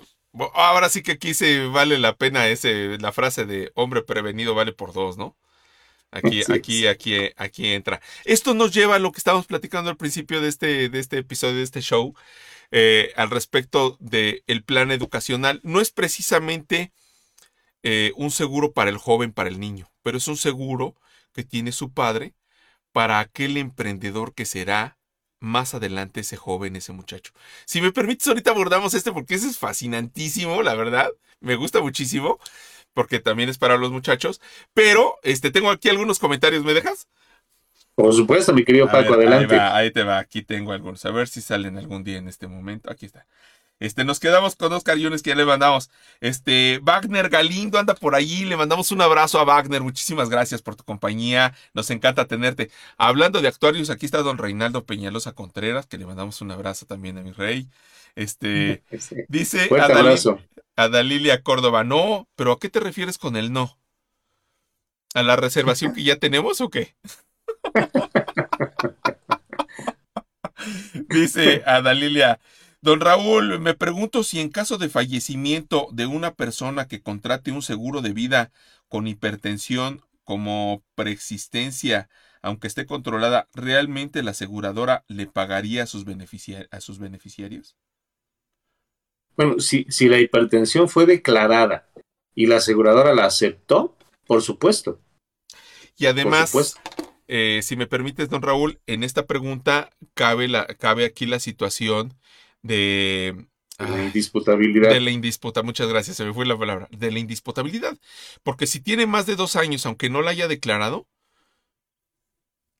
Ahora 0.54 0.88
sí 0.88 1.02
que 1.02 1.12
aquí 1.12 1.34
se 1.34 1.66
vale 1.66 1.98
la 1.98 2.16
pena 2.16 2.48
ese 2.48 2.98
la 2.98 3.12
frase 3.12 3.46
de 3.46 3.72
hombre 3.74 4.02
prevenido 4.02 4.54
vale 4.54 4.72
por 4.72 4.92
dos, 4.92 5.16
¿no? 5.18 5.36
Aquí, 6.10 6.42
aquí, 6.50 6.86
aquí, 6.86 7.30
aquí 7.36 7.72
entra. 7.72 8.00
Esto 8.24 8.54
nos 8.54 8.72
lleva 8.72 8.96
a 8.96 8.98
lo 8.98 9.12
que 9.12 9.18
estábamos 9.18 9.46
platicando 9.46 9.90
al 9.90 9.96
principio 9.96 10.40
de 10.40 10.48
este, 10.48 10.88
de 10.88 10.98
este 10.98 11.18
episodio, 11.18 11.56
de 11.56 11.62
este 11.62 11.82
show, 11.82 12.14
eh, 12.70 13.12
al 13.16 13.30
respecto 13.30 13.96
del 14.00 14.64
plan 14.64 14.90
educacional. 14.90 15.60
No 15.64 15.80
es 15.80 15.90
precisamente 15.90 16.92
eh, 17.82 18.12
un 18.16 18.30
seguro 18.30 18.72
para 18.72 18.90
el 18.90 18.96
joven, 18.98 19.32
para 19.32 19.50
el 19.50 19.60
niño, 19.60 19.90
pero 20.02 20.18
es 20.18 20.28
un 20.28 20.36
seguro 20.36 20.96
que 21.32 21.44
tiene 21.44 21.72
su 21.72 21.92
padre 21.92 22.34
para 22.92 23.20
aquel 23.20 23.56
emprendedor 23.56 24.34
que 24.34 24.46
será 24.46 24.98
más 25.40 25.74
adelante 25.74 26.20
ese 26.20 26.36
joven, 26.36 26.76
ese 26.76 26.92
muchacho. 26.92 27.32
Si 27.64 27.80
me 27.80 27.92
permites, 27.92 28.26
ahorita 28.26 28.50
abordamos 28.50 28.94
este 28.94 29.12
porque 29.12 29.34
ese 29.34 29.48
es 29.48 29.58
fascinantísimo, 29.58 30.62
la 30.62 30.74
verdad. 30.74 31.10
Me 31.40 31.54
gusta 31.54 31.80
muchísimo 31.80 32.38
porque 32.98 33.20
también 33.20 33.48
es 33.48 33.58
para 33.58 33.76
los 33.76 33.92
muchachos. 33.92 34.40
Pero 34.74 35.18
este, 35.22 35.52
tengo 35.52 35.70
aquí 35.70 35.88
algunos 35.88 36.18
comentarios, 36.18 36.64
¿me 36.64 36.74
dejas? 36.74 37.06
Por 37.94 38.12
supuesto, 38.12 38.52
mi 38.52 38.64
querido 38.64 38.88
A 38.88 38.90
Paco, 38.90 39.16
ver, 39.16 39.28
adelante. 39.28 39.54
Ahí, 39.54 39.60
va, 39.60 39.76
ahí 39.76 39.90
te 39.92 40.02
va, 40.02 40.18
aquí 40.18 40.42
tengo 40.42 40.72
algunos. 40.72 41.04
A 41.04 41.12
ver 41.12 41.28
si 41.28 41.40
salen 41.40 41.78
algún 41.78 42.02
día 42.02 42.18
en 42.18 42.26
este 42.26 42.48
momento. 42.48 42.90
Aquí 42.90 43.06
está. 43.06 43.24
Este, 43.80 44.04
nos 44.04 44.18
quedamos 44.20 44.56
con 44.56 44.72
Oscar 44.72 44.96
Yunes 44.98 45.22
que 45.22 45.30
ya 45.30 45.36
le 45.36 45.44
mandamos. 45.44 45.90
Este, 46.20 46.80
Wagner 46.82 47.28
Galindo 47.28 47.78
anda 47.78 47.94
por 47.94 48.14
allí. 48.14 48.44
Le 48.44 48.56
mandamos 48.56 48.90
un 48.92 49.00
abrazo 49.00 49.38
a 49.38 49.44
Wagner. 49.44 49.82
Muchísimas 49.82 50.28
gracias 50.30 50.62
por 50.62 50.76
tu 50.76 50.84
compañía. 50.84 51.54
Nos 51.74 51.90
encanta 51.90 52.26
tenerte. 52.26 52.70
Hablando 52.96 53.40
de 53.40 53.48
actuarios, 53.48 53.90
aquí 53.90 54.06
está 54.06 54.18
don 54.22 54.38
Reinaldo 54.38 54.84
Peñalosa 54.84 55.32
Contreras, 55.32 55.86
que 55.86 55.98
le 55.98 56.06
mandamos 56.06 56.40
un 56.40 56.50
abrazo 56.50 56.86
también 56.86 57.18
a 57.18 57.22
mi 57.22 57.32
rey. 57.32 57.68
Este, 58.16 58.82
dice 59.28 59.66
Fuerte 59.68 59.92
Adali- 59.92 59.98
abrazo. 60.00 60.40
a 60.76 60.88
Dalilia 60.88 61.42
Córdoba, 61.42 61.84
no, 61.84 62.26
pero 62.36 62.52
¿a 62.52 62.58
qué 62.58 62.68
te 62.68 62.80
refieres 62.80 63.18
con 63.18 63.36
el 63.36 63.52
no? 63.52 63.78
¿A 65.14 65.22
la 65.22 65.36
reservación 65.36 65.94
que 65.94 66.02
ya 66.02 66.16
tenemos 66.16 66.60
o 66.60 66.68
qué? 66.68 66.94
Dice 71.08 71.62
a 71.66 71.80
Dalilia, 71.82 72.40
don 72.80 73.00
Raúl, 73.00 73.58
me 73.60 73.74
pregunto 73.74 74.22
si 74.22 74.40
en 74.40 74.50
caso 74.50 74.78
de 74.78 74.88
fallecimiento 74.88 75.88
de 75.92 76.06
una 76.06 76.34
persona 76.34 76.86
que 76.86 77.02
contrate 77.02 77.52
un 77.52 77.62
seguro 77.62 78.02
de 78.02 78.12
vida 78.12 78.52
con 78.88 79.06
hipertensión 79.06 80.02
como 80.24 80.82
preexistencia, 80.94 82.08
aunque 82.42 82.66
esté 82.66 82.86
controlada, 82.86 83.48
¿realmente 83.54 84.22
la 84.22 84.32
aseguradora 84.32 85.04
le 85.08 85.26
pagaría 85.26 85.84
a 85.84 85.86
sus, 85.86 86.04
a 86.70 86.80
sus 86.80 86.98
beneficiarios? 86.98 87.76
Bueno, 89.36 89.60
si, 89.60 89.86
si 89.88 90.08
la 90.08 90.18
hipertensión 90.18 90.88
fue 90.88 91.06
declarada 91.06 91.88
y 92.34 92.46
la 92.46 92.56
aseguradora 92.56 93.14
la 93.14 93.24
aceptó, 93.24 93.96
por 94.26 94.42
supuesto. 94.42 95.00
Y 95.96 96.06
además, 96.06 96.76
eh, 97.26 97.60
si 97.62 97.76
me 97.76 97.86
permites, 97.86 98.28
don 98.28 98.42
Raúl, 98.42 98.80
en 98.86 99.02
esta 99.02 99.26
pregunta 99.26 99.90
cabe, 100.14 100.48
la, 100.48 100.66
cabe 100.66 101.04
aquí 101.04 101.26
la 101.26 101.40
situación 101.40 102.14
de... 102.62 103.46
la 103.78 104.04
indisputabilidad. 104.04 104.90
De 104.90 105.00
la 105.00 105.10
indisputabilidad, 105.10 105.66
muchas 105.66 105.88
gracias, 105.88 106.16
se 106.16 106.24
me 106.24 106.32
fue 106.32 106.46
la 106.46 106.58
palabra. 106.58 106.88
De 106.90 107.10
la 107.10 107.18
indisputabilidad. 107.18 107.96
Porque 108.42 108.66
si 108.66 108.80
tiene 108.80 109.06
más 109.06 109.26
de 109.26 109.36
dos 109.36 109.56
años, 109.56 109.86
aunque 109.86 110.10
no 110.10 110.22
la 110.22 110.30
haya 110.30 110.48
declarado, 110.48 111.06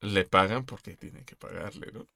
le 0.00 0.24
pagan 0.24 0.64
porque 0.64 0.96
tienen 0.96 1.24
que 1.24 1.36
pagarle, 1.36 1.90
¿no? 1.92 2.06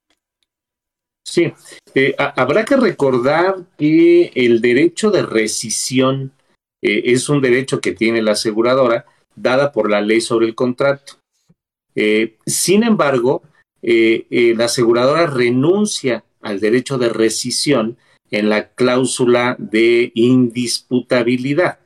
Sí, 1.25 1.53
eh, 1.95 2.15
habrá 2.19 2.65
que 2.65 2.77
recordar 2.77 3.57
que 3.79 4.33
el 4.35 4.61
derecho 4.61 5.11
de 5.11 5.23
rescisión 5.23 6.33
eh, 6.83 7.03
es 7.07 7.29
un 7.29 7.41
derecho 7.41 7.81
que 7.81 7.93
tiene 7.93 8.23
la 8.23 8.33
aseguradora 8.33 9.07
dada 9.37 9.73
por 9.73 9.89
la 9.89 10.01
ley 10.01 10.21
sobre 10.21 10.47
el 10.47 10.55
contrato. 10.55 11.15
Eh, 11.95 12.37
sin 12.45 12.83
embargo, 12.83 13.43
la 13.83 14.65
aseguradora 14.65 15.27
renuncia 15.27 16.25
al 16.43 16.61
derecho 16.61 16.99
de 16.99 17.09
rescisión 17.09 17.97
en 18.31 18.49
la 18.49 18.71
cláusula 18.71 19.57
de 19.59 20.11
indisputabilidad, 20.15 21.79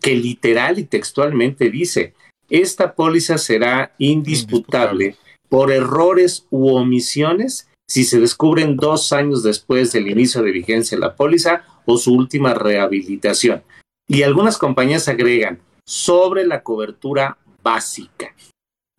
que 0.00 0.14
literal 0.14 0.78
y 0.78 0.84
textualmente 0.84 1.70
dice, 1.70 2.14
esta 2.48 2.94
póliza 2.94 3.38
será 3.38 3.94
indisputable 3.98 5.16
por 5.48 5.72
errores 5.72 6.46
u 6.50 6.70
omisiones 6.70 7.68
si 7.88 8.04
se 8.04 8.20
descubren 8.20 8.76
dos 8.76 9.12
años 9.12 9.42
después 9.42 9.92
del 9.92 10.08
inicio 10.08 10.42
de 10.42 10.52
vigencia 10.52 10.96
de 10.96 11.00
la 11.00 11.16
póliza 11.16 11.64
o 11.86 11.96
su 11.96 12.14
última 12.14 12.54
rehabilitación. 12.54 13.62
Y 14.06 14.22
algunas 14.22 14.58
compañías 14.58 15.08
agregan 15.08 15.60
sobre 15.86 16.46
la 16.46 16.62
cobertura 16.62 17.38
básica, 17.62 18.34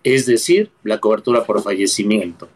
es 0.04 0.26
decir, 0.26 0.72
la 0.84 1.00
cobertura 1.00 1.46
por 1.46 1.62
fallecimiento. 1.62 2.50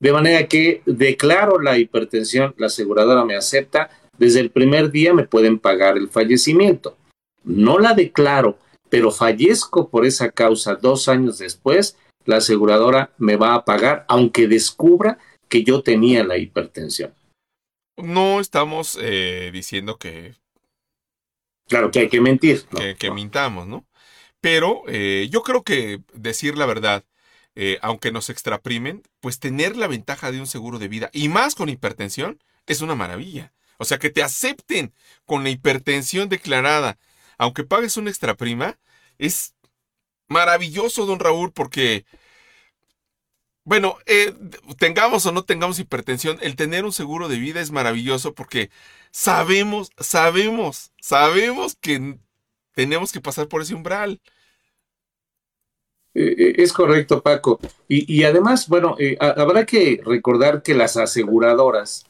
De 0.00 0.12
manera 0.12 0.46
que 0.46 0.82
declaro 0.86 1.60
la 1.60 1.78
hipertensión, 1.78 2.54
la 2.56 2.66
aseguradora 2.66 3.24
me 3.24 3.36
acepta, 3.36 3.90
desde 4.16 4.40
el 4.40 4.50
primer 4.50 4.90
día 4.90 5.12
me 5.12 5.26
pueden 5.26 5.58
pagar 5.58 5.96
el 5.96 6.08
fallecimiento. 6.08 6.96
No 7.44 7.78
la 7.78 7.94
declaro, 7.94 8.58
pero 8.88 9.10
fallezco 9.10 9.88
por 9.88 10.06
esa 10.06 10.30
causa 10.30 10.76
dos 10.76 11.08
años 11.08 11.38
después, 11.38 11.96
la 12.24 12.36
aseguradora 12.36 13.10
me 13.18 13.36
va 13.36 13.54
a 13.54 13.64
pagar 13.64 14.04
aunque 14.08 14.46
descubra 14.48 15.18
que 15.48 15.64
yo 15.64 15.82
tenía 15.82 16.24
la 16.24 16.36
hipertensión. 16.36 17.14
No 17.96 18.38
estamos 18.38 18.98
eh, 19.00 19.50
diciendo 19.52 19.98
que... 19.98 20.34
Claro 21.68 21.90
que 21.90 22.00
hay 22.00 22.08
que 22.08 22.20
mentir. 22.20 22.64
Que, 22.98 23.10
mintamos, 23.10 23.66
¿no? 23.66 23.84
Pero 24.40 24.84
eh, 24.86 25.28
yo 25.30 25.42
creo 25.42 25.62
que 25.62 26.00
decir 26.14 26.56
la 26.56 26.66
verdad, 26.66 27.04
eh, 27.60 27.76
aunque 27.82 28.12
nos 28.12 28.30
extraprimen, 28.30 29.02
pues 29.18 29.40
tener 29.40 29.76
la 29.76 29.88
ventaja 29.88 30.30
de 30.30 30.38
un 30.38 30.46
seguro 30.46 30.78
de 30.78 30.86
vida, 30.86 31.10
y 31.12 31.28
más 31.28 31.56
con 31.56 31.68
hipertensión, 31.68 32.40
es 32.66 32.82
una 32.82 32.94
maravilla. 32.94 33.52
O 33.78 33.84
sea, 33.84 33.98
que 33.98 34.10
te 34.10 34.22
acepten 34.22 34.94
con 35.24 35.42
la 35.42 35.50
hipertensión 35.50 36.28
declarada, 36.28 36.98
aunque 37.36 37.64
pagues 37.64 37.96
una 37.96 38.10
extraprima, 38.10 38.78
es 39.18 39.56
maravilloso, 40.28 41.04
don 41.04 41.18
Raúl, 41.18 41.52
porque, 41.52 42.06
bueno, 43.64 43.98
eh, 44.06 44.32
tengamos 44.78 45.26
o 45.26 45.32
no 45.32 45.42
tengamos 45.42 45.80
hipertensión, 45.80 46.38
el 46.40 46.54
tener 46.54 46.84
un 46.84 46.92
seguro 46.92 47.26
de 47.26 47.38
vida 47.38 47.60
es 47.60 47.72
maravilloso 47.72 48.34
porque 48.34 48.70
sabemos, 49.10 49.90
sabemos, 49.98 50.92
sabemos 51.00 51.74
que 51.74 52.20
tenemos 52.70 53.10
que 53.10 53.20
pasar 53.20 53.48
por 53.48 53.62
ese 53.62 53.74
umbral. 53.74 54.20
Eh, 56.14 56.34
eh, 56.38 56.54
es 56.58 56.72
correcto, 56.72 57.22
Paco. 57.22 57.60
Y, 57.88 58.24
además, 58.24 58.68
bueno, 58.68 58.96
habrá 59.20 59.64
que 59.64 60.00
recordar 60.04 60.62
que 60.62 60.74
las 60.74 60.96
aseguradoras, 60.96 62.04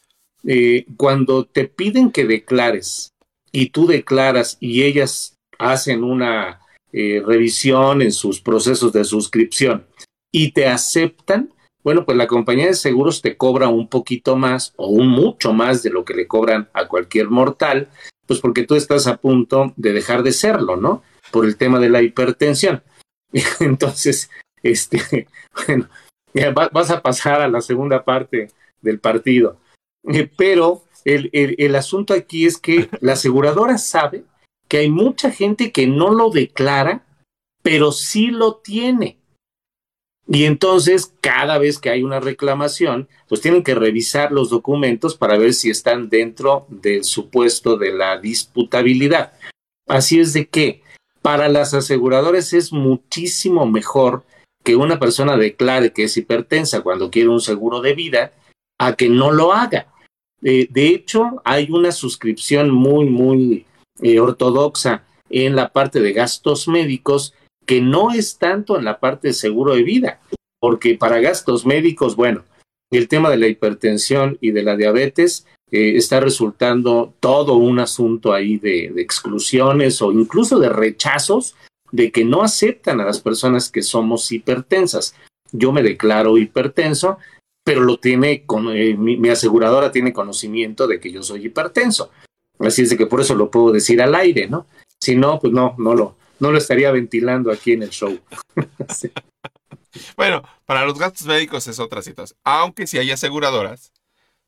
cuando 0.96 1.44
te 1.44 1.66
piden 1.66 2.10
que 2.10 2.24
declares 2.24 3.12
y 3.52 3.70
tú 3.70 3.86
declaras 3.86 4.56
y 4.60 4.82
ellas 4.84 5.36
hacen 5.58 6.04
una 6.04 6.60
eh, 6.92 7.22
revisión 7.24 8.02
en 8.02 8.12
sus 8.12 8.40
procesos 8.40 8.92
de 8.92 9.04
suscripción 9.04 9.86
y 10.32 10.52
te 10.52 10.66
aceptan, 10.66 11.52
bueno, 11.82 12.04
pues 12.04 12.16
la 12.16 12.26
compañía 12.26 12.66
de 12.66 12.74
seguros 12.74 13.20
te 13.20 13.36
cobra 13.36 13.68
un 13.68 13.88
poquito 13.88 14.36
más 14.36 14.72
o 14.76 14.88
un 14.88 15.08
mucho 15.08 15.52
más 15.52 15.82
de 15.82 15.90
lo 15.90 16.04
que 16.04 16.14
le 16.14 16.26
cobran 16.26 16.68
a 16.72 16.86
cualquier 16.86 17.28
mortal, 17.28 17.88
pues 18.26 18.40
porque 18.40 18.64
tú 18.64 18.74
estás 18.74 19.06
a 19.06 19.16
punto 19.16 19.72
de 19.76 19.92
dejar 19.92 20.22
de 20.22 20.32
serlo, 20.32 20.76
¿no? 20.76 21.02
Por 21.30 21.44
el 21.44 21.56
tema 21.56 21.78
de 21.78 21.90
la 21.90 22.02
hipertensión. 22.02 22.82
Entonces, 23.60 24.30
este, 24.62 25.28
bueno, 25.66 25.88
vas 26.72 26.90
a 26.90 27.02
pasar 27.02 27.40
a 27.40 27.48
la 27.48 27.60
segunda 27.60 28.04
parte 28.04 28.50
del 28.80 29.00
partido. 29.00 29.58
Eh, 30.04 30.30
pero 30.36 30.84
el, 31.04 31.30
el, 31.32 31.54
el 31.58 31.74
asunto 31.74 32.14
aquí 32.14 32.46
es 32.46 32.58
que 32.58 32.88
la 33.00 33.14
aseguradora 33.14 33.78
sabe 33.78 34.24
que 34.68 34.78
hay 34.78 34.90
mucha 34.90 35.30
gente 35.30 35.72
que 35.72 35.86
no 35.86 36.12
lo 36.12 36.30
declara, 36.30 37.04
pero 37.62 37.92
sí 37.92 38.28
lo 38.28 38.56
tiene. 38.56 39.18
Y 40.30 40.44
entonces, 40.44 41.14
cada 41.22 41.56
vez 41.56 41.78
que 41.78 41.88
hay 41.88 42.02
una 42.02 42.20
reclamación, 42.20 43.08
pues 43.28 43.40
tienen 43.40 43.62
que 43.62 43.74
revisar 43.74 44.30
los 44.30 44.50
documentos 44.50 45.16
para 45.16 45.38
ver 45.38 45.54
si 45.54 45.70
están 45.70 46.10
dentro 46.10 46.66
del 46.68 47.04
supuesto 47.04 47.78
de 47.78 47.92
la 47.92 48.18
disputabilidad. 48.18 49.32
Así 49.86 50.20
es 50.20 50.34
de 50.34 50.46
que 50.46 50.82
para 51.28 51.50
las 51.50 51.74
aseguradoras 51.74 52.54
es 52.54 52.72
muchísimo 52.72 53.66
mejor 53.66 54.24
que 54.64 54.76
una 54.76 54.98
persona 54.98 55.36
declare 55.36 55.92
que 55.92 56.04
es 56.04 56.16
hipertensa 56.16 56.80
cuando 56.80 57.10
quiere 57.10 57.28
un 57.28 57.42
seguro 57.42 57.82
de 57.82 57.92
vida 57.92 58.32
a 58.80 58.96
que 58.96 59.10
no 59.10 59.30
lo 59.30 59.52
haga. 59.52 59.92
Eh, 60.40 60.68
de 60.70 60.86
hecho, 60.86 61.42
hay 61.44 61.70
una 61.70 61.92
suscripción 61.92 62.70
muy, 62.70 63.10
muy 63.10 63.66
eh, 64.00 64.20
ortodoxa 64.20 65.04
en 65.28 65.54
la 65.54 65.68
parte 65.68 66.00
de 66.00 66.14
gastos 66.14 66.66
médicos 66.66 67.34
que 67.66 67.82
no 67.82 68.10
es 68.10 68.38
tanto 68.38 68.78
en 68.78 68.86
la 68.86 68.98
parte 68.98 69.28
de 69.28 69.34
seguro 69.34 69.74
de 69.74 69.82
vida, 69.82 70.22
porque 70.58 70.94
para 70.94 71.20
gastos 71.20 71.66
médicos, 71.66 72.16
bueno, 72.16 72.42
el 72.90 73.06
tema 73.06 73.28
de 73.28 73.36
la 73.36 73.48
hipertensión 73.48 74.38
y 74.40 74.52
de 74.52 74.62
la 74.62 74.76
diabetes 74.76 75.46
eh, 75.70 75.96
está 75.96 76.20
resultando 76.20 77.14
todo 77.20 77.54
un 77.54 77.78
asunto 77.78 78.32
ahí 78.32 78.58
de, 78.58 78.90
de, 78.94 79.02
exclusiones 79.02 80.00
o 80.00 80.12
incluso 80.12 80.58
de 80.58 80.68
rechazos 80.68 81.54
de 81.92 82.10
que 82.10 82.24
no 82.24 82.42
aceptan 82.42 83.00
a 83.00 83.04
las 83.04 83.20
personas 83.20 83.70
que 83.70 83.82
somos 83.82 84.30
hipertensas. 84.32 85.14
Yo 85.52 85.72
me 85.72 85.82
declaro 85.82 86.36
hipertenso, 86.38 87.18
pero 87.64 87.80
lo 87.82 87.98
tiene, 87.98 88.44
con, 88.44 88.74
eh, 88.74 88.94
mi, 88.96 89.28
aseguradora 89.28 89.92
tiene 89.92 90.12
conocimiento 90.12 90.86
de 90.86 91.00
que 91.00 91.12
yo 91.12 91.22
soy 91.22 91.46
hipertenso. 91.46 92.10
Así 92.58 92.82
es 92.82 92.90
de 92.90 92.96
que 92.96 93.06
por 93.06 93.20
eso 93.20 93.34
lo 93.34 93.50
puedo 93.50 93.72
decir 93.72 94.02
al 94.02 94.14
aire, 94.14 94.48
¿no? 94.48 94.66
Si 95.00 95.14
no, 95.14 95.38
pues 95.38 95.52
no, 95.52 95.74
no 95.78 95.94
lo, 95.94 96.16
no 96.40 96.50
lo 96.50 96.58
estaría 96.58 96.90
ventilando 96.90 97.52
aquí 97.52 97.72
en 97.72 97.82
el 97.82 97.90
show. 97.90 98.18
Bueno, 100.16 100.42
para 100.64 100.84
los 100.84 100.98
gastos 100.98 101.26
médicos 101.26 101.66
es 101.66 101.80
otra 101.80 102.02
situación. 102.02 102.38
Aunque 102.44 102.86
si 102.86 102.98
hay 102.98 103.10
aseguradoras, 103.10 103.90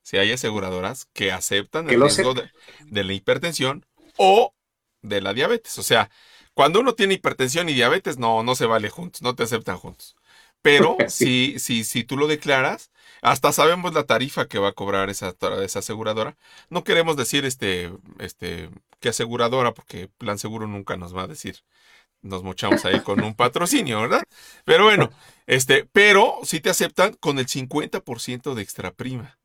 si 0.03 0.19
hay 0.19 0.33
aseguradoras 0.33 1.07
que 1.13 1.33
aceptan 1.33 1.89
el 1.91 2.01
riesgo 2.01 2.35
de, 2.35 2.51
de, 2.87 3.05
la 3.05 3.13
hipertensión 3.13 3.87
o 4.17 4.55
de 5.03 5.21
la 5.21 5.35
diabetes. 5.35 5.79
O 5.79 5.83
sea, 5.83 6.11
cuando 6.55 6.81
uno 6.81 6.95
tiene 6.95 7.15
hipertensión 7.15 7.69
y 7.69 7.75
diabetes, 7.75 8.19
no, 8.19 8.43
no 8.43 8.55
se 8.55 8.67
vale 8.67 8.91
juntos, 8.91 9.23
no 9.23 9.35
te 9.35 9.45
aceptan 9.45 9.79
juntos. 9.79 10.17
Pero 10.63 10.97
si, 11.09 11.59
si, 11.59 11.85
si 11.85 12.05
tú 12.05 12.17
lo 12.17 12.27
declaras, 12.27 12.91
hasta 13.23 13.53
sabemos 13.53 13.95
la 13.95 14.05
tarifa 14.05 14.47
que 14.47 14.59
va 14.59 14.69
a 14.69 14.73
cobrar 14.73 15.11
esa, 15.11 15.35
esa 15.63 15.79
aseguradora. 15.79 16.37
No 16.69 16.85
queremos 16.85 17.17
decir 17.17 17.45
este, 17.45 17.93
este, 18.19 18.71
qué 19.01 19.11
aseguradora, 19.11 19.75
porque 19.75 20.09
Plan 20.19 20.39
Seguro 20.39 20.67
nunca 20.67 20.97
nos 20.97 21.17
va 21.17 21.23
a 21.23 21.29
decir. 21.29 21.61
Nos 22.23 22.43
mochamos 22.43 22.85
ahí 22.85 23.01
con 23.01 23.23
un 23.23 23.35
patrocinio, 23.37 24.01
¿verdad? 24.01 24.23
Pero 24.65 24.85
bueno, 24.85 25.11
este, 25.47 25.87
pero 25.93 26.39
sí 26.45 26.61
te 26.61 26.71
aceptan 26.71 27.15
con 27.15 27.39
el 27.39 27.47
50% 27.47 28.55
de 28.55 28.63
extra 28.63 28.93
prima. 28.93 29.40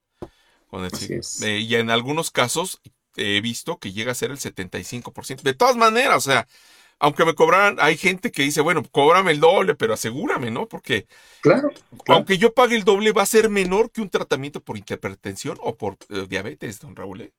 Con 0.67 0.83
el, 0.83 0.91
eh, 1.43 1.59
y 1.59 1.75
en 1.75 1.89
algunos 1.89 2.31
casos 2.31 2.81
he 3.15 3.39
visto 3.41 3.77
que 3.77 3.93
llega 3.93 4.11
a 4.11 4.15
ser 4.15 4.31
el 4.31 4.37
75%. 4.37 5.41
De 5.41 5.53
todas 5.53 5.75
maneras, 5.75 6.17
o 6.17 6.31
sea, 6.31 6.47
aunque 6.99 7.25
me 7.25 7.35
cobraran, 7.35 7.77
hay 7.79 7.97
gente 7.97 8.31
que 8.31 8.43
dice, 8.43 8.61
bueno, 8.61 8.83
cóbrame 8.91 9.31
el 9.31 9.39
doble, 9.39 9.75
pero 9.75 9.93
asegúrame, 9.93 10.51
¿no? 10.51 10.67
Porque 10.67 11.07
claro, 11.41 11.69
aunque 12.07 12.37
yo 12.37 12.53
pague 12.53 12.75
el 12.75 12.83
doble, 12.83 13.11
va 13.11 13.23
a 13.23 13.27
ser 13.27 13.49
menor 13.49 13.91
que 13.91 14.01
un 14.01 14.09
tratamiento 14.09 14.61
por 14.61 14.77
hipertensión 14.77 15.57
o 15.61 15.75
por 15.75 15.97
eh, 16.09 16.25
diabetes, 16.27 16.79
don 16.79 16.95
Raúl. 16.95 17.21
¿eh? 17.21 17.31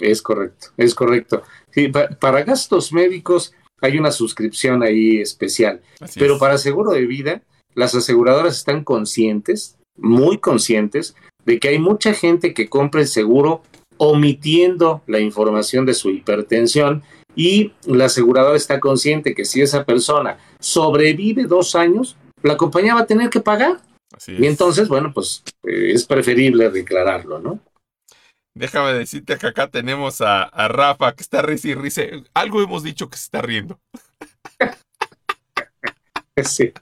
Es 0.00 0.22
correcto, 0.22 0.68
es 0.76 0.94
correcto. 0.94 1.42
Sí, 1.70 1.88
para 1.88 2.42
gastos 2.42 2.92
médicos 2.92 3.52
hay 3.80 3.98
una 3.98 4.10
suscripción 4.10 4.82
ahí 4.82 5.20
especial, 5.20 5.82
pero 6.16 6.38
para 6.38 6.58
seguro 6.58 6.92
de 6.92 7.06
vida, 7.06 7.42
las 7.74 7.94
aseguradoras 7.94 8.56
están 8.56 8.82
conscientes, 8.82 9.76
muy 9.96 10.38
conscientes, 10.38 11.14
de 11.44 11.58
que 11.58 11.68
hay 11.68 11.78
mucha 11.78 12.14
gente 12.14 12.54
que 12.54 12.68
compra 12.68 13.00
el 13.00 13.08
seguro 13.08 13.62
omitiendo 13.96 15.02
la 15.06 15.20
información 15.20 15.86
de 15.86 15.94
su 15.94 16.10
hipertensión 16.10 17.02
y 17.36 17.72
la 17.86 18.06
aseguradora 18.06 18.56
está 18.56 18.80
consciente 18.80 19.34
que 19.34 19.44
si 19.44 19.60
esa 19.60 19.84
persona 19.84 20.38
sobrevive 20.60 21.44
dos 21.44 21.74
años, 21.74 22.16
la 22.42 22.56
compañía 22.56 22.94
va 22.94 23.00
a 23.00 23.06
tener 23.06 23.30
que 23.30 23.40
pagar. 23.40 23.80
y 24.26 24.46
entonces, 24.46 24.88
bueno, 24.88 25.12
pues 25.12 25.42
eh, 25.64 25.92
es 25.92 26.06
preferible 26.06 26.70
declararlo, 26.70 27.40
¿no? 27.40 27.60
Déjame 28.56 28.92
decirte 28.92 29.36
que 29.36 29.48
acá 29.48 29.68
tenemos 29.68 30.20
a, 30.20 30.48
Rafa 30.68 31.12
que 31.14 31.22
está 31.22 31.42
risa 31.42 31.68
y 31.68 31.74
risa. 31.74 32.02
Algo 32.34 32.62
hemos 32.62 32.84
dicho 32.84 33.10
que 33.10 33.16
se 33.16 33.24
está 33.24 33.42
riendo. 33.42 33.78
Sí. 36.42 36.72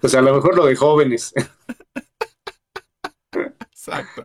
Pues 0.00 0.16
a 0.16 0.20
lo 0.20 0.34
mejor 0.34 0.56
lo 0.56 0.66
de 0.66 0.74
jóvenes. 0.74 1.32
Exacto. 3.80 4.24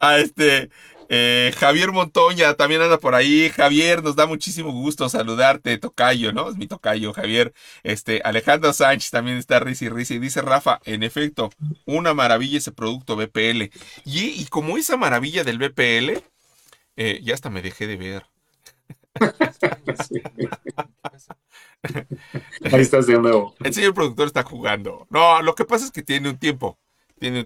A 0.00 0.18
este, 0.18 0.68
eh, 1.08 1.52
Javier 1.56 1.92
Montoña 1.92 2.54
también 2.54 2.82
anda 2.82 2.98
por 2.98 3.14
ahí. 3.14 3.48
Javier, 3.50 4.02
nos 4.02 4.16
da 4.16 4.26
muchísimo 4.26 4.72
gusto 4.72 5.08
saludarte, 5.08 5.78
Tocayo, 5.78 6.32
¿no? 6.32 6.50
Es 6.50 6.56
mi 6.56 6.66
Tocayo, 6.66 7.12
Javier. 7.12 7.54
Este, 7.84 8.20
Alejandro 8.24 8.72
Sánchez 8.72 9.12
también 9.12 9.36
está 9.36 9.60
risa 9.60 9.84
y 9.84 9.90
risa. 9.90 10.14
Y 10.14 10.18
dice 10.18 10.42
Rafa, 10.42 10.80
en 10.84 11.04
efecto, 11.04 11.50
una 11.86 12.14
maravilla 12.14 12.58
ese 12.58 12.72
producto 12.72 13.14
BPL. 13.14 13.70
Y, 14.04 14.44
como 14.46 14.76
esa 14.76 14.96
maravilla 14.96 15.44
del 15.44 15.58
BPL, 15.58 16.24
eh, 16.96 17.20
ya 17.22 17.34
hasta 17.34 17.48
me 17.48 17.62
dejé 17.62 17.86
de 17.86 17.96
ver. 17.96 18.26
Ahí 22.72 22.80
estás 22.80 23.06
de 23.06 23.18
nuevo. 23.18 23.54
El 23.62 23.72
señor 23.72 23.94
productor 23.94 24.26
está 24.26 24.42
jugando. 24.42 25.06
No, 25.10 25.42
lo 25.42 25.54
que 25.54 25.64
pasa 25.64 25.84
es 25.84 25.92
que 25.92 26.02
tiene 26.02 26.28
un 26.28 26.38
tiempo. 26.38 26.78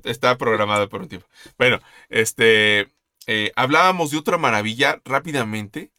Está 0.04 0.38
programado 0.38 0.88
por 0.88 1.02
un 1.02 1.08
tiempo. 1.08 1.28
Bueno, 1.58 1.80
este. 2.08 2.92
Eh, 3.28 3.52
hablábamos 3.56 4.12
de 4.12 4.18
otra 4.18 4.38
maravilla 4.38 5.02
rápidamente, 5.04 5.92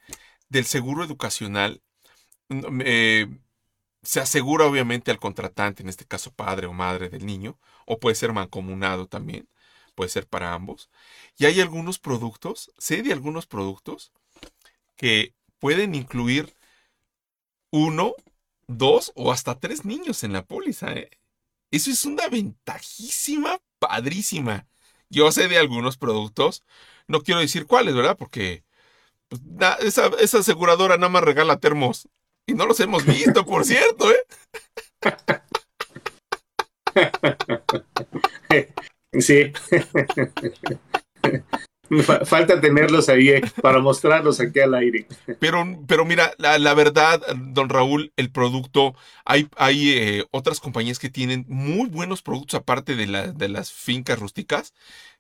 del 0.49 0.65
seguro 0.65 1.03
educacional. 1.03 1.81
Mm, 2.49 2.81
eh, 2.85 3.27
se 4.03 4.21
asegura 4.21 4.65
obviamente 4.65 5.11
al 5.11 5.19
contratante, 5.19 5.83
en 5.83 5.89
este 5.89 6.05
caso 6.05 6.31
padre 6.33 6.67
o 6.67 6.73
madre 6.73 7.09
del 7.09 7.25
niño, 7.25 7.59
o 7.85 7.99
puede 7.99 8.15
ser 8.15 8.33
mancomunado 8.33 9.07
también, 9.07 9.49
puede 9.95 10.09
ser 10.09 10.27
para 10.27 10.53
ambos. 10.53 10.89
Y 11.37 11.45
hay 11.45 11.59
algunos 11.61 11.99
productos, 11.99 12.71
sé 12.77 13.03
de 13.03 13.13
algunos 13.13 13.47
productos 13.47 14.13
que 14.95 15.35
pueden 15.59 15.95
incluir 15.95 16.55
uno, 17.71 18.13
dos 18.67 19.11
o 19.15 19.31
hasta 19.31 19.59
tres 19.59 19.85
niños 19.85 20.23
en 20.23 20.33
la 20.33 20.45
póliza. 20.45 20.93
¿eh? 20.93 21.09
Eso 21.71 21.91
es 21.91 22.05
una 22.05 22.27
ventajísima, 22.29 23.59
padrísima. 23.79 24.67
Yo 25.09 25.31
sé 25.31 25.47
de 25.47 25.57
algunos 25.57 25.97
productos 25.97 26.63
no 27.07 27.21
quiero 27.21 27.39
decir 27.39 27.65
cuáles, 27.65 27.95
¿verdad? 27.95 28.17
Porque 28.17 28.63
pues, 29.29 29.41
esa, 29.79 30.07
aseguradora 30.39 30.97
nada 30.97 31.09
más 31.09 31.23
regala 31.23 31.59
termos. 31.59 32.07
Y 32.45 32.53
no 32.53 32.65
los 32.65 32.79
hemos 32.79 33.05
visto, 33.05 33.45
por 33.45 33.65
cierto, 33.65 34.11
¿eh? 34.11 34.23
Sí. 39.19 39.51
Falta 42.25 42.59
tenerlos 42.59 43.09
ahí 43.09 43.29
eh, 43.29 43.41
para 43.61 43.79
mostrarlos 43.79 44.39
aquí 44.39 44.59
al 44.59 44.73
aire. 44.73 45.07
Pero, 45.39 45.65
pero 45.87 46.05
mira, 46.05 46.33
la, 46.37 46.73
verdad, 46.73 47.21
don 47.35 47.69
Raúl, 47.69 48.11
el 48.17 48.31
producto, 48.31 48.95
hay, 49.25 49.47
hay 49.57 49.91
eh, 49.91 50.25
otras 50.31 50.59
compañías 50.59 50.99
que 50.99 51.09
tienen 51.09 51.45
muy 51.47 51.87
buenos 51.89 52.21
productos 52.21 52.59
aparte 52.59 52.95
de, 52.95 53.33
de 53.33 53.49
las 53.49 53.71
fincas 53.71 54.19
rústicas 54.19 54.73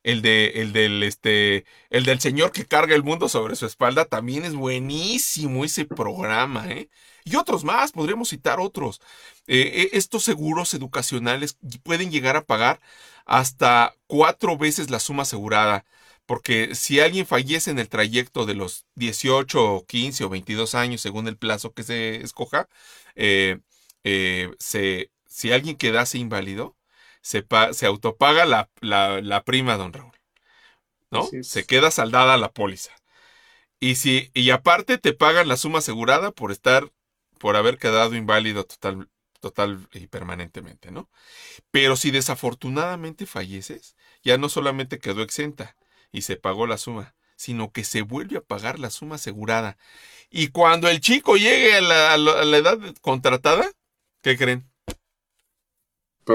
el 0.07 0.21
de 0.21 0.61
el 0.61 0.71
del 0.71 1.03
este 1.03 1.65
el 1.89 2.05
del 2.05 2.19
señor 2.21 2.51
que 2.53 2.65
carga 2.65 2.95
el 2.95 3.03
mundo 3.03 3.27
sobre 3.27 3.57
su 3.57 3.65
espalda 3.65 4.05
también 4.05 4.45
es 4.45 4.55
buenísimo 4.55 5.65
ese 5.65 5.83
programa 5.83 6.69
¿eh? 6.69 6.89
y 7.25 7.35
otros 7.35 7.65
más 7.65 7.91
podríamos 7.91 8.29
citar 8.29 8.59
otros 8.61 9.01
eh, 9.47 9.89
e, 9.93 9.97
estos 9.97 10.23
seguros 10.23 10.73
educacionales 10.73 11.57
pueden 11.83 12.09
llegar 12.09 12.37
a 12.37 12.45
pagar 12.45 12.79
hasta 13.25 13.95
cuatro 14.07 14.57
veces 14.57 14.89
la 14.89 14.99
suma 14.99 15.23
asegurada 15.23 15.83
porque 16.27 16.75
si 16.75 16.99
alguien 16.99 17.25
fallece 17.25 17.71
en 17.71 17.79
el 17.79 17.89
trayecto 17.89 18.45
de 18.45 18.53
los 18.53 18.85
18 18.95 19.85
15 19.87 20.23
o 20.25 20.29
22 20.29 20.75
años 20.75 21.01
según 21.01 21.27
el 21.27 21.37
plazo 21.37 21.73
que 21.73 21.81
se 21.81 22.17
escoja 22.17 22.69
eh, 23.15 23.59
se, 24.59 25.11
si 25.25 25.51
alguien 25.51 25.75
quedase 25.75 26.19
inválido 26.19 26.77
se, 27.27 27.45
se 27.73 27.85
autopaga 27.85 28.45
la, 28.45 28.69
la, 28.79 29.43
prima, 29.43 29.75
don 29.75 29.91
Raúl. 29.91 30.13
¿No? 31.11 31.27
Se 31.41 31.65
queda 31.65 31.91
saldada 31.91 32.37
la 32.37 32.51
póliza. 32.51 32.91
Y 33.79 33.95
si, 33.95 34.31
y 34.33 34.49
aparte 34.51 34.97
te 34.97 35.13
pagan 35.13 35.49
la 35.49 35.57
suma 35.57 35.79
asegurada 35.79 36.31
por 36.31 36.51
estar, 36.51 36.91
por 37.37 37.57
haber 37.57 37.77
quedado 37.77 38.15
inválido 38.15 38.65
total, 38.65 39.09
total 39.41 39.87
y 39.91 40.07
permanentemente, 40.07 40.89
¿no? 40.89 41.09
Pero 41.69 41.97
si 41.97 42.11
desafortunadamente 42.11 43.25
falleces, 43.25 43.95
ya 44.23 44.37
no 44.37 44.47
solamente 44.49 44.99
quedó 44.99 45.21
exenta 45.21 45.75
y 46.17 46.21
se 46.21 46.35
pagó 46.35 46.67
la 46.67 46.77
suma, 46.77 47.15
sino 47.35 47.71
que 47.71 47.83
se 47.83 48.01
vuelve 48.01 48.37
a 48.37 48.41
pagar 48.41 48.79
la 48.79 48.89
suma 48.89 49.15
asegurada. 49.15 49.77
Y 50.29 50.49
cuando 50.49 50.89
el 50.89 50.99
chico 50.99 51.37
llegue 51.37 51.75
a 51.75 51.81
la, 51.81 52.13
a 52.13 52.17
la 52.17 52.57
edad 52.57 52.79
contratada, 53.01 53.69
¿qué 54.21 54.37
creen? 54.37 54.69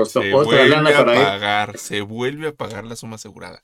se 0.04 0.32
vuelve 0.32 0.94
a 0.94 1.04
pagar, 1.04 1.78
se 1.78 2.00
vuelve 2.00 2.48
a 2.48 2.54
pagar 2.54 2.84
la 2.84 2.96
suma 2.96 3.16
asegurada. 3.16 3.62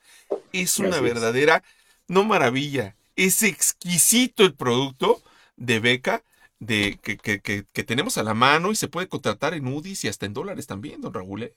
Es 0.52 0.78
una 0.78 1.00
verdadera, 1.00 1.62
no 2.06 2.24
maravilla, 2.24 2.96
es 3.16 3.42
exquisito 3.42 4.44
el 4.44 4.54
producto 4.54 5.22
de 5.56 5.80
beca 5.80 6.22
de, 6.58 6.98
que, 7.02 7.16
que, 7.16 7.40
que, 7.40 7.84
tenemos 7.84 8.18
a 8.18 8.22
la 8.22 8.34
mano 8.34 8.72
y 8.72 8.76
se 8.76 8.88
puede 8.88 9.08
contratar 9.08 9.54
en 9.54 9.66
UDIs 9.66 10.04
y 10.04 10.08
hasta 10.08 10.26
en 10.26 10.34
dólares 10.34 10.66
también, 10.66 11.00
don 11.00 11.14
Raúl. 11.14 11.44
¿eh? 11.44 11.54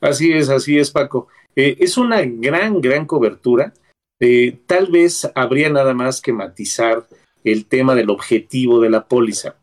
Así 0.00 0.32
es, 0.32 0.48
así 0.48 0.78
es, 0.78 0.90
Paco. 0.90 1.28
Eh, 1.56 1.76
es 1.80 1.96
una 1.96 2.22
gran, 2.22 2.80
gran 2.80 3.06
cobertura. 3.06 3.72
Eh, 4.20 4.58
tal 4.66 4.88
vez 4.88 5.30
habría 5.34 5.70
nada 5.70 5.94
más 5.94 6.20
que 6.20 6.32
matizar 6.32 7.06
el 7.42 7.66
tema 7.66 7.94
del 7.94 8.10
objetivo 8.10 8.80
de 8.80 8.90
la 8.90 9.06
póliza 9.06 9.56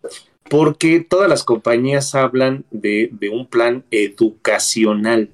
porque 0.51 0.99
todas 0.99 1.29
las 1.29 1.45
compañías 1.45 2.13
hablan 2.13 2.65
de, 2.71 3.09
un 3.31 3.47
plan 3.47 3.85
educacional, 3.89 5.29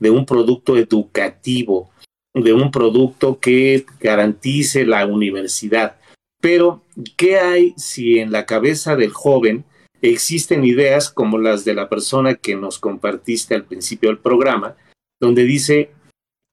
de 0.00 0.08
un 0.08 0.24
producto 0.24 0.78
educativo, 0.78 1.90
de 2.32 2.54
un 2.54 2.70
producto 2.70 3.38
que 3.38 3.84
garantice 4.00 4.86
la 4.86 5.04
universidad. 5.04 5.96
Pero, 6.40 6.80
¿qué 7.18 7.38
hay 7.38 7.74
si 7.76 8.18
en 8.18 8.32
la 8.32 8.46
cabeza 8.46 8.96
del 8.96 9.10
joven 9.10 9.66
existen 10.02 10.64
ideas 10.64 11.10
como 11.10 11.38
las 11.38 11.64
de 11.64 11.74
la 11.74 11.88
persona 11.88 12.34
que 12.34 12.56
nos 12.56 12.78
compartiste 12.78 13.54
al 13.54 13.64
principio 13.64 14.10
del 14.10 14.18
programa, 14.18 14.76
donde 15.20 15.44
dice, 15.44 15.92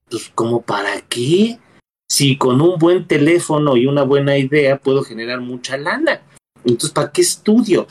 pues, 0.09 0.31
¿como 0.35 0.61
para 0.61 1.01
qué? 1.01 1.59
Si 2.07 2.37
con 2.37 2.61
un 2.61 2.77
buen 2.79 3.07
teléfono 3.07 3.75
y 3.75 3.85
una 3.85 4.03
buena 4.03 4.37
idea 4.37 4.77
puedo 4.77 5.03
generar 5.03 5.41
mucha 5.41 5.77
lana. 5.77 6.21
Entonces, 6.63 6.91
¿para 6.91 7.11
qué 7.11 7.21
estudio? 7.21 7.87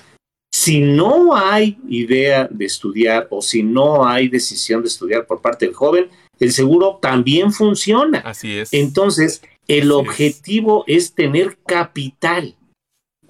Si 0.53 0.81
no 0.81 1.37
hay 1.37 1.79
idea 1.89 2.49
de 2.51 2.65
estudiar 2.65 3.29
o 3.31 3.43
si 3.43 3.63
no 3.63 4.07
hay 4.07 4.29
decisión 4.29 4.83
de 4.83 4.89
estudiar 4.89 5.27
por 5.27 5.41
parte 5.41 5.67
del 5.67 5.75
joven, 5.75 6.09
el 6.39 6.53
seguro 6.53 6.99
también 7.01 7.53
funciona. 7.53 8.19
Así 8.21 8.59
es. 8.59 8.73
Entonces, 8.73 9.43
el 9.67 9.93
objetivo 9.93 10.85
es. 10.87 11.15
tener 11.15 11.59
capital, 11.67 12.57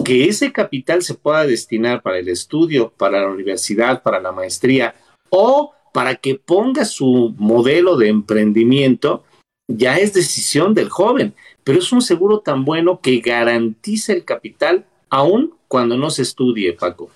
que 0.05 0.28
ese 0.28 0.53
capital 0.53 1.03
se 1.03 1.14
pueda 1.14 1.46
destinar 1.46 2.03
para 2.03 2.18
el 2.18 2.28
estudio, 2.28 2.90
para 2.96 3.20
la 3.20 3.28
universidad, 3.28 4.03
para 4.03 4.20
la 4.20 4.32
maestría 4.32 4.94
o 5.30 5.74
para 5.92 6.14
que 6.14 6.36
ponga 6.36 6.84
su 6.84 7.34
modelo 7.38 7.96
de 7.96 8.09
emprendimiento, 8.09 9.24
ya 9.66 9.99
es 9.99 10.14
decisión 10.14 10.74
del 10.74 10.88
joven, 10.88 11.34
pero 11.64 11.78
es 11.78 11.92
un 11.92 12.03
seguro 12.03 12.40
tan 12.40 12.64
bueno 12.64 13.01
que 13.01 13.18
garantiza 13.18 14.12
el 14.12 14.24
capital 14.24 14.86
aún 15.11 15.55
cuando 15.66 15.96
no 15.96 16.11
se 16.11 16.22
estudie, 16.22 16.72
Paco. 16.72 17.11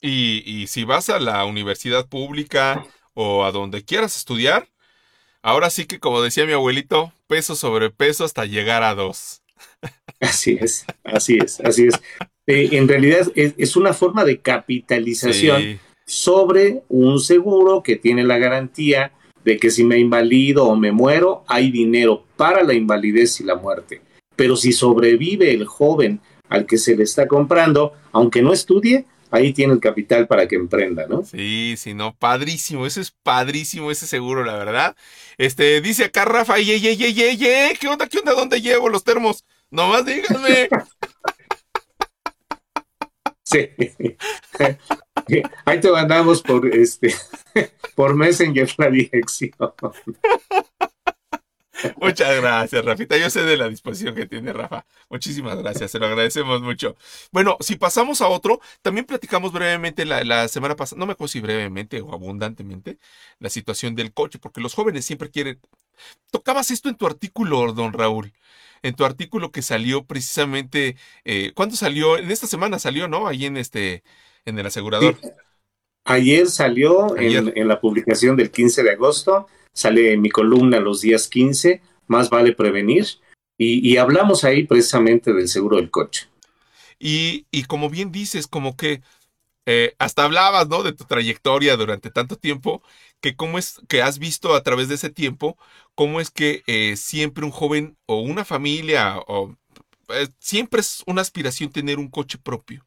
Y, 0.00 0.66
si 0.66 0.84
vas 0.84 1.10
a 1.10 1.20
la 1.20 1.44
universidad 1.44 2.08
pública 2.08 2.84
o 3.14 3.44
a 3.44 3.52
donde 3.52 3.84
quieras 3.84 4.16
estudiar, 4.16 4.68
ahora 5.42 5.70
sí 5.70 5.86
que 5.86 6.00
como 6.00 6.22
decía 6.22 6.44
mi 6.44 6.52
abuelito, 6.52 7.12
peso 7.28 7.54
sobre 7.54 7.90
peso 7.90 8.24
hasta 8.24 8.44
llegar 8.44 8.82
a 8.82 8.96
dos. 8.96 9.41
Así 10.20 10.56
es, 10.60 10.84
así 11.04 11.38
es, 11.42 11.60
así 11.60 11.88
es. 11.88 11.94
Eh, 12.46 12.70
en 12.72 12.88
realidad 12.88 13.26
es, 13.34 13.76
una 13.76 13.92
forma 13.92 14.24
de 14.24 14.40
capitalización 14.40 15.80
sobre 16.06 16.82
un 16.88 17.18
seguro 17.20 17.82
que 17.82 17.96
tiene 17.96 18.24
la 18.24 18.38
garantía 18.38 19.12
de 19.44 19.56
que 19.56 19.70
si 19.70 19.84
me 19.84 19.98
invalido 19.98 20.66
o 20.66 20.76
me 20.76 20.92
muero, 20.92 21.44
hay 21.48 21.70
dinero 21.70 22.24
para 22.36 22.62
la 22.62 22.74
invalidez 22.74 23.40
y 23.40 23.44
la 23.44 23.56
muerte. 23.56 24.00
Pero 24.36 24.56
si 24.56 24.72
sobrevive 24.72 25.52
el 25.52 25.66
joven 25.66 26.20
al 26.48 26.66
que 26.66 26.78
se 26.78 26.96
le 26.96 27.04
está 27.04 27.26
comprando, 27.26 27.92
aunque 28.12 28.42
no 28.42 28.52
estudie, 28.52 29.06
ahí 29.30 29.52
tiene 29.52 29.72
el 29.72 29.80
capital 29.80 30.28
para 30.28 30.46
que 30.46 30.56
emprenda, 30.56 31.06
¿no? 31.08 31.24
Sí, 31.24 31.74
sí, 31.76 31.94
no, 31.94 32.14
padrísimo, 32.14 32.86
eso 32.86 33.00
es 33.00 33.10
padrísimo 33.22 33.90
ese 33.90 34.06
seguro, 34.06 34.44
la 34.44 34.56
verdad. 34.56 34.94
Este, 35.38 35.80
dice 35.80 36.04
acá 36.04 36.24
Rafa, 36.24 36.58
ye, 36.58 36.78
ye, 36.78 36.96
ye, 36.96 37.12
ye, 37.12 37.36
ye, 37.36 37.76
¿qué 37.80 37.88
onda, 37.88 38.08
qué 38.08 38.18
onda, 38.18 38.34
dónde 38.34 38.60
llevo 38.60 38.88
los 38.88 39.02
termos? 39.02 39.44
Nomás 39.72 40.04
díganme. 40.04 40.68
sí. 43.42 43.70
Ahí 45.64 45.80
te 45.80 45.90
mandamos 45.90 46.42
por 46.42 46.66
este 46.66 47.14
por 47.94 48.14
Messenger 48.14 48.70
la 48.76 48.90
dirección. 48.90 49.52
Muchas 51.96 52.36
gracias, 52.40 52.84
Rafita. 52.84 53.16
Yo 53.16 53.30
sé 53.30 53.42
de 53.42 53.56
la 53.56 53.68
disposición 53.68 54.14
que 54.14 54.26
tiene 54.26 54.52
Rafa. 54.52 54.84
Muchísimas 55.08 55.56
gracias, 55.58 55.90
se 55.90 55.98
lo 55.98 56.06
agradecemos 56.06 56.62
mucho. 56.62 56.96
Bueno, 57.32 57.56
si 57.60 57.76
pasamos 57.76 58.20
a 58.20 58.28
otro, 58.28 58.60
también 58.82 59.06
platicamos 59.06 59.52
brevemente 59.52 60.04
la, 60.04 60.48
semana 60.48 60.76
pasada, 60.76 61.00
no 61.00 61.06
me 61.06 61.12
acuerdo 61.12 61.28
si 61.28 61.40
brevemente 61.40 62.00
o 62.00 62.12
abundantemente, 62.12 62.98
la 63.38 63.50
situación 63.50 63.94
del 63.94 64.12
coche, 64.12 64.38
porque 64.38 64.60
los 64.60 64.74
jóvenes 64.74 65.04
siempre 65.04 65.30
quieren... 65.30 65.60
Tocabas 66.30 66.70
esto 66.70 66.88
en 66.88 66.96
tu 66.96 67.06
artículo, 67.06 67.72
don 67.72 67.92
Raúl. 67.92 68.32
En 68.82 68.94
tu 68.94 69.04
artículo 69.04 69.52
que 69.52 69.62
salió 69.62 70.04
precisamente, 70.04 70.96
eh, 71.24 71.52
¿cuándo 71.54 71.76
salió? 71.76 72.18
En 72.18 72.30
esta 72.30 72.46
semana 72.46 72.78
salió, 72.78 73.06
¿no? 73.06 73.28
Ahí 73.28 73.46
en 73.46 73.56
este, 73.56 74.02
en 74.44 74.58
el 74.58 74.66
asegurador. 74.66 75.16
Ayer 76.04 76.48
salió 76.48 77.16
En, 77.16 77.52
en, 77.56 77.68
la 77.68 77.80
publicación 77.80 78.36
del 78.36 78.50
15 78.50 78.82
de 78.82 78.90
agosto 78.90 79.46
sale 79.72 80.16
mi 80.16 80.30
columna 80.30 80.80
los 80.80 81.00
días 81.00 81.28
15, 81.28 81.80
más 82.06 82.30
vale 82.30 82.52
prevenir, 82.52 83.06
y, 83.58 83.96
hablamos 83.96 84.42
ahí 84.42 84.64
precisamente 84.66 85.32
del 85.32 85.46
seguro 85.46 85.76
del 85.76 85.88
coche. 85.88 86.26
Y, 86.98 87.46
y 87.52 87.62
como 87.64 87.90
bien 87.90 88.10
dices, 88.10 88.48
como 88.48 88.76
que 88.76 89.02
eh, 89.66 89.94
hasta 89.98 90.24
hablabas, 90.24 90.66
¿no? 90.68 90.82
De 90.82 90.92
tu 90.92 91.04
trayectoria 91.04 91.76
durante 91.76 92.10
tanto 92.10 92.34
tiempo, 92.34 92.82
que 93.22 93.36
cómo 93.36 93.58
es 93.58 93.80
que 93.88 94.02
has 94.02 94.18
visto 94.18 94.54
a 94.54 94.62
través 94.62 94.88
de 94.88 94.96
ese 94.96 95.10
tiempo, 95.10 95.56
cómo 95.94 96.20
es 96.20 96.30
que 96.30 96.62
eh, 96.66 96.96
siempre 96.96 97.44
un 97.44 97.52
joven 97.52 97.96
o 98.06 98.20
una 98.20 98.44
familia 98.44 99.18
o 99.26 99.56
eh, 100.10 100.28
siempre 100.40 100.80
es 100.80 101.02
una 101.06 101.22
aspiración 101.22 101.70
tener 101.72 101.98
un 101.98 102.08
coche 102.08 102.38
propio. 102.38 102.86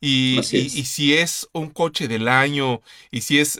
Y, 0.00 0.40
y, 0.52 0.58
y, 0.58 0.84
si 0.84 1.14
es 1.14 1.48
un 1.52 1.70
coche 1.70 2.06
del 2.08 2.28
año, 2.28 2.82
y 3.10 3.22
si 3.22 3.40
es 3.40 3.58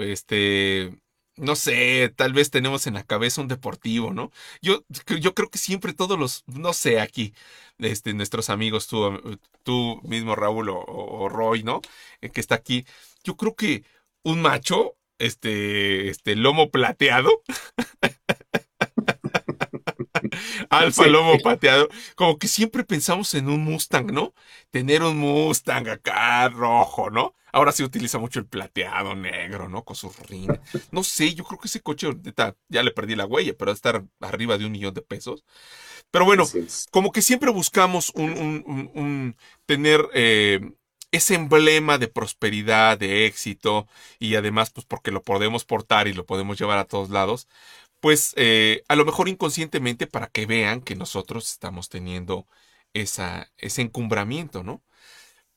este 0.00 1.02
no 1.36 1.56
sé, 1.56 2.12
tal 2.16 2.32
vez 2.32 2.50
tenemos 2.50 2.86
en 2.86 2.94
la 2.94 3.04
cabeza 3.04 3.40
un 3.40 3.48
deportivo, 3.48 4.12
¿no? 4.12 4.30
Yo, 4.60 4.84
yo 5.20 5.34
creo 5.34 5.50
que 5.50 5.58
siempre 5.58 5.94
todos 5.94 6.18
los, 6.18 6.44
no 6.46 6.72
sé, 6.72 7.00
aquí, 7.00 7.34
este, 7.78 8.14
nuestros 8.14 8.50
amigos, 8.50 8.86
tú, 8.86 9.38
tú 9.62 10.00
mismo, 10.04 10.36
Raúl 10.36 10.68
o, 10.70 11.28
Roy, 11.28 11.62
¿no? 11.62 11.80
Eh, 12.20 12.30
que 12.30 12.40
está 12.40 12.56
aquí, 12.56 12.84
yo 13.24 13.36
creo 13.36 13.54
que 13.56 13.84
un 14.22 14.42
macho, 14.42 14.96
este, 15.26 16.08
este, 16.08 16.36
lomo 16.36 16.70
plateado, 16.70 17.42
Alfa 20.70 21.06
lomo 21.06 21.38
pateado. 21.38 21.88
Como 22.14 22.38
que 22.38 22.48
siempre 22.48 22.84
pensamos 22.84 23.34
en 23.34 23.48
un 23.48 23.64
Mustang, 23.64 24.12
¿no? 24.12 24.34
Tener 24.70 25.02
un 25.02 25.18
Mustang 25.18 25.88
acá 25.88 26.48
rojo, 26.48 27.10
¿no? 27.10 27.34
Ahora 27.52 27.72
se 27.72 27.84
utiliza 27.84 28.18
mucho 28.18 28.40
el 28.40 28.46
plateado 28.46 29.14
negro, 29.14 29.68
¿no? 29.68 29.84
Con 29.84 29.94
sus 29.94 30.18
rines. 30.20 30.58
No 30.90 31.04
sé, 31.04 31.34
yo 31.34 31.44
creo 31.44 31.60
que 31.60 31.68
ese 31.68 31.82
coche 31.82 32.08
ya 32.68 32.82
le 32.82 32.90
perdí 32.92 33.14
la 33.14 33.26
huella, 33.26 33.52
pero 33.58 33.68
va 33.68 33.72
a 33.72 33.74
estar 33.74 34.04
arriba 34.20 34.56
de 34.56 34.64
un 34.64 34.72
millón 34.72 34.94
de 34.94 35.02
pesos. 35.02 35.44
Pero 36.10 36.24
bueno, 36.24 36.44
como 36.90 37.12
que 37.12 37.20
siempre 37.20 37.50
buscamos 37.50 38.10
un, 38.14 39.36
tener 39.66 40.08
eh, 40.14 40.60
ese 41.12 41.34
emblema 41.36 41.98
de 41.98 42.08
prosperidad, 42.08 42.98
de 42.98 43.26
éxito, 43.26 43.86
y 44.18 44.34
además, 44.36 44.70
pues 44.70 44.86
porque 44.86 45.10
lo 45.12 45.22
podemos 45.22 45.64
portar 45.64 46.08
y 46.08 46.14
lo 46.14 46.26
podemos 46.26 46.58
llevar 46.58 46.78
a 46.78 46.86
todos 46.86 47.10
lados, 47.10 47.48
pues 48.00 48.34
eh, 48.36 48.82
a 48.88 48.96
lo 48.96 49.04
mejor 49.04 49.28
inconscientemente 49.28 50.06
para 50.08 50.28
que 50.28 50.46
vean 50.46 50.82
que 50.82 50.96
nosotros 50.96 51.50
estamos 51.52 51.88
teniendo 51.88 52.46
esa, 52.94 53.50
ese 53.58 53.82
encumbramiento, 53.82 54.62
¿no? 54.64 54.82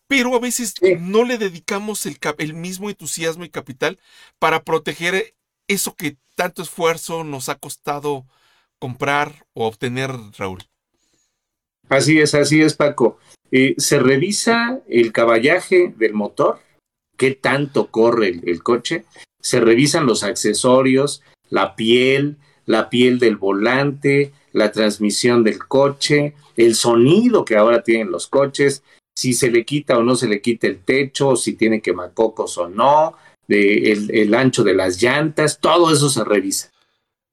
Pero 0.07 0.35
a 0.35 0.39
veces 0.39 0.75
no 0.99 1.23
le 1.23 1.37
dedicamos 1.37 2.05
el, 2.05 2.19
el 2.37 2.53
mismo 2.53 2.89
entusiasmo 2.89 3.43
y 3.45 3.49
capital 3.49 3.99
para 4.39 4.63
proteger 4.63 5.35
eso 5.67 5.95
que 5.95 6.17
tanto 6.35 6.61
esfuerzo 6.61 7.23
nos 7.23 7.49
ha 7.49 7.55
costado 7.55 8.27
comprar 8.79 9.47
o 9.53 9.67
obtener, 9.67 10.11
Raúl. 10.37 10.69
Así 11.89 12.19
es, 12.19 12.33
así 12.35 12.61
es, 12.61 12.73
Paco. 12.75 13.19
Eh, 13.51 13.75
se 13.77 13.99
revisa 13.99 14.81
el 14.87 15.11
caballaje 15.11 15.93
del 15.95 16.13
motor, 16.13 16.59
qué 17.17 17.31
tanto 17.31 17.87
corre 17.87 18.39
el, 18.43 18.63
coche, 18.63 19.05
se 19.39 19.59
revisan 19.59 20.05
los 20.05 20.23
accesorios, 20.23 21.21
la 21.49 21.75
piel, 21.75 22.37
la 22.65 22.89
piel 22.89 23.19
del 23.19 23.35
volante, 23.37 24.33
la 24.51 24.71
transmisión 24.71 25.43
del 25.43 25.59
coche, 25.67 26.33
el 26.57 26.75
sonido 26.75 27.45
que 27.45 27.55
ahora 27.55 27.83
tienen 27.83 28.11
los 28.11 28.27
coches, 28.27 28.83
si 29.15 29.33
se 29.33 29.51
le 29.51 29.63
quita 29.63 29.97
o 29.97 30.03
no 30.03 30.15
se 30.15 30.27
le 30.27 30.41
quita 30.41 30.67
el 30.67 30.79
techo, 30.79 31.35
si 31.35 31.53
tiene 31.53 31.81
quemacocos 31.81 32.57
o 32.57 32.67
no, 32.67 33.15
el, 33.47 34.33
ancho 34.33 34.63
de 34.63 34.73
las 34.73 35.01
llantas, 35.01 35.59
todo 35.59 35.91
eso 35.93 36.09
se 36.09 36.23
revisa. 36.23 36.71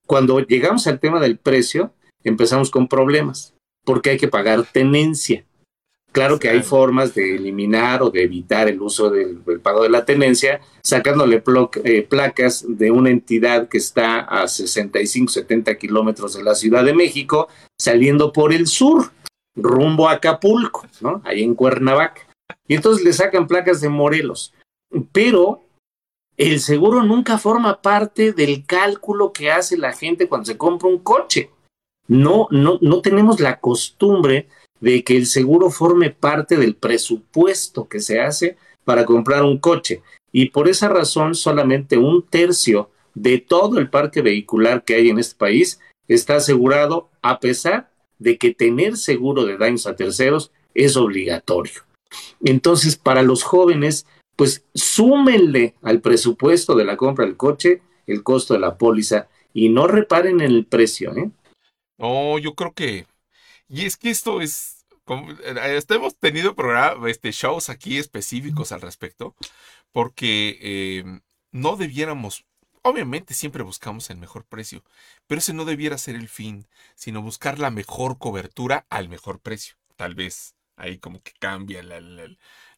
Cuando 0.06 0.40
llegamos 0.40 0.86
al 0.86 1.00
tema 1.00 1.20
del 1.20 1.38
precio, 1.38 1.92
empezamos 2.22 2.70
con 2.70 2.86
problemas, 2.86 3.54
porque 3.84 4.10
hay 4.10 4.18
que 4.18 4.28
pagar 4.28 4.64
tenencia. 4.64 5.44
Claro 6.12 6.38
que 6.38 6.50
hay 6.50 6.62
formas 6.62 7.14
de 7.14 7.36
eliminar 7.36 8.02
o 8.02 8.10
de 8.10 8.22
evitar 8.22 8.68
el 8.68 8.82
uso 8.82 9.08
del, 9.08 9.38
pago 9.62 9.82
de 9.82 9.88
la 9.88 10.04
tenencia, 10.04 10.60
sacándole 10.82 11.42
eh, 11.84 12.02
placas 12.02 12.66
de 12.68 12.90
una 12.90 13.08
entidad 13.08 13.68
que 13.68 13.78
está 13.78 14.20
a 14.20 14.46
65, 14.46 15.32
70 15.32 15.78
kilómetros 15.78 16.34
de 16.34 16.42
la 16.42 16.54
Ciudad 16.54 16.84
de 16.84 16.92
México, 16.92 17.48
saliendo 17.78 18.30
por 18.30 18.52
el 18.52 18.66
sur, 18.66 19.10
rumbo 19.56 20.06
a 20.06 20.12
Acapulco, 20.12 20.86
¿no? 21.00 21.22
Ahí 21.24 21.42
en 21.42 21.54
Cuernavaca. 21.54 22.26
Y 22.68 22.74
entonces 22.74 23.02
le 23.02 23.14
sacan 23.14 23.46
placas 23.46 23.80
de 23.80 23.88
Morelos. 23.88 24.52
Pero 25.12 25.62
el 26.36 26.60
seguro 26.60 27.02
nunca 27.02 27.38
forma 27.38 27.80
parte 27.80 28.32
del 28.32 28.66
cálculo 28.66 29.32
que 29.32 29.50
hace 29.50 29.78
la 29.78 29.92
gente 29.92 30.28
cuando 30.28 30.46
se 30.46 30.58
compra 30.58 30.88
un 30.88 30.98
coche. 30.98 31.50
No, 32.12 32.46
no, 32.50 32.78
no 32.82 33.00
tenemos 33.00 33.40
la 33.40 33.58
costumbre 33.58 34.46
de 34.80 35.02
que 35.02 35.16
el 35.16 35.24
seguro 35.24 35.70
forme 35.70 36.10
parte 36.10 36.58
del 36.58 36.74
presupuesto 36.74 37.88
que 37.88 38.00
se 38.00 38.20
hace 38.20 38.58
para 38.84 39.06
comprar 39.06 39.44
un 39.44 39.56
coche. 39.56 40.02
Y 40.30 40.50
por 40.50 40.68
esa 40.68 40.90
razón 40.90 41.34
solamente 41.34 41.96
un 41.96 42.22
tercio 42.22 42.90
de 43.14 43.38
todo 43.38 43.78
el 43.78 43.88
parque 43.88 44.20
vehicular 44.20 44.84
que 44.84 44.94
hay 44.96 45.08
en 45.08 45.18
este 45.18 45.36
país 45.36 45.80
está 46.06 46.36
asegurado 46.36 47.08
a 47.22 47.40
pesar 47.40 47.90
de 48.18 48.36
que 48.36 48.52
tener 48.52 48.98
seguro 48.98 49.46
de 49.46 49.56
daños 49.56 49.86
a 49.86 49.96
terceros 49.96 50.52
es 50.74 50.98
obligatorio. 50.98 51.80
Entonces, 52.44 52.96
para 52.96 53.22
los 53.22 53.42
jóvenes, 53.42 54.06
pues 54.36 54.66
súmenle 54.74 55.76
al 55.80 56.02
presupuesto 56.02 56.74
de 56.74 56.84
la 56.84 56.98
compra 56.98 57.24
del 57.24 57.38
coche 57.38 57.80
el 58.06 58.22
costo 58.22 58.52
de 58.52 58.60
la 58.60 58.76
póliza 58.76 59.28
y 59.54 59.70
no 59.70 59.86
reparen 59.86 60.42
en 60.42 60.50
el 60.50 60.66
precio. 60.66 61.16
¿eh? 61.16 61.30
No, 62.02 62.38
yo 62.38 62.54
creo 62.54 62.74
que 62.74 63.06
y 63.68 63.86
es 63.86 63.96
que 63.96 64.10
esto 64.10 64.42
es, 64.42 64.86
como, 65.04 65.32
eh, 65.32 65.82
hemos 65.88 66.16
tenido 66.18 66.54
programa, 66.54 67.08
este, 67.10 67.32
shows 67.32 67.70
aquí 67.70 67.98
específicos 67.98 68.72
al 68.72 68.82
respecto, 68.82 69.34
porque 69.92 70.58
eh, 70.62 71.04
no 71.52 71.76
debiéramos, 71.76 72.44
obviamente 72.82 73.34
siempre 73.34 73.62
buscamos 73.62 74.10
el 74.10 74.18
mejor 74.18 74.44
precio, 74.44 74.84
pero 75.26 75.38
ese 75.40 75.54
no 75.54 75.64
debiera 75.64 75.98
ser 75.98 76.16
el 76.16 76.28
fin, 76.28 76.68
sino 76.96 77.22
buscar 77.22 77.58
la 77.58 77.70
mejor 77.70 78.18
cobertura 78.18 78.86
al 78.90 79.08
mejor 79.08 79.40
precio. 79.40 79.76
Tal 79.96 80.14
vez 80.14 80.54
ahí 80.76 80.98
como 80.98 81.22
que 81.22 81.32
cambia 81.38 81.82
la, 81.82 82.00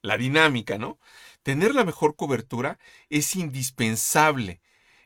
la 0.02 0.18
dinámica, 0.18 0.78
¿no? 0.78 1.00
Tener 1.42 1.74
la 1.74 1.84
mejor 1.84 2.16
cobertura 2.16 2.78
es 3.10 3.34
indispensable, 3.36 4.60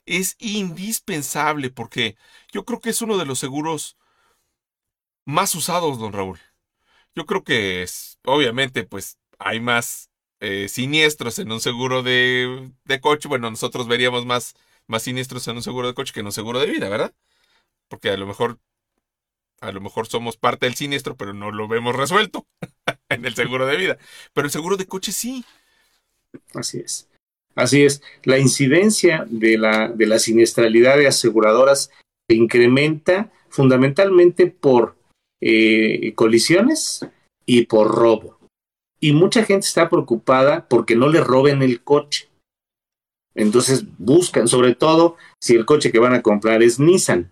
es 0.07 0.37
indispensable 0.39 1.71
porque 1.71 2.17
yo 2.53 2.67
creo 2.67 2.81
que 2.81 2.91
es 2.91 3.03
uno 3.03 3.17
de 3.19 3.27
los 3.27 3.39
seguros 3.39 3.97
más 5.29 5.55
usados, 5.55 5.99
don 5.99 6.15
Raúl. 6.15 6.39
Yo 7.15 7.27
creo 7.27 7.45
que 7.45 7.83
es, 7.83 8.19
obviamente, 8.25 8.85
pues 8.85 9.19
hay 9.39 9.61
más 9.61 10.11
eh, 10.41 10.69
siniestros 10.69 11.39
en 11.39 11.53
un 11.53 11.61
seguro 11.61 12.03
de, 12.03 12.73
de, 12.85 13.01
coche. 13.01 13.29
Bueno, 13.29 13.51
nosotros 13.51 13.89
veríamos 13.89 14.25
más, 14.25 14.55
más 14.87 15.03
siniestros 15.03 15.47
en 15.47 15.57
un 15.57 15.63
seguro 15.63 15.87
de 15.87 15.95
coche 15.95 16.15
que 16.15 16.21
en 16.21 16.27
un 16.27 16.33
seguro 16.33 16.59
de 16.59 16.67
vida, 16.67 16.89
¿verdad? 16.89 17.15
Porque 17.89 18.09
a 18.09 18.17
lo 18.17 18.27
mejor 18.27 18.59
a 19.61 19.71
lo 19.73 19.81
mejor 19.83 20.07
somos 20.07 20.37
parte 20.39 20.65
del 20.65 20.77
siniestro, 20.77 21.17
pero 21.17 21.35
no 21.35 21.51
lo 21.51 21.69
vemos 21.69 21.95
resuelto 21.95 22.47
en 23.11 23.27
el 23.27 23.35
seguro 23.35 23.67
de 23.67 23.77
vida. 23.77 23.99
Pero 24.33 24.47
el 24.47 24.53
seguro 24.53 24.79
de 24.79 24.87
coche 24.87 25.13
sí. 25.13 25.45
Así 26.55 26.79
es. 26.79 27.07
Así 27.55 27.85
es. 27.85 28.01
La 28.23 28.39
incidencia 28.39 29.27
de 29.29 29.59
la, 29.59 29.89
de 29.89 30.07
la 30.07 30.21
siniestralidad 30.21 30.97
de 30.97 31.09
aseguradoras 31.09 31.91
se 32.29 32.35
incrementa 32.35 33.31
fundamentalmente 33.51 34.47
por 34.47 34.98
eh, 35.41 36.13
colisiones 36.15 37.07
y 37.47 37.67
por 37.67 37.89
robo. 37.95 38.39
Y 39.01 39.13
mucha 39.13 39.45
gente 39.45 39.67
está 39.67 39.89
preocupada 39.89 40.67
porque 40.69 40.97
no 40.97 41.09
le 41.09 41.21
roben 41.21 41.63
el 41.63 41.83
coche. 41.83 42.29
Entonces 43.35 43.85
buscan, 43.99 44.49
sobre 44.49 44.75
todo 44.75 45.17
si 45.41 45.55
el 45.55 45.65
coche 45.65 45.93
que 45.93 46.01
van 46.01 46.15
a 46.15 46.23
comprar 46.23 46.63
es 46.63 46.81
Nissan, 46.81 47.31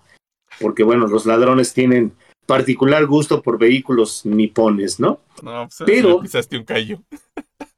porque 0.61 0.85
bueno, 0.85 1.09
los 1.09 1.27
ladrones 1.27 1.75
tienen 1.75 2.13
particular 2.47 3.05
gusto 3.07 3.43
por 3.43 3.59
vehículos 3.59 4.25
nipones, 4.25 5.01
¿no? 5.01 5.21
No, 5.43 5.67
pues, 5.67 5.83
pero 5.85 6.21
pisaste 6.23 6.57
un 6.57 6.65
callo. 6.65 7.03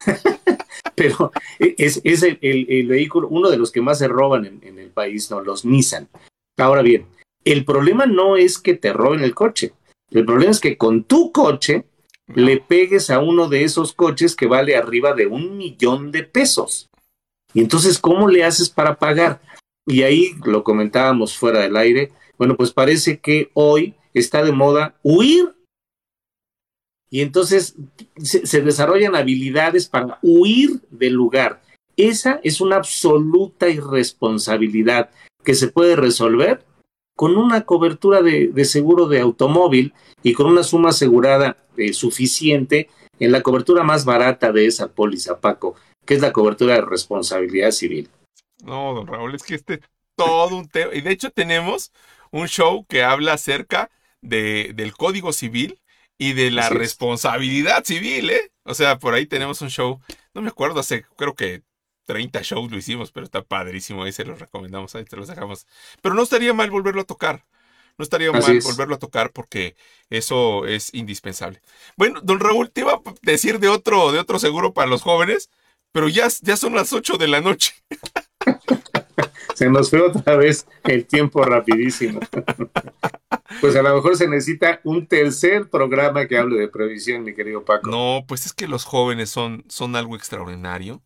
pero 0.95 1.33
es, 1.59 2.01
es 2.05 2.23
el, 2.23 2.39
el, 2.43 2.87
vehículo, 2.87 3.29
uno 3.29 3.49
de 3.49 3.57
los 3.57 3.73
que 3.73 3.81
más 3.81 3.99
se 3.99 4.09
roban 4.09 4.45
en, 4.45 4.61
en, 4.63 4.79
el 4.79 4.91
país, 4.91 5.31
¿no? 5.31 5.41
Los 5.41 5.65
Nissan. 5.65 6.09
Ahora 6.59 6.83
bien, 6.83 7.07
el 7.45 7.65
problema 7.65 8.05
no 8.05 8.37
es 8.37 8.59
que 8.59 8.75
te 8.75 8.93
roben 8.93 9.21
el 9.21 9.35
coche. 9.35 9.73
El 10.11 10.25
problema 10.25 10.51
es 10.51 10.61
que 10.61 10.77
con 10.77 11.05
tu 11.05 11.33
coche 11.33 11.85
le 12.35 12.59
pegues 12.59 13.11
a 13.11 13.21
uno 13.21 13.49
de 13.49 13.65
esos 13.65 13.93
coches 13.93 14.37
que 14.37 14.47
vale 14.47 14.77
arriba 14.77 15.15
de 15.15 15.27
un 15.27 15.57
millón 15.57 16.13
de 16.13 16.25
pesos. 16.25 16.89
Y 17.55 17.61
entonces, 17.61 17.99
¿cómo 17.99 18.29
le 18.29 18.45
haces 18.45 18.69
para 18.69 18.99
pagar? 18.99 19.41
Y 19.87 20.03
ahí 20.03 20.35
lo 20.45 20.65
comentábamos 20.65 21.37
fuera 21.37 21.61
del 21.61 21.77
aire. 21.77 22.13
Bueno, 22.37 22.57
pues 22.57 22.73
parece 22.73 23.21
que 23.21 23.51
hoy 23.55 23.95
está 24.13 24.43
de 24.43 24.53
moda 24.53 24.99
huir. 25.03 25.55
Y 27.11 27.23
entonces 27.23 27.75
se, 28.17 28.47
se 28.47 28.61
desarrollan 28.61 29.17
habilidades 29.17 29.89
para 29.89 30.19
huir 30.23 30.83
del 30.91 31.15
lugar. 31.15 31.63
Esa 31.97 32.39
es 32.45 32.61
una 32.61 32.77
absoluta 32.77 33.69
irresponsabilidad 33.69 35.11
que 35.43 35.55
se 35.55 35.69
puede 35.69 35.97
resolver 35.97 36.68
con 37.19 37.37
una 37.37 37.63
cobertura 37.63 38.23
de, 38.23 38.47
de 38.47 38.65
seguro 38.65 39.09
de 39.09 39.19
automóvil 39.21 39.93
y 40.23 40.35
con 40.35 40.47
una 40.47 40.63
suma 40.63 40.91
asegurada 40.91 41.57
eh, 41.77 41.93
suficiente 41.93 42.89
en 43.19 43.33
la 43.33 43.43
cobertura 43.43 43.83
más 43.83 44.05
barata 44.05 44.53
de 44.53 44.67
esa 44.67 44.93
póliza, 44.93 45.41
Paco, 45.41 45.75
que 46.07 46.15
es 46.15 46.21
la 46.21 46.33
cobertura 46.33 46.75
de 46.75 46.83
responsabilidad 46.83 47.73
civil. 47.73 48.09
No, 48.63 48.95
don 48.95 49.09
Raúl, 49.09 49.35
es 49.35 49.43
que 49.43 49.57
este 49.57 49.81
todo 50.17 50.55
un 50.55 50.69
tema. 50.69 50.95
Y 50.95 51.01
de 51.01 51.11
hecho 51.11 51.33
tenemos 51.33 51.91
un 52.31 52.47
show 52.47 52.87
que 52.89 53.03
habla 53.03 53.33
acerca 53.33 53.91
de, 54.23 54.71
del 54.77 54.93
Código 54.93 55.33
Civil 55.33 55.81
y 56.19 56.35
de 56.35 56.53
la 56.53 56.69
responsabilidad 56.69 57.83
civil, 57.83 58.31
¿eh? 58.31 58.53
O 58.63 58.75
sea, 58.75 59.01
por 59.01 59.15
ahí 59.15 59.27
tenemos 59.27 59.61
un 59.61 59.71
show, 59.71 60.01
no 60.35 60.41
me 60.41 60.51
acuerdo, 60.51 60.79
hace 60.79 61.05
creo 61.17 61.35
que 61.35 61.63
30 62.09 62.41
shows 62.41 62.71
lo 62.71 62.79
hicimos, 62.79 63.13
pero 63.13 63.25
está 63.27 63.43
padrísimo, 63.43 64.03
ahí 64.03 64.13
se 64.13 64.25
los 64.25 64.41
recomendamos, 64.41 64.95
ahí 64.95 65.05
te 65.05 65.15
los 65.15 65.29
dejamos. 65.29 65.67
Pero 66.01 66.15
no 66.15 66.23
estaría 66.23 66.55
mal 66.55 66.71
volverlo 66.71 67.03
a 67.03 67.05
tocar. 67.05 67.45
No 67.99 68.03
estaría 68.03 68.33
mal 68.33 68.61
volverlo 68.61 68.95
a 68.95 68.99
tocar 68.99 69.31
porque 69.31 69.77
eso 70.09 70.67
es 70.67 70.95
indispensable. 70.95 71.61
Bueno, 71.97 72.21
don 72.23 72.41
Raúl, 72.41 72.71
te 72.71 72.81
iba 72.81 72.95
a 72.95 73.03
decir 73.21 73.59
de 73.59 73.69
otro, 73.69 74.11
de 74.11 74.21
otro 74.21 74.39
seguro 74.39 74.73
para 74.73 74.89
los 74.89 75.03
jóvenes, 75.03 75.51
pero 75.93 76.09
ya, 76.09 76.29
ya 76.41 76.57
son 76.57 76.75
las 76.75 76.95
8 76.95 77.19
de 77.19 77.29
la 77.29 77.43
noche. 77.43 77.75
se 79.55 79.69
nos 79.69 79.91
fue 79.91 80.01
otra 80.01 80.37
vez 80.37 80.67
el 80.85 81.05
tiempo 81.07 81.45
rapidísimo. 81.45 82.21
Pues 83.63 83.75
a 83.77 83.83
lo 83.83 83.95
mejor 83.95 84.15
se 84.17 84.29
necesita 84.29 84.81
un 84.85 85.07
tercer 85.07 85.71
programa 85.71 86.29
que 86.29 86.37
hable 86.37 86.61
de 86.61 86.69
previsión, 86.69 87.25
mi 87.25 87.35
querido 87.35 87.65
Paco. 87.65 87.91
No, 87.91 88.25
pues 88.29 88.45
es 88.45 88.53
que 88.53 88.69
los 88.69 88.85
jóvenes 88.85 89.31
son, 89.31 89.65
son 89.69 89.97
algo 89.97 90.15
extraordinario 90.15 91.03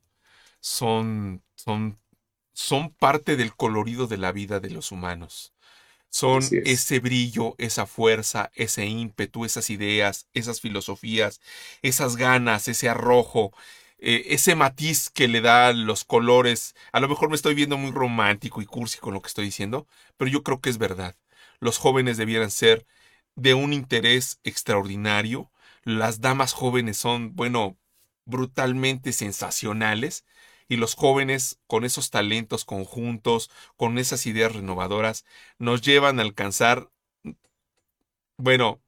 son, 0.62 1.42
son, 1.56 1.98
son 2.54 2.90
parte 2.94 3.36
del 3.36 3.54
colorido 3.54 4.06
de 4.06 4.16
la 4.16 4.32
vida 4.32 4.60
de 4.60 4.70
los 4.70 4.92
humanos. 4.92 5.52
Son 6.08 6.42
ese 6.64 7.00
brillo, 7.00 7.54
esa 7.58 7.86
fuerza, 7.86 8.50
ese 8.54 8.86
ímpetu, 8.86 9.44
esas 9.44 9.70
ideas, 9.70 10.28
esas 10.34 10.60
filosofías, 10.60 11.40
esas 11.82 12.16
ganas, 12.16 12.68
ese 12.68 12.88
arrojo, 12.88 13.52
eh, 13.98 14.24
ese 14.28 14.54
matiz 14.54 15.10
que 15.10 15.28
le 15.28 15.40
da 15.40 15.72
los 15.72 16.04
colores. 16.04 16.74
A 16.92 17.00
lo 17.00 17.08
mejor 17.08 17.30
me 17.30 17.36
estoy 17.36 17.54
viendo 17.54 17.78
muy 17.78 17.90
romántico 17.92 18.62
y 18.62 18.66
cursi 18.66 18.98
con 18.98 19.14
lo 19.14 19.22
que 19.22 19.28
estoy 19.28 19.46
diciendo, 19.46 19.88
pero 20.16 20.30
yo 20.30 20.42
creo 20.44 20.60
que 20.60 20.70
es 20.70 20.78
verdad. 20.78 21.16
Los 21.60 21.78
jóvenes 21.78 22.18
debieran 22.18 22.50
ser 22.50 22.86
de 23.34 23.54
un 23.54 23.72
interés 23.72 24.38
extraordinario. 24.44 25.50
Las 25.84 26.20
damas 26.20 26.52
jóvenes 26.52 26.98
son, 26.98 27.34
bueno, 27.34 27.78
brutalmente 28.26 29.12
sensacionales 29.12 30.24
y 30.68 30.76
los 30.76 30.94
jóvenes 30.94 31.58
con 31.66 31.84
esos 31.84 32.10
talentos 32.10 32.64
conjuntos, 32.64 33.50
con 33.76 33.98
esas 33.98 34.26
ideas 34.26 34.54
renovadoras, 34.54 35.24
nos 35.58 35.82
llevan 35.82 36.18
a 36.18 36.22
alcanzar, 36.22 36.90
bueno, 38.36 38.80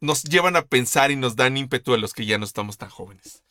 nos 0.00 0.24
llevan 0.24 0.56
a 0.56 0.66
pensar 0.66 1.10
y 1.10 1.16
nos 1.16 1.36
dan 1.36 1.56
ímpetu 1.56 1.94
a 1.94 1.98
los 1.98 2.12
que 2.12 2.26
ya 2.26 2.38
no 2.38 2.44
estamos 2.44 2.76
tan 2.78 2.90
jóvenes. 2.90 3.44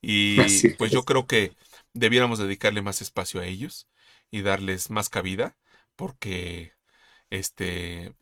Y 0.00 0.36
pues 0.78 0.92
yo 0.92 1.04
creo 1.04 1.26
que 1.26 1.52
debiéramos 1.92 2.38
dedicarle 2.38 2.82
más 2.82 3.02
espacio 3.02 3.40
a 3.40 3.46
ellos 3.46 3.88
y 4.30 4.42
darles 4.42 4.90
más 4.90 5.08
cabida, 5.08 5.56
porque 5.96 6.72
este 7.30 8.14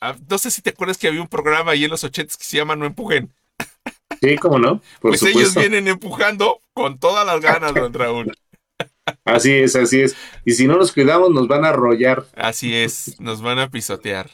ah, 0.00 0.16
no 0.28 0.38
sé 0.38 0.50
si 0.50 0.62
te 0.62 0.70
acuerdas 0.70 0.98
que 0.98 1.08
había 1.08 1.22
un 1.22 1.28
programa 1.28 1.72
ahí 1.72 1.84
en 1.84 1.90
los 1.90 2.04
ochentas 2.04 2.36
que 2.36 2.44
se 2.44 2.58
llama 2.58 2.76
No 2.76 2.86
Empujen. 2.86 3.34
Sí, 4.20 4.36
cómo 4.36 4.58
no. 4.58 4.80
pues 5.00 5.22
ellos 5.22 5.54
vienen 5.54 5.88
empujando 5.88 6.60
con 6.72 6.98
todas 6.98 7.26
las 7.26 7.40
ganas, 7.40 7.74
don 7.74 7.92
Raúl. 7.92 8.32
Así 9.24 9.52
es, 9.52 9.76
así 9.76 10.02
es. 10.02 10.16
Y 10.44 10.52
si 10.52 10.66
no 10.66 10.76
nos 10.76 10.92
cuidamos, 10.92 11.30
nos 11.30 11.48
van 11.48 11.64
a 11.64 11.68
arrollar. 11.68 12.26
Así 12.34 12.74
es, 12.74 13.20
nos 13.20 13.42
van 13.42 13.58
a 13.58 13.70
pisotear. 13.70 14.30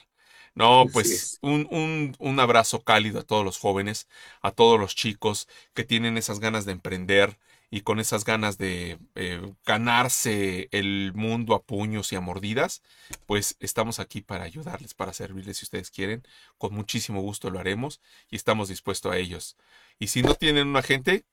No, 0.55 0.87
pues 0.93 1.39
un, 1.41 1.66
un, 1.70 2.14
un, 2.18 2.41
abrazo 2.41 2.83
cálido 2.83 3.20
a 3.20 3.22
todos 3.22 3.43
los 3.43 3.59
jóvenes, 3.59 4.07
a 4.43 4.51
todos 4.51 4.78
los 4.78 4.95
chicos 4.95 5.49
que 5.72 5.83
tienen 5.83 6.18
esas 6.18 6.41
ganas 6.41 6.66
de 6.66 6.72
emprender 6.72 7.39
y 7.75 7.81
con 7.81 8.01
esas 8.01 8.27
ganas 8.27 8.59
de 8.59 8.99
eh, 9.14 9.41
ganarse 9.64 10.68
el 10.73 11.12
mundo 11.14 11.55
a 11.55 11.62
puños 11.62 12.12
y 12.12 12.16
a 12.16 12.20
mordidas, 12.20 12.83
pues 13.25 13.57
estamos 13.61 13.99
aquí 13.99 14.20
para 14.20 14.45
ayudarles, 14.45 14.93
para 14.93 15.14
servirles 15.14 15.57
si 15.57 15.64
ustedes 15.64 15.91
quieren. 15.91 16.23
Con 16.59 16.75
muchísimo 16.75 17.23
gusto 17.23 17.49
lo 17.49 17.59
haremos 17.59 18.03
y 18.29 18.37
estamos 18.37 18.68
dispuestos 18.68 19.11
a 19.11 19.16
ellos. 19.16 19.57
Y 19.99 20.09
si 20.09 20.23
no 20.23 20.35
tienen 20.35 20.68
un 20.68 20.77
agente, 20.77 21.25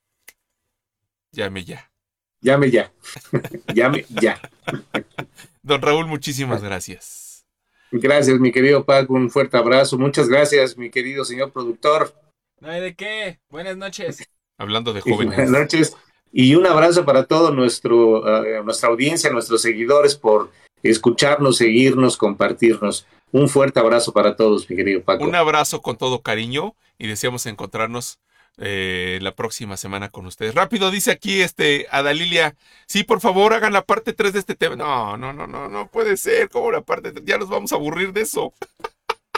llame 1.30 1.62
ya. 1.64 1.92
Llame 2.40 2.70
ya. 2.70 2.90
Llame 3.74 4.06
ya. 4.08 4.40
Don 5.62 5.82
Raúl, 5.82 6.06
muchísimas 6.06 6.62
gracias. 6.62 7.44
Gracias, 7.90 8.40
mi 8.40 8.50
querido 8.50 8.86
Paco. 8.86 9.12
Un 9.12 9.30
fuerte 9.30 9.58
abrazo. 9.58 9.98
Muchas 9.98 10.26
gracias, 10.26 10.78
mi 10.78 10.88
querido 10.88 11.26
señor 11.26 11.52
productor. 11.52 12.14
No 12.60 12.70
hay 12.70 12.80
de 12.80 12.94
qué. 12.94 13.40
Buenas 13.50 13.76
noches. 13.76 14.26
Hablando 14.56 14.94
de 14.94 15.00
jóvenes. 15.02 15.36
Buenas 15.36 15.50
noches. 15.50 15.96
Y 16.32 16.54
un 16.54 16.66
abrazo 16.66 17.04
para 17.04 17.24
toda 17.24 17.50
uh, 17.50 17.54
nuestra 17.54 18.88
audiencia, 18.88 19.30
nuestros 19.30 19.62
seguidores, 19.62 20.14
por 20.14 20.50
escucharnos, 20.82 21.56
seguirnos, 21.56 22.16
compartirnos. 22.16 23.06
Un 23.32 23.48
fuerte 23.48 23.80
abrazo 23.80 24.12
para 24.12 24.36
todos, 24.36 24.68
mi 24.68 24.76
querido 24.76 25.02
Paco. 25.02 25.24
Un 25.24 25.34
abrazo 25.34 25.80
con 25.82 25.96
todo 25.96 26.22
cariño 26.22 26.74
y 26.98 27.06
deseamos 27.06 27.46
encontrarnos 27.46 28.18
eh, 28.58 29.18
la 29.22 29.34
próxima 29.34 29.76
semana 29.76 30.08
con 30.08 30.26
ustedes. 30.26 30.54
Rápido, 30.54 30.90
dice 30.90 31.12
aquí 31.12 31.40
este 31.40 31.86
Adalilia, 31.90 32.56
sí, 32.86 33.04
por 33.04 33.20
favor, 33.20 33.54
hagan 33.54 33.72
la 33.72 33.84
parte 33.84 34.12
3 34.12 34.32
de 34.32 34.38
este 34.40 34.54
tema. 34.54 34.76
No, 34.76 35.16
no, 35.16 35.32
no, 35.32 35.46
no, 35.46 35.68
no 35.68 35.88
puede 35.88 36.16
ser, 36.16 36.48
como 36.48 36.70
la 36.70 36.80
parte 36.80 37.12
3? 37.12 37.24
Ya 37.24 37.38
nos 37.38 37.48
vamos 37.48 37.72
a 37.72 37.76
aburrir 37.76 38.12
de 38.12 38.22
eso. 38.22 38.52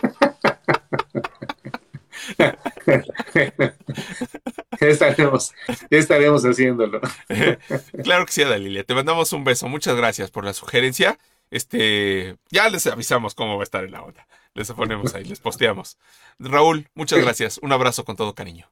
ya 4.81 4.87
estaremos, 4.87 5.53
estaremos 5.91 6.45
haciéndolo. 6.45 7.01
claro 8.05 8.27
que 8.27 8.33
sí, 8.33 8.43
Adalilia. 8.43 8.85
Te 8.85 8.95
mandamos 8.95 9.33
un 9.33 9.45
beso. 9.45 9.69
Muchas 9.69 9.97
gracias 9.97 10.31
por 10.31 10.45
la 10.45 10.53
sugerencia. 10.53 11.19
Este, 11.51 12.37
ya 12.51 12.69
les 12.71 12.87
avisamos 12.87 13.35
cómo 13.35 13.57
va 13.57 13.63
a 13.63 13.65
estar 13.65 13.85
en 13.85 13.93
la 13.93 14.03
onda. 14.03 14.27
Les 14.55 14.71
ponemos 14.73 15.15
ahí, 15.15 15.25
les 15.25 15.41
posteamos. 15.41 15.99
Raúl, 16.39 16.89
muchas 16.95 17.21
gracias. 17.21 17.59
Un 17.59 17.73
abrazo 17.73 18.05
con 18.05 18.17
todo 18.17 18.35
cariño. 18.35 18.69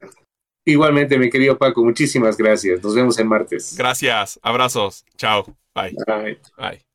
Igualmente, 0.65 1.17
mi 1.17 1.29
querido 1.29 1.57
Paco, 1.57 1.83
muchísimas 1.83 2.37
gracias. 2.37 2.83
Nos 2.83 2.95
vemos 2.95 3.17
el 3.17 3.25
martes. 3.25 3.75
Gracias, 3.77 4.39
abrazos. 4.43 5.05
Chao. 5.17 5.45
Bye. 5.73 5.95
Bye. 6.05 6.39
Bye. 6.57 6.90